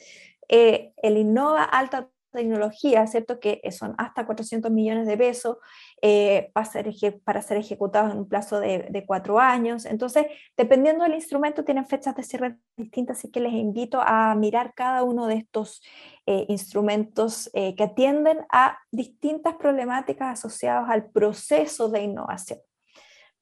eh, 0.49 0.93
el 1.03 1.16
Innova 1.16 1.64
Alta 1.64 2.09
tecnología, 2.33 3.07
¿cierto? 3.09 3.41
Que 3.41 3.61
son 3.72 3.95
hasta 3.99 4.24
400 4.24 4.70
millones 4.70 5.07
de 5.07 5.16
pesos 5.16 5.57
eh, 6.01 6.51
para, 6.55 7.43
ser, 7.43 7.57
ejecutados 7.57 8.12
en 8.12 8.18
un 8.18 8.28
plazo 8.28 8.61
de, 8.61 9.05
cuatro 9.07 9.41
años. 9.41 9.85
Entonces, 9.85 10.26
dependiendo 10.57 11.05
del 11.05 11.14
instrumento, 11.14 11.64
tienen 11.64 11.87
fechas 11.87 12.14
de 12.14 12.22
cierre 12.22 12.57
distintas, 12.76 13.18
así 13.18 13.31
que 13.31 13.41
les 13.41 13.53
invito 13.53 14.01
a 14.01 14.35
mirar 14.37 14.74
cada 14.74 15.03
uno 15.03 15.26
de 15.26 15.35
estos 15.35 15.83
eh, 16.26 16.47
instrumentos 16.49 17.51
que 17.53 17.83
atienden 17.83 18.39
a 18.53 18.78
distintas 18.93 19.57
problemáticas 19.57 20.39
asociadas 20.39 20.89
al 20.89 21.11
proceso 21.11 21.89
de 21.89 22.03
innovación, 22.03 22.61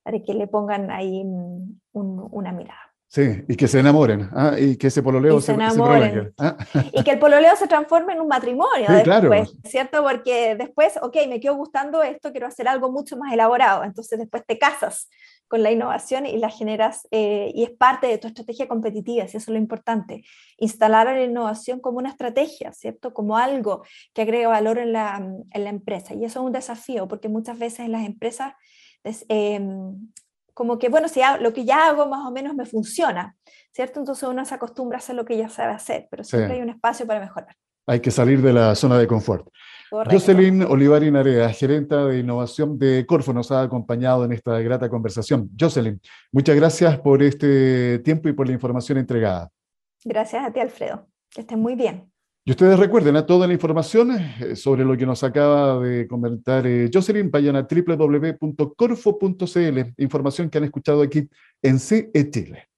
para 0.02 0.22
que 0.22 0.32
le 0.32 0.46
pongan 0.46 0.90
ahí 0.90 1.22
una 1.92 2.52
mirada. 2.52 2.87
Sí, 3.10 3.42
y 3.48 3.56
que 3.56 3.66
se 3.68 3.80
enamoren, 3.80 4.28
¿ah? 4.34 4.54
y 4.58 4.76
que 4.76 4.88
ese 4.88 5.02
pololeo 5.02 5.40
se, 5.40 5.54
se, 5.54 6.32
¿ah? 6.38 6.56
Y 6.92 7.02
que 7.02 7.12
el 7.12 7.18
pololeo 7.18 7.56
se 7.56 7.66
transforme 7.66 8.12
en 8.12 8.20
un 8.20 8.28
matrimonio 8.28 8.84
después, 8.86 9.02
claro. 9.02 9.30
¿cierto? 9.64 10.02
Porque 10.02 10.56
después, 10.56 10.98
ok, 11.00 11.16
me 11.26 11.40
quedo 11.40 11.56
gustando 11.56 12.02
esto, 12.02 12.32
quiero 12.32 12.46
hacer 12.46 12.68
algo 12.68 12.92
mucho 12.92 13.16
más 13.16 13.32
elaborado. 13.32 13.82
Entonces 13.82 14.18
después 14.18 14.44
te 14.46 14.58
casas 14.58 15.08
con 15.48 15.62
la 15.62 15.70
innovación 15.70 16.26
y 16.26 16.36
la 16.36 16.50
generas, 16.50 17.08
eh, 17.10 17.50
y 17.54 17.64
es 17.64 17.70
parte 17.70 18.08
de 18.08 18.18
tu 18.18 18.28
estrategia 18.28 18.68
competitiva, 18.68 19.24
y 19.24 19.26
eso 19.26 19.38
es 19.38 19.48
lo 19.48 19.56
importante. 19.56 20.22
Instalar 20.58 21.06
la 21.06 21.24
innovación 21.24 21.80
como 21.80 21.96
una 21.96 22.10
estrategia, 22.10 22.74
¿cierto? 22.74 23.14
Como 23.14 23.38
algo 23.38 23.84
que 24.12 24.20
agrega 24.20 24.48
valor 24.48 24.76
en 24.76 24.92
la, 24.92 25.16
en 25.16 25.64
la 25.64 25.70
empresa. 25.70 26.12
Y 26.12 26.26
eso 26.26 26.40
es 26.40 26.44
un 26.44 26.52
desafío, 26.52 27.08
porque 27.08 27.30
muchas 27.30 27.58
veces 27.58 27.80
en 27.80 27.92
las 27.92 28.04
empresas... 28.04 28.52
Eh, 29.02 29.60
como 30.58 30.76
que, 30.76 30.88
bueno, 30.88 31.06
si 31.06 31.20
lo 31.38 31.52
que 31.52 31.64
ya 31.64 31.86
hago 31.86 32.08
más 32.08 32.26
o 32.26 32.32
menos 32.32 32.52
me 32.52 32.66
funciona, 32.66 33.36
¿cierto? 33.70 34.00
Entonces 34.00 34.28
uno 34.28 34.44
se 34.44 34.56
acostumbra 34.56 34.96
a 34.96 34.98
hacer 34.98 35.14
lo 35.14 35.24
que 35.24 35.36
ya 35.36 35.48
sabe 35.48 35.72
hacer, 35.72 36.08
pero 36.10 36.24
siempre 36.24 36.54
hay 36.54 36.60
un 36.60 36.70
espacio 36.70 37.06
para 37.06 37.20
mejorar. 37.20 37.54
Hay 37.86 38.00
que 38.00 38.10
salir 38.10 38.42
de 38.42 38.52
la 38.52 38.74
zona 38.74 38.98
de 38.98 39.06
confort. 39.06 39.48
Jocelyn 40.10 40.64
Olivari 40.64 41.12
Narea, 41.12 41.48
gerenta 41.50 42.06
de 42.06 42.18
innovación 42.18 42.76
de 42.76 43.06
Corfo, 43.06 43.32
nos 43.32 43.52
ha 43.52 43.62
acompañado 43.62 44.24
en 44.24 44.32
esta 44.32 44.58
grata 44.58 44.90
conversación. 44.90 45.48
Jocelyn, 45.56 46.00
muchas 46.32 46.56
gracias 46.56 46.98
por 46.98 47.22
este 47.22 48.00
tiempo 48.00 48.28
y 48.28 48.32
por 48.32 48.48
la 48.48 48.52
información 48.52 48.98
entregada. 48.98 49.52
Gracias 50.04 50.44
a 50.44 50.52
ti, 50.52 50.58
Alfredo. 50.58 51.06
Que 51.30 51.42
estén 51.42 51.60
muy 51.60 51.76
bien. 51.76 52.10
Y 52.48 52.52
ustedes 52.52 52.78
recuerden 52.78 53.14
a 53.14 53.26
toda 53.26 53.46
la 53.46 53.52
información 53.52 54.10
eh, 54.10 54.56
sobre 54.56 54.82
lo 54.82 54.96
que 54.96 55.04
nos 55.04 55.22
acaba 55.22 55.78
de 55.80 56.08
comentar 56.08 56.66
eh, 56.66 56.88
Jocelyn, 56.90 57.30
vayan 57.30 57.56
a 57.56 57.68
www.corfo.cl, 57.70 58.72
información 59.98 60.48
que 60.48 60.56
han 60.56 60.64
escuchado 60.64 61.02
aquí 61.02 61.28
en 61.60 61.78
CE 61.78 62.10
Chile. 62.30 62.70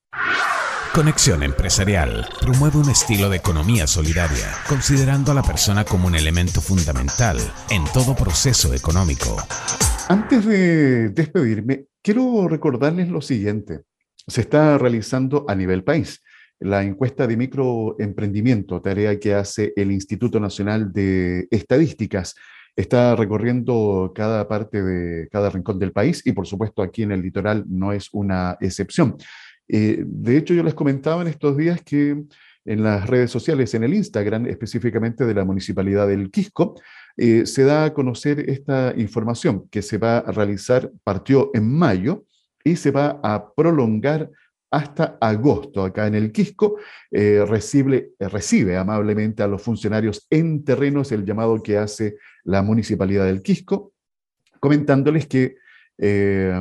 Conexión 0.93 1.45
Empresarial 1.45 2.27
promueve 2.41 2.79
un 2.79 2.91
estilo 2.91 3.31
de 3.31 3.37
economía 3.37 3.87
solidaria, 3.87 4.49
considerando 4.69 5.31
a 5.31 5.37
la 5.37 5.45
persona 5.45 5.85
como 5.85 6.09
un 6.09 6.17
elemento 6.17 6.61
fundamental 6.61 7.39
en 7.71 7.85
todo 7.95 8.17
proceso 8.17 8.75
económico. 8.75 9.37
Antes 10.09 10.47
de 10.47 11.11
despedirme, 11.11 11.85
quiero 12.03 12.49
recordarles 12.49 13.09
lo 13.09 13.21
siguiente. 13.21 13.83
Se 14.27 14.41
está 14.41 14.79
realizando 14.79 15.45
a 15.47 15.55
nivel 15.55 15.85
país 15.85 16.21
la 16.61 16.83
encuesta 16.83 17.27
de 17.27 17.37
microemprendimiento, 17.37 18.81
tarea 18.81 19.19
que 19.19 19.35
hace 19.35 19.73
el 19.77 19.91
Instituto 19.91 20.39
Nacional 20.39 20.93
de 20.93 21.49
Estadísticas. 21.51 22.35
Está 22.77 23.17
recorriendo 23.17 24.13
cada 24.15 24.47
parte 24.47 24.83
de 24.83 25.29
cada 25.29 25.51
rincón 25.51 25.79
del 25.79 25.93
país 25.93 26.23
y 26.25 26.33
por 26.33 26.47
supuesto 26.47 26.83
aquí 26.83 27.03
en 27.03 27.13
el 27.13 27.23
litoral 27.23 27.65
no 27.67 27.93
es 27.93 28.09
una 28.13 28.57
excepción. 28.61 29.17
Eh, 29.69 30.05
de 30.07 30.37
hecho, 30.37 30.55
yo 30.55 30.63
les 30.63 30.75
comentaba 30.75 31.23
en 31.23 31.29
estos 31.29 31.57
días 31.57 31.83
que 31.83 32.23
en 32.65 32.83
las 32.83 33.09
redes 33.09 33.31
sociales, 33.31 33.75
en 33.75 33.85
el 33.85 33.95
Instagram 33.95 34.47
específicamente 34.47 35.25
de 35.25 35.35
la 35.35 35.45
Municipalidad 35.45 36.09
del 36.09 36.31
Quisco, 36.31 36.75
eh, 37.17 37.47
se 37.47 37.65
da 37.65 37.85
a 37.87 37.95
conocer 37.95 38.51
esta 38.51 38.93
información 38.97 39.67
que 39.71 39.83
se 39.83 39.99
va 39.99 40.19
a 40.19 40.33
realizar, 40.33 40.91
partió 41.03 41.51
en 41.55 41.73
mayo 41.73 42.25
y 42.63 42.77
se 42.77 42.91
va 42.91 43.19
a 43.23 43.53
prolongar 43.55 44.31
hasta 44.71 45.19
agosto. 45.21 45.85
Acá 45.85 46.07
en 46.07 46.15
el 46.15 46.33
Quisco 46.33 46.77
eh, 47.11 47.45
recibe, 47.47 48.13
eh, 48.19 48.29
recibe 48.29 48.77
amablemente 48.77 49.43
a 49.43 49.49
los 49.49 49.63
funcionarios 49.63 50.27
en 50.31 50.65
terrenos 50.65 51.13
el 51.13 51.25
llamado 51.25 51.63
que 51.63 51.77
hace 51.77 52.17
la 52.45 52.63
Municipalidad 52.63 53.27
del 53.27 53.43
Quisco, 53.43 53.93
comentándoles 54.61 55.27
que 55.27 55.57
eh, 55.99 56.55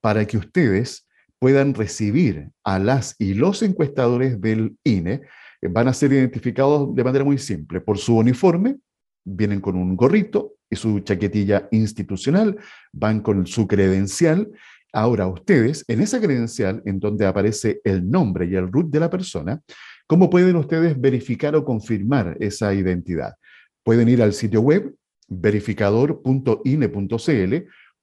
para 0.00 0.26
que 0.26 0.38
ustedes 0.38 1.06
puedan 1.38 1.74
recibir 1.74 2.50
a 2.64 2.78
las 2.78 3.14
y 3.18 3.34
los 3.34 3.62
encuestadores 3.62 4.40
del 4.40 4.76
INE, 4.84 5.22
van 5.62 5.88
a 5.88 5.92
ser 5.92 6.12
identificados 6.12 6.94
de 6.94 7.04
manera 7.04 7.24
muy 7.24 7.38
simple 7.38 7.80
por 7.80 7.98
su 7.98 8.16
uniforme, 8.16 8.76
vienen 9.24 9.60
con 9.60 9.76
un 9.76 9.96
gorrito 9.96 10.54
y 10.70 10.76
su 10.76 11.00
chaquetilla 11.00 11.68
institucional, 11.70 12.56
van 12.92 13.20
con 13.20 13.46
su 13.46 13.66
credencial 13.66 14.50
Ahora, 14.92 15.26
ustedes, 15.26 15.84
en 15.88 16.00
esa 16.00 16.20
credencial 16.20 16.82
en 16.86 16.98
donde 16.98 17.26
aparece 17.26 17.82
el 17.84 18.10
nombre 18.10 18.46
y 18.46 18.54
el 18.54 18.72
root 18.72 18.90
de 18.90 19.00
la 19.00 19.10
persona, 19.10 19.60
¿cómo 20.06 20.30
pueden 20.30 20.56
ustedes 20.56 20.98
verificar 20.98 21.54
o 21.56 21.64
confirmar 21.64 22.38
esa 22.40 22.72
identidad? 22.72 23.34
Pueden 23.82 24.08
ir 24.08 24.22
al 24.22 24.32
sitio 24.32 24.62
web 24.62 24.94
verificador.ine.cl 25.28 27.54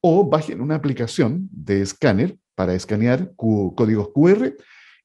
o 0.02 0.30
bajen 0.30 0.62
una 0.62 0.76
aplicación 0.76 1.50
de 1.52 1.82
escáner 1.82 2.38
para 2.54 2.76
escanear 2.76 3.32
códigos 3.36 4.10
QR 4.14 4.54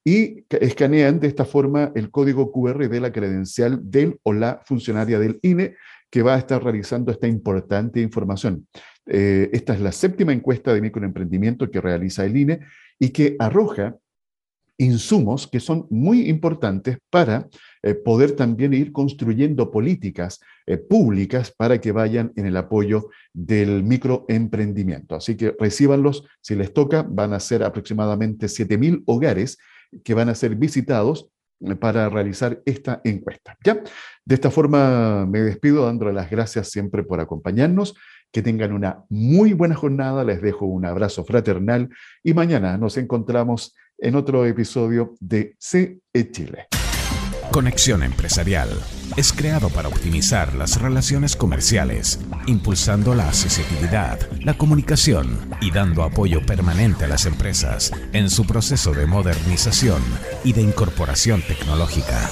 y 0.05 0.45
escanean 0.51 1.21
de 1.21 1.29
esta 1.29 1.45
forma 1.45 1.93
el 1.95 2.11
código 2.11 2.53
QR 2.53 2.89
de 2.89 3.01
la 3.01 3.13
credencial 3.13 3.81
del 3.83 4.19
o 4.23 4.33
la 4.33 4.63
funcionaria 4.65 5.19
del 5.19 5.39
INE 5.43 5.77
que 6.11 6.23
va 6.23 6.35
a 6.35 6.39
estar 6.39 6.63
realizando 6.63 7.13
esta 7.13 7.27
importante 7.27 8.01
información. 8.01 8.67
Eh, 9.07 9.51
esta 9.53 9.75
es 9.75 9.81
la 9.81 9.93
séptima 9.93 10.33
encuesta 10.33 10.73
de 10.73 10.81
microemprendimiento 10.81 11.71
que 11.71 11.81
realiza 11.81 12.25
el 12.25 12.37
INE 12.37 12.61
y 12.99 13.11
que 13.11 13.37
arroja 13.39 13.97
insumos 14.81 15.47
que 15.47 15.61
son 15.61 15.87
muy 15.91 16.29
importantes 16.29 16.99
para 17.11 17.49
eh, 17.83 17.95
poder 17.95 18.33
también 18.33 18.73
ir 18.73 18.93
construyendo 18.93 19.71
políticas 19.71 20.41
eh, 20.67 20.79
públicas 20.79 21.53
para 21.55 21.79
que 21.81 21.93
vayan 21.93 22.33
en 22.37 22.47
el 22.47 22.57
apoyo 22.57 23.11
del 23.33 23.83
microemprendimiento. 23.85 25.17
Así 25.17 25.37
que 25.37 25.55
recíbanlos, 25.59 26.25
si 26.41 26.55
les 26.55 26.73
toca, 26.73 27.03
van 27.03 27.35
a 27.35 27.41
ser 27.41 27.63
aproximadamente 27.63 28.47
7.000 28.47 29.03
hogares 29.05 29.59
que 30.03 30.15
van 30.15 30.31
a 30.31 30.35
ser 30.35 30.57
visitados 30.57 31.29
para 31.79 32.09
realizar 32.09 32.63
esta 32.65 33.03
encuesta. 33.05 33.57
¿ya? 33.63 33.83
De 34.25 34.35
esta 34.35 34.51
forma 34.51 35.27
me 35.27 35.41
despido 35.41 35.85
dándole 35.85 36.13
las 36.15 36.31
gracias 36.31 36.71
siempre 36.71 37.03
por 37.03 37.21
acompañarnos. 37.21 37.95
Que 38.33 38.43
tengan 38.43 38.73
una 38.73 39.05
muy 39.09 39.53
buena 39.53 39.75
jornada. 39.75 40.25
Les 40.25 40.41
dejo 40.41 40.67
un 40.67 40.85
abrazo 40.85 41.25
fraternal 41.25 41.89
y 42.23 42.35
mañana 42.35 42.77
nos 42.79 42.97
encontramos 42.97 43.75
en 43.99 44.15
otro 44.15 44.47
episodio 44.47 45.15
de 45.21 45.57
CE 45.59 46.01
Chile. 46.31 46.67
Conexión 47.53 48.05
Empresarial 48.05 48.69
es 49.17 49.33
creado 49.33 49.71
para 49.71 49.89
optimizar 49.89 50.55
las 50.55 50.81
relaciones 50.81 51.35
comerciales, 51.35 52.21
impulsando 52.47 53.13
la 53.15 53.27
accesibilidad, 53.27 54.21
la 54.45 54.57
comunicación 54.57 55.37
y 55.61 55.73
dando 55.73 56.05
apoyo 56.05 56.47
permanente 56.47 57.07
a 57.07 57.09
las 57.09 57.27
empresas 57.27 57.91
en 58.13 58.31
su 58.31 58.47
proceso 58.47 58.93
de 58.93 59.07
modernización 59.07 60.01
y 60.45 60.53
de 60.53 60.63
incorporación 60.63 61.43
tecnológica. 61.43 62.31